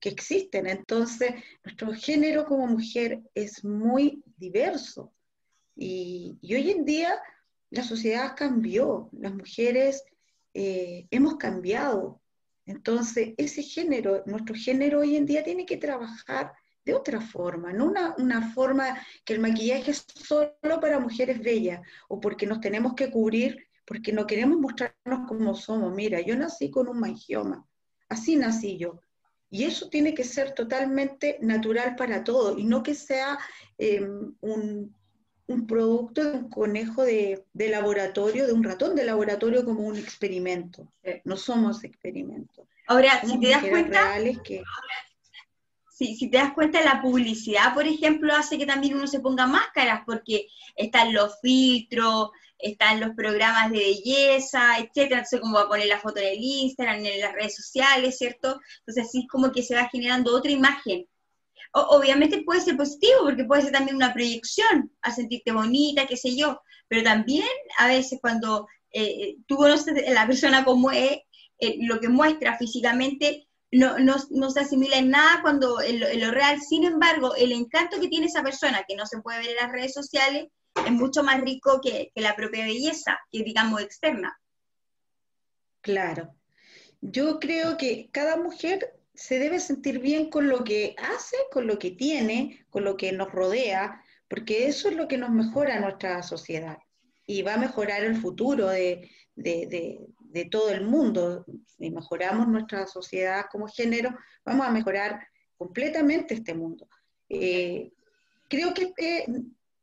que 0.00 0.08
existen. 0.08 0.66
Entonces, 0.66 1.34
nuestro 1.64 1.92
género 1.92 2.44
como 2.44 2.66
mujer 2.68 3.20
es 3.34 3.64
muy 3.64 4.22
diverso. 4.36 5.12
Y, 5.76 6.38
hoy 6.42 6.70
en 6.70 6.84
día 6.84 7.20
la 7.72 7.82
sociedad 7.82 8.34
cambió, 8.36 9.08
las 9.12 9.34
mujeres 9.34 10.04
eh, 10.52 11.06
hemos 11.10 11.36
cambiado. 11.36 12.20
Entonces, 12.66 13.32
ese 13.38 13.62
género, 13.62 14.22
nuestro 14.26 14.54
género 14.54 15.00
hoy 15.00 15.16
en 15.16 15.24
día 15.24 15.42
tiene 15.42 15.64
que 15.64 15.78
trabajar 15.78 16.52
de 16.84 16.94
otra 16.94 17.20
forma, 17.20 17.72
no 17.72 17.92
una, 18.18 18.52
forma 18.52 19.00
que 19.24 19.34
el 19.34 19.40
maquillaje 19.40 19.92
es 19.92 20.04
solo 20.14 20.80
para 20.80 20.98
mujeres 21.00 21.40
bellas 21.40 21.80
o 22.08 22.20
porque 22.20 22.46
nos 22.46 22.60
tenemos 22.60 22.94
que 22.94 23.10
cubrir, 23.10 23.68
porque 23.86 24.12
no 24.12 24.26
queremos 24.26 24.58
mostrarnos 24.58 25.26
como 25.26 25.54
somos. 25.54 25.94
Mira, 25.94 26.20
yo 26.20 26.36
nací 26.36 26.70
con 26.70 26.88
un 26.88 27.00
mangioma, 27.00 27.66
así 28.08 28.36
nací 28.36 28.76
yo. 28.76 29.00
Y 29.48 29.64
eso 29.64 29.88
tiene 29.88 30.12
que 30.12 30.24
ser 30.24 30.54
totalmente 30.54 31.38
natural 31.40 31.94
para 31.96 32.24
todos 32.24 32.58
y 32.58 32.64
no 32.64 32.82
que 32.82 32.94
sea 32.94 33.38
em, 33.78 34.34
un, 34.40 34.94
producto 35.66 36.24
de 36.24 36.38
un 36.38 36.48
conejo 36.48 37.02
de, 37.02 37.44
laboratorio, 37.54 38.46
de 38.46 38.52
un 38.52 38.64
ratón 38.64 38.94
de 38.94 39.04
laboratorio 39.04 39.64
como 39.64 39.82
un 39.82 39.96
experimento. 39.96 40.88
No 41.24 41.36
somos 41.36 41.84
experimentos. 41.84 42.66
Ahora, 42.86 43.20
si 43.24 43.38
te 43.38 43.50
das 43.50 43.64
cuenta, 43.64 44.16
que 44.44 44.62
si, 45.92 46.28
te 46.30 46.38
das 46.38 46.52
cuenta, 46.52 46.82
la 46.82 47.00
publicidad, 47.00 47.74
por 47.74 47.86
ejemplo, 47.86 48.34
hace 48.34 48.58
que 48.58 48.66
también 48.66 48.96
uno 48.96 49.06
se 49.06 49.20
ponga 49.20 49.46
máscaras, 49.46 50.02
porque 50.04 50.48
están 50.74 51.12
los 51.12 51.38
filtros, 51.40 52.30
están 52.58 53.00
los 53.00 53.10
programas 53.14 53.70
de 53.70 53.78
belleza, 53.78 54.78
etcétera, 54.78 55.18
entonces 55.18 55.40
como 55.40 55.56
va 55.56 55.62
a 55.62 55.68
poner 55.68 55.86
la 55.86 56.00
foto 56.00 56.20
en 56.20 56.28
el 56.28 56.38
Instagram, 56.42 57.04
en 57.04 57.20
las 57.20 57.32
redes 57.32 57.56
sociales, 57.56 58.18
¿cierto? 58.18 58.60
Entonces 58.80 59.06
así 59.06 59.20
es 59.20 59.28
como 59.28 59.52
que 59.52 59.62
se 59.62 59.74
va 59.74 59.88
generando 59.88 60.34
otra 60.34 60.50
imagen. 60.50 61.06
Obviamente 61.72 62.42
puede 62.42 62.60
ser 62.60 62.76
positivo, 62.76 63.20
porque 63.24 63.44
puede 63.44 63.62
ser 63.62 63.72
también 63.72 63.96
una 63.96 64.12
proyección, 64.12 64.90
a 65.02 65.10
sentirte 65.10 65.52
bonita, 65.52 66.06
qué 66.06 66.16
sé 66.16 66.36
yo, 66.36 66.60
pero 66.88 67.02
también 67.02 67.48
a 67.78 67.88
veces 67.88 68.18
cuando 68.20 68.66
eh, 68.92 69.36
tú 69.46 69.56
conoces 69.56 70.06
a 70.06 70.12
la 70.12 70.26
persona 70.26 70.64
como 70.64 70.90
es, 70.90 71.18
eh, 71.58 71.78
lo 71.82 72.00
que 72.00 72.08
muestra 72.08 72.58
físicamente 72.58 73.46
no, 73.72 73.96
no, 73.98 74.50
se 74.50 74.60
asimila 74.60 74.98
en 74.98 75.10
nada 75.10 75.40
cuando 75.40 75.80
en 75.80 76.20
lo, 76.20 76.30
real. 76.30 76.60
Sin 76.60 76.84
embargo, 76.84 77.34
el 77.34 77.52
encanto 77.52 77.98
que 77.98 78.08
tiene 78.08 78.26
esa 78.26 78.42
persona, 78.42 78.84
que 78.86 78.96
no 78.96 79.06
se 79.06 79.20
puede 79.20 79.38
ver 79.38 79.50
en 79.50 79.56
las 79.56 79.72
redes 79.72 79.94
sociales, 79.94 80.48
es 80.86 80.92
mucho 80.92 81.22
más 81.22 81.40
rico 81.40 81.80
que, 81.82 82.12
la 82.14 82.36
propia 82.36 82.64
belleza, 82.64 83.18
que 83.30 83.42
digamos 83.42 83.80
externa. 83.80 84.38
Claro. 85.80 86.34
Yo 87.00 87.40
creo 87.40 87.76
que 87.78 88.10
cada 88.12 88.36
mujer 88.36 89.00
se 89.14 89.38
debe 89.38 89.60
sentir 89.60 89.98
bien 89.98 90.30
con 90.30 90.48
lo 90.48 90.64
que 90.64 90.94
hace, 90.98 91.36
con 91.50 91.66
lo 91.66 91.78
que 91.78 91.90
tiene, 91.90 92.66
con 92.70 92.84
lo 92.84 92.96
que 92.96 93.12
nos 93.12 93.30
rodea, 93.30 94.02
porque 94.28 94.66
eso 94.66 94.88
es 94.88 94.96
lo 94.96 95.08
que 95.08 95.18
nos 95.18 95.30
mejora 95.30 95.80
nuestra 95.80 96.22
sociedad 96.22 96.78
y 97.26 97.42
va 97.42 97.54
a 97.54 97.58
mejorar 97.58 98.02
el 98.02 98.16
futuro 98.16 98.68
de, 98.68 99.08
de 100.32 100.46
todo 100.46 100.70
el 100.70 100.84
mundo, 100.84 101.44
y 101.78 101.90
mejoramos 101.90 102.48
nuestra 102.48 102.86
sociedad 102.86 103.46
como 103.50 103.68
género, 103.68 104.16
vamos 104.44 104.66
a 104.66 104.70
mejorar 104.70 105.26
completamente 105.56 106.34
este 106.34 106.54
mundo. 106.54 106.88
Eh, 107.28 107.92
creo 108.48 108.72
que 108.72 108.94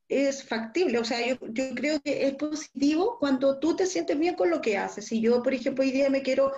es 0.08 0.44
factible, 0.44 0.98
o 0.98 1.06
sea, 1.06 1.26
yo, 1.26 1.36
yo, 1.52 1.76
creo 1.76 2.00
que 2.02 2.26
es 2.26 2.34
positivo 2.34 3.18
cuando 3.20 3.60
tú 3.60 3.76
te 3.76 3.86
sientes 3.86 4.18
bien 4.18 4.36
con 4.36 4.50
lo 4.50 4.60
que 4.60 4.78
haces. 4.78 5.06
Si 5.06 5.22
yo, 5.22 5.44
por 5.44 5.54
ejemplo, 5.54 5.84
hoy 5.84 5.92
día 5.92 6.10
me 6.10 6.24
quiero 6.24 6.52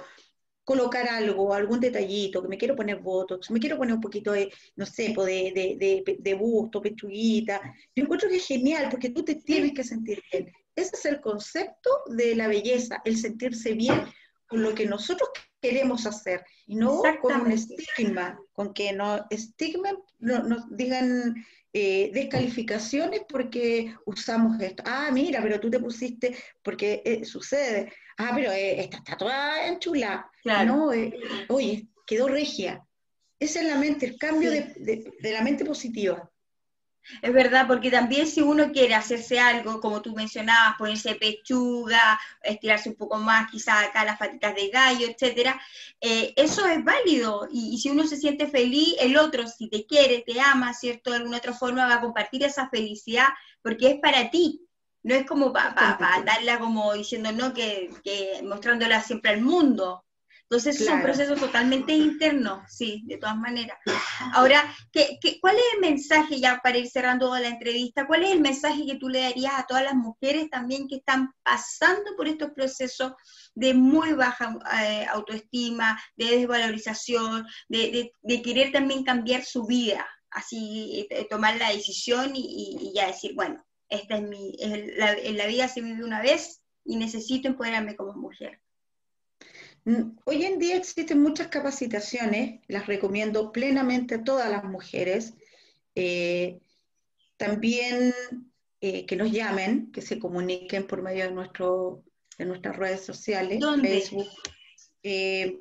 colocar 0.63 1.07
algo, 1.07 1.53
algún 1.53 1.79
detallito, 1.79 2.41
que 2.41 2.47
me 2.47 2.57
quiero 2.57 2.75
poner 2.75 2.99
botox, 2.99 3.51
me 3.51 3.59
quiero 3.59 3.77
poner 3.77 3.95
un 3.95 4.01
poquito 4.01 4.31
de, 4.31 4.51
no 4.75 4.85
sé, 4.85 5.13
de, 5.15 5.77
de, 5.77 6.17
de, 6.19 6.33
busto, 6.33 6.81
pechuguita, 6.81 7.61
yo 7.95 8.03
encuentro 8.03 8.29
que 8.29 8.37
es 8.37 8.47
genial 8.47 8.87
porque 8.89 9.09
tú 9.09 9.23
te 9.23 9.35
tienes 9.35 9.73
que 9.73 9.83
sentir 9.83 10.21
bien. 10.31 10.51
Ese 10.75 10.95
es 10.95 11.05
el 11.05 11.19
concepto 11.19 11.89
de 12.07 12.35
la 12.35 12.47
belleza, 12.47 13.01
el 13.03 13.17
sentirse 13.17 13.73
bien 13.73 14.05
con 14.51 14.61
lo 14.61 14.75
que 14.75 14.85
nosotros 14.85 15.29
queremos 15.61 16.05
hacer 16.05 16.43
y 16.67 16.75
no 16.75 17.01
con 17.21 17.41
un 17.41 17.51
estigma, 17.51 18.37
con 18.51 18.73
que 18.73 18.91
no 18.91 19.25
estigmen, 19.29 19.95
no, 20.19 20.43
nos 20.43 20.75
digan 20.75 21.35
eh, 21.71 22.11
descalificaciones 22.13 23.21
porque 23.29 23.95
usamos 24.05 24.59
esto. 24.59 24.83
Ah, 24.85 25.09
mira, 25.13 25.41
pero 25.41 25.57
tú 25.61 25.69
te 25.69 25.79
pusiste 25.79 26.35
porque 26.61 27.01
eh, 27.05 27.23
sucede. 27.23 27.93
Ah, 28.17 28.31
pero 28.35 28.51
eh, 28.51 28.81
esta 28.81 28.97
está 28.97 29.15
toda 29.15 29.67
enchula. 29.67 30.29
Claro. 30.43 30.91
oye, 31.47 31.87
quedó 32.05 32.27
regia. 32.27 32.85
Esa 33.39 33.61
es 33.61 33.67
la 33.67 33.77
mente, 33.77 34.05
el 34.05 34.17
cambio 34.17 34.51
de 34.51 35.13
la 35.31 35.41
mente 35.41 35.63
positiva. 35.63 36.29
Es 37.21 37.33
verdad, 37.33 37.67
porque 37.67 37.91
también 37.91 38.27
si 38.27 38.41
uno 38.41 38.71
quiere 38.71 38.93
hacerse 38.95 39.39
algo, 39.39 39.81
como 39.81 40.01
tú 40.01 40.13
mencionabas, 40.13 40.77
ponerse 40.77 41.15
pechuga, 41.15 42.19
estirarse 42.43 42.89
un 42.89 42.95
poco 42.95 43.17
más, 43.17 43.49
quizás 43.51 43.85
acá 43.85 44.05
las 44.05 44.17
patitas 44.17 44.55
de 44.55 44.69
gallo, 44.69 45.07
etcétera, 45.07 45.59
eh, 45.99 46.33
eso 46.35 46.65
es 46.67 46.83
válido. 46.83 47.47
Y, 47.51 47.77
si 47.79 47.89
uno 47.89 48.05
se 48.05 48.17
siente 48.17 48.47
feliz, 48.47 48.95
el 48.99 49.17
otro, 49.17 49.47
si 49.47 49.69
te 49.69 49.85
quiere, 49.85 50.23
te 50.25 50.39
ama, 50.39 50.73
¿cierto? 50.73 51.11
De 51.11 51.17
alguna 51.17 51.37
otra 51.37 51.53
forma 51.53 51.87
va 51.87 51.95
a 51.95 52.01
compartir 52.01 52.43
esa 52.43 52.69
felicidad, 52.69 53.27
porque 53.61 53.91
es 53.91 53.99
para 53.99 54.29
ti. 54.29 54.61
No 55.03 55.15
es 55.15 55.25
como 55.25 55.51
para 55.51 55.73
darla 56.23 56.59
como 56.59 56.93
diciendo, 56.93 57.31
no, 57.31 57.53
que, 57.53 57.89
que 58.03 58.41
mostrándola 58.43 59.01
siempre 59.01 59.31
al 59.31 59.41
mundo. 59.41 60.05
Entonces 60.51 60.81
es 60.81 60.89
un 60.89 61.01
proceso 61.01 61.35
totalmente 61.35 61.93
interno, 61.93 62.61
sí, 62.67 63.03
de 63.05 63.15
todas 63.15 63.37
maneras. 63.37 63.77
Ahora, 64.33 64.61
¿qué, 64.91 65.17
cuál 65.39 65.55
es 65.55 65.63
el 65.75 65.79
mensaje, 65.79 66.41
ya 66.41 66.59
para 66.61 66.77
ir 66.77 66.89
cerrando 66.89 67.33
la 67.39 67.47
entrevista, 67.47 68.05
cuál 68.05 68.23
es 68.23 68.31
el 68.31 68.41
mensaje 68.41 68.85
que 68.85 68.97
tú 68.97 69.07
le 69.07 69.21
darías 69.21 69.53
a 69.55 69.65
todas 69.65 69.85
las 69.85 69.93
mujeres 69.93 70.49
también 70.49 70.89
que 70.89 70.97
están 70.97 71.31
pasando 71.41 72.17
por 72.17 72.27
estos 72.27 72.51
procesos 72.51 73.13
de 73.55 73.73
muy 73.73 74.11
baja 74.11 74.53
eh, 74.83 75.05
autoestima, 75.09 75.97
de 76.17 76.39
desvalorización, 76.39 77.47
de, 77.69 78.11
querer 78.43 78.73
también 78.73 79.05
cambiar 79.05 79.45
su 79.45 79.65
vida, 79.65 80.05
así 80.31 81.07
eh, 81.11 81.27
tomar 81.29 81.55
la 81.55 81.69
decisión 81.69 82.33
y, 82.35 82.91
ya 82.93 83.07
decir, 83.07 83.35
bueno, 83.35 83.65
esta 83.87 84.17
es 84.17 84.23
mi, 84.23 84.57
la, 84.97 85.13
en 85.13 85.37
la 85.37 85.47
vida 85.47 85.69
se 85.69 85.79
vive 85.79 86.03
una 86.03 86.21
vez 86.21 86.61
y 86.83 86.97
necesito 86.97 87.47
empoderarme 87.47 87.95
como 87.95 88.11
mujer? 88.15 88.59
Mm, 89.83 90.17
hoy 90.25 90.45
en 90.45 90.59
día 90.59 90.75
existen 90.75 91.19
muchas 91.21 91.47
capacitaciones, 91.47 92.59
las 92.67 92.85
recomiendo 92.85 93.51
plenamente 93.51 94.13
a 94.15 94.23
todas 94.23 94.51
las 94.51 94.63
mujeres. 94.63 95.33
Eh, 95.95 96.59
también 97.37 98.13
eh, 98.79 99.07
que 99.07 99.15
nos 99.15 99.31
llamen, 99.31 99.91
que 99.91 100.01
se 100.01 100.19
comuniquen 100.19 100.85
por 100.85 101.01
medio 101.01 101.25
de, 101.25 101.31
nuestro, 101.31 102.03
de 102.37 102.45
nuestras 102.45 102.77
redes 102.77 103.03
sociales, 103.03 103.59
Facebook, 103.81 104.27
eh, 105.01 105.59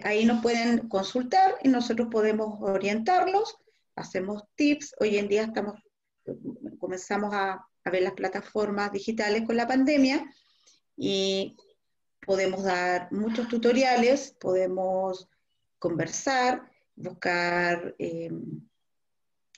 ahí 0.04 0.24
nos 0.24 0.42
pueden 0.42 0.88
consultar 0.88 1.57
y 1.62 1.68
nosotros 1.68 2.08
podemos 2.11 2.57
orientarlos 2.62 3.58
hacemos 3.96 4.44
tips. 4.54 4.94
Hoy 5.00 5.16
en 5.16 5.28
día 5.28 5.44
estamos, 5.44 5.80
comenzamos 6.78 7.34
a, 7.34 7.66
ver 7.84 8.02
las 8.02 8.12
plataformas 8.12 8.92
digitales 8.92 9.44
con 9.44 9.56
la 9.56 9.66
pandemia 9.66 10.24
y 10.96 11.56
podemos 12.24 12.62
dar 12.62 13.10
muchos 13.10 13.48
tutoriales, 13.48 14.36
podemos 14.38 15.28
conversar, 15.80 16.70
buscar, 16.94 17.96
em, 17.98 18.68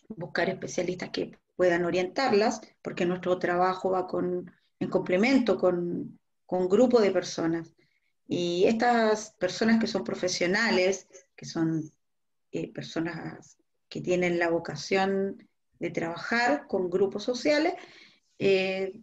buscar 0.08 0.48
especialistas 0.48 1.10
que 1.10 1.38
puedan 1.54 1.84
orientarlas, 1.84 2.62
porque 2.80 3.04
nuestro 3.04 3.38
trabajo 3.38 3.90
va 3.90 4.06
con, 4.06 4.50
en 4.80 4.88
complemento 4.88 5.58
con, 5.58 6.18
con 6.46 6.62
un 6.62 6.68
grupo 6.68 6.98
de 6.98 7.10
personas. 7.10 7.74
Y 8.26 8.64
estas 8.64 9.32
personas 9.32 9.78
que 9.78 9.86
son 9.86 10.02
profesionales, 10.02 11.08
que 11.36 11.44
son 11.44 11.90
eh, 12.52 12.72
personas 12.72 13.58
que 13.94 14.00
tienen 14.00 14.40
la 14.40 14.50
vocación 14.50 15.48
de 15.78 15.88
trabajar 15.88 16.66
con 16.66 16.90
grupos 16.90 17.22
sociales, 17.22 17.74
eh, 18.40 19.00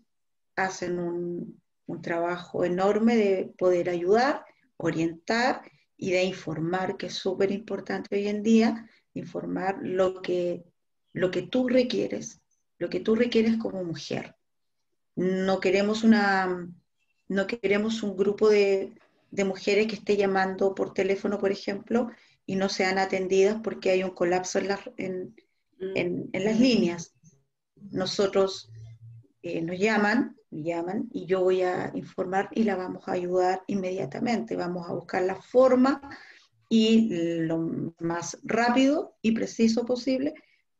hacen 0.57 0.99
un, 0.99 1.61
un 1.85 2.01
trabajo 2.01 2.65
enorme 2.65 3.15
de 3.15 3.53
poder 3.57 3.89
ayudar, 3.89 4.43
orientar 4.76 5.61
y 5.95 6.11
de 6.11 6.26
informar, 6.26 6.97
que 6.97 7.05
es 7.05 7.13
súper 7.13 7.53
importante 7.53 8.18
hoy 8.18 8.27
en 8.27 8.43
día, 8.43 8.89
informar 9.13 9.77
lo 9.81 10.22
que, 10.22 10.65
lo 11.13 11.31
que 11.31 11.43
tú 11.43 11.69
requieres, 11.69 12.41
lo 12.77 12.89
que 12.89 12.99
tú 12.99 13.15
requieres 13.15 13.55
como 13.55 13.85
mujer. 13.85 14.35
No 15.15 15.61
queremos, 15.61 16.03
una, 16.03 16.69
no 17.30 17.47
queremos 17.47 18.03
un 18.03 18.18
grupo 18.18 18.49
de, 18.49 18.91
de 19.30 19.45
mujeres 19.45 19.88
que 19.88 19.95
esté 19.95 20.18
llamando 20.18 20.76
por 20.76 20.93
teléfono, 20.93 21.38
por 21.38 21.53
ejemplo, 21.53 22.11
y 22.52 22.57
no 22.57 22.68
sean 22.68 22.98
atendidas 22.98 23.61
porque 23.64 23.91
hay 23.91 24.03
un 24.03 24.10
colapso 24.11 24.60
en, 24.60 24.68
en, 24.98 25.36
en, 25.95 26.30
en 26.34 26.44
las 26.44 26.60
líneas. 26.60 27.15
Nosotros 27.91 28.69
eh, 29.41 29.61
nos 29.61 29.80
llaman, 29.80 30.36
llaman 30.49 31.07
y 31.14 31.28
yo 31.28 31.40
voy 31.44 31.61
a 31.61 31.94
informar 31.95 32.49
y 32.52 32.64
la 32.64 32.76
vamos 32.76 33.07
a 33.07 33.14
ayudar 33.14 33.64
inmediatamente. 33.68 34.57
Vamos 34.57 34.90
a 34.90 34.94
buscar 34.94 35.23
la 35.23 35.41
forma 35.41 36.02
y 36.68 37.07
lo 37.45 37.94
más 38.02 38.38
rápido 38.44 39.15
y 39.22 39.32
preciso 39.32 39.86
posible 39.86 40.34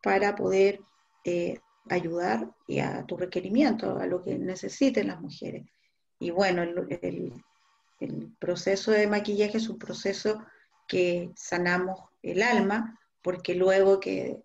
para 0.04 0.36
poder 0.36 0.82
eh, 1.24 1.58
ayudar 1.88 2.52
y 2.68 2.80
a 2.80 3.06
tu 3.06 3.16
requerimiento, 3.16 3.98
a 3.98 4.06
lo 4.08 4.22
que 4.22 4.38
necesiten 4.38 5.08
las 5.08 5.22
mujeres. 5.22 5.64
Y 6.20 6.32
bueno, 6.32 6.64
el, 6.64 7.34
el 8.02 8.36
proceso 8.40 8.92
de 8.92 9.08
maquillaje 9.08 9.56
es 9.56 9.70
un 9.70 9.80
proceso 9.80 10.44
que 10.92 11.32
sanamos 11.38 12.02
el 12.22 12.44
alma, 12.44 13.00
porque 13.22 13.56
luego 13.56 14.02
que 14.02 14.44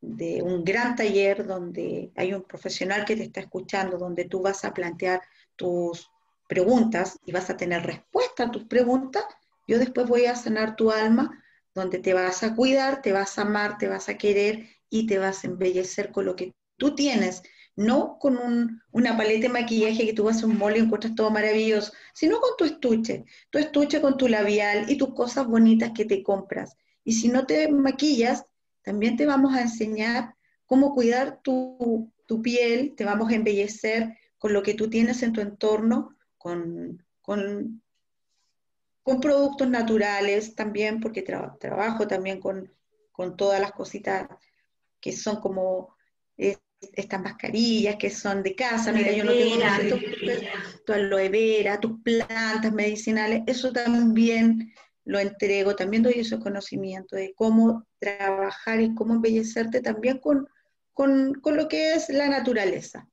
de 0.00 0.42
un 0.42 0.64
gran 0.64 0.96
taller 0.96 1.46
donde 1.46 2.10
hay 2.16 2.34
un 2.34 2.42
profesional 2.42 3.04
que 3.04 3.14
te 3.14 3.22
está 3.22 3.38
escuchando, 3.38 3.96
donde 3.96 4.24
tú 4.24 4.42
vas 4.42 4.64
a 4.64 4.74
plantear 4.74 5.22
tus 5.54 6.10
preguntas 6.48 7.20
y 7.24 7.30
vas 7.30 7.48
a 7.48 7.56
tener 7.56 7.86
respuesta 7.86 8.44
a 8.44 8.50
tus 8.50 8.64
preguntas, 8.64 9.22
yo 9.68 9.78
después 9.78 10.08
voy 10.08 10.24
a 10.24 10.34
sanar 10.34 10.74
tu 10.74 10.90
alma, 10.90 11.44
donde 11.76 12.00
te 12.00 12.12
vas 12.12 12.42
a 12.42 12.56
cuidar, 12.56 13.00
te 13.00 13.12
vas 13.12 13.38
a 13.38 13.42
amar, 13.42 13.78
te 13.78 13.86
vas 13.86 14.08
a 14.08 14.18
querer 14.18 14.66
y 14.90 15.06
te 15.06 15.18
vas 15.18 15.44
a 15.44 15.46
embellecer 15.46 16.10
con 16.10 16.24
lo 16.24 16.34
que 16.34 16.54
tú 16.76 16.96
tienes, 16.96 17.44
no 17.78 18.18
con 18.18 18.82
una 18.90 19.16
paleta 19.16 19.42
de 19.42 19.48
maquillaje 19.50 20.04
que 20.04 20.12
tú 20.12 20.24
vas 20.24 20.42
a 20.42 20.46
un 20.46 20.58
mall 20.58 20.76
y 20.76 20.80
encuentras 20.80 21.14
todo 21.14 21.30
maravilloso, 21.30 21.92
sino 22.12 22.40
con 22.40 22.50
tu 22.58 22.64
estuche, 22.64 23.24
tu 23.50 23.58
estuche 23.58 24.00
con 24.00 24.16
tu 24.16 24.26
labial 24.26 24.90
y 24.90 24.98
tus 24.98 25.14
cosas 25.14 25.46
bonitas 25.46 25.92
que 25.94 26.04
te 26.04 26.24
compras. 26.24 26.76
Y 27.04 27.12
si 27.12 27.28
no 27.28 27.46
te 27.46 27.70
maquillas, 27.70 28.44
también 28.82 29.16
te 29.16 29.26
vamos 29.26 29.54
a 29.54 29.60
enseñar 29.60 30.34
cómo 30.66 30.92
cuidar 30.92 31.40
tu, 31.40 32.12
piel, 32.42 32.96
te 32.96 33.04
vamos 33.04 33.30
a 33.30 33.36
embellecer 33.36 34.18
con 34.38 34.52
lo 34.52 34.64
que 34.64 34.74
tú 34.74 34.90
tienes 34.90 35.22
en 35.22 35.32
tu 35.32 35.40
entorno, 35.40 36.16
con, 36.36 37.06
con, 37.22 37.80
productos 39.20 39.68
naturales 39.68 40.56
también, 40.56 40.98
porque 40.98 41.22
trabajo 41.22 42.08
también 42.08 42.40
con, 42.40 42.72
todas 43.36 43.60
las 43.60 43.70
cositas 43.70 44.28
que 45.00 45.12
son 45.12 45.36
como 45.36 45.94
estas 46.80 47.20
mascarillas 47.20 47.96
que 47.96 48.10
son 48.10 48.42
de 48.42 48.54
casa, 48.54 48.92
mira, 48.92 49.12
yo 49.12 49.24
no 49.24 49.32
tengo 49.32 49.96
tu 50.86 50.92
aloe 50.92 51.28
vera, 51.28 51.80
tus 51.80 52.00
plantas 52.02 52.72
medicinales, 52.72 53.42
eso 53.46 53.72
también 53.72 54.72
lo 55.04 55.18
entrego, 55.18 55.74
también 55.74 56.02
doy 56.02 56.14
ese 56.16 56.38
conocimiento 56.38 57.16
de 57.16 57.32
cómo 57.34 57.86
trabajar 57.98 58.80
y 58.80 58.94
cómo 58.94 59.14
embellecerte 59.14 59.80
también 59.80 60.18
con, 60.18 60.46
con, 60.92 61.34
con 61.34 61.56
lo 61.56 61.66
que 61.68 61.94
es 61.94 62.08
la 62.10 62.28
naturaleza. 62.28 63.08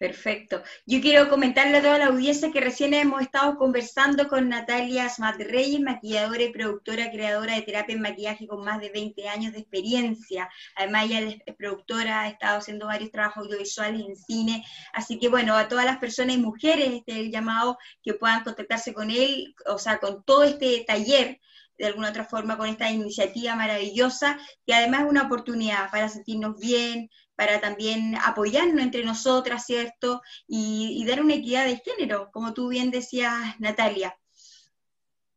Perfecto. 0.00 0.62
Yo 0.86 0.98
quiero 1.02 1.28
comentarle 1.28 1.76
a 1.76 1.82
toda 1.82 1.98
la 1.98 2.06
audiencia 2.06 2.50
que 2.50 2.62
recién 2.62 2.94
hemos 2.94 3.20
estado 3.20 3.58
conversando 3.58 4.28
con 4.28 4.48
Natalia 4.48 5.06
Smat 5.10 5.38
Reyes, 5.38 5.78
maquilladora 5.78 6.42
y 6.42 6.52
productora, 6.52 7.10
creadora 7.10 7.56
de 7.56 7.60
terapia 7.60 7.96
en 7.96 8.00
maquillaje 8.00 8.46
con 8.46 8.64
más 8.64 8.80
de 8.80 8.88
20 8.88 9.28
años 9.28 9.52
de 9.52 9.58
experiencia. 9.58 10.48
Además, 10.74 11.04
ella 11.04 11.20
es 11.44 11.54
productora, 11.54 12.22
ha 12.22 12.28
estado 12.28 12.60
haciendo 12.60 12.86
varios 12.86 13.10
trabajos 13.10 13.44
audiovisuales 13.44 14.00
en 14.00 14.16
cine. 14.16 14.64
Así 14.94 15.18
que, 15.18 15.28
bueno, 15.28 15.54
a 15.54 15.68
todas 15.68 15.84
las 15.84 15.98
personas 15.98 16.34
y 16.34 16.38
mujeres, 16.38 16.92
este 16.92 17.30
llamado 17.30 17.76
que 18.02 18.14
puedan 18.14 18.42
contactarse 18.42 18.94
con 18.94 19.10
él, 19.10 19.54
o 19.66 19.76
sea, 19.76 19.98
con 19.98 20.24
todo 20.24 20.44
este 20.44 20.82
taller 20.86 21.38
de 21.76 21.86
alguna 21.86 22.10
otra 22.10 22.24
forma 22.24 22.56
con 22.56 22.68
esta 22.68 22.90
iniciativa 22.90 23.54
maravillosa, 23.54 24.38
que 24.66 24.74
además 24.74 25.02
es 25.02 25.10
una 25.10 25.22
oportunidad 25.24 25.90
para 25.90 26.08
sentirnos 26.08 26.58
bien, 26.58 27.10
para 27.40 27.58
también 27.58 28.16
apoyarnos 28.22 28.82
entre 28.82 29.02
nosotras, 29.02 29.64
¿cierto? 29.64 30.20
Y, 30.46 31.02
dar 31.06 31.22
una 31.22 31.36
equidad 31.36 31.64
de 31.64 31.78
género, 31.78 32.28
como 32.34 32.52
tú 32.52 32.68
bien 32.68 32.90
decías, 32.90 33.58
Natalia. 33.58 34.14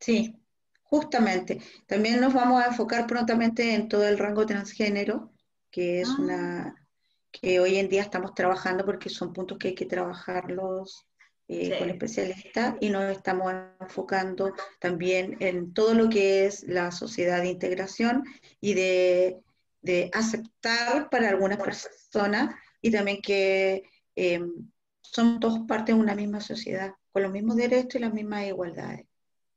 Sí, 0.01 0.35
justamente. 0.81 1.61
También 1.87 2.19
nos 2.19 2.33
vamos 2.33 2.61
a 2.61 2.67
enfocar 2.67 3.07
prontamente 3.07 3.73
en 3.73 3.87
todo 3.87 4.05
el 4.05 4.17
rango 4.17 4.45
transgénero, 4.45 5.31
que 5.71 6.01
es 6.01 6.09
ah. 6.09 6.15
una 6.19 6.75
que 7.31 7.61
hoy 7.61 7.77
en 7.77 7.87
día 7.87 8.01
estamos 8.01 8.35
trabajando 8.35 8.83
porque 8.83 9.07
son 9.07 9.31
puntos 9.31 9.57
que 9.57 9.69
hay 9.69 9.75
que 9.75 9.85
trabajarlos 9.85 11.07
eh, 11.47 11.79
con 11.79 11.89
especialistas 11.89 12.75
y 12.81 12.89
nos 12.89 13.09
estamos 13.09 13.53
enfocando 13.79 14.51
también 14.81 15.37
en 15.39 15.73
todo 15.73 15.93
lo 15.93 16.09
que 16.09 16.47
es 16.47 16.63
la 16.67 16.91
sociedad 16.91 17.41
de 17.41 17.47
integración 17.47 18.25
y 18.59 18.73
de 18.73 19.41
de 19.83 20.09
aceptar 20.13 21.09
para 21.09 21.29
algunas 21.29 21.59
personas 21.59 22.55
y 22.81 22.89
también 22.89 23.21
que 23.21 23.83
eh, 24.15 24.41
son 25.01 25.39
todos 25.39 25.59
parte 25.67 25.93
de 25.93 25.99
una 25.99 26.15
misma 26.15 26.41
sociedad, 26.41 26.95
con 27.11 27.21
los 27.21 27.31
mismos 27.31 27.57
derechos 27.57 27.95
y 27.95 27.99
las 27.99 28.13
mismas 28.13 28.45
igualdades. 28.45 29.05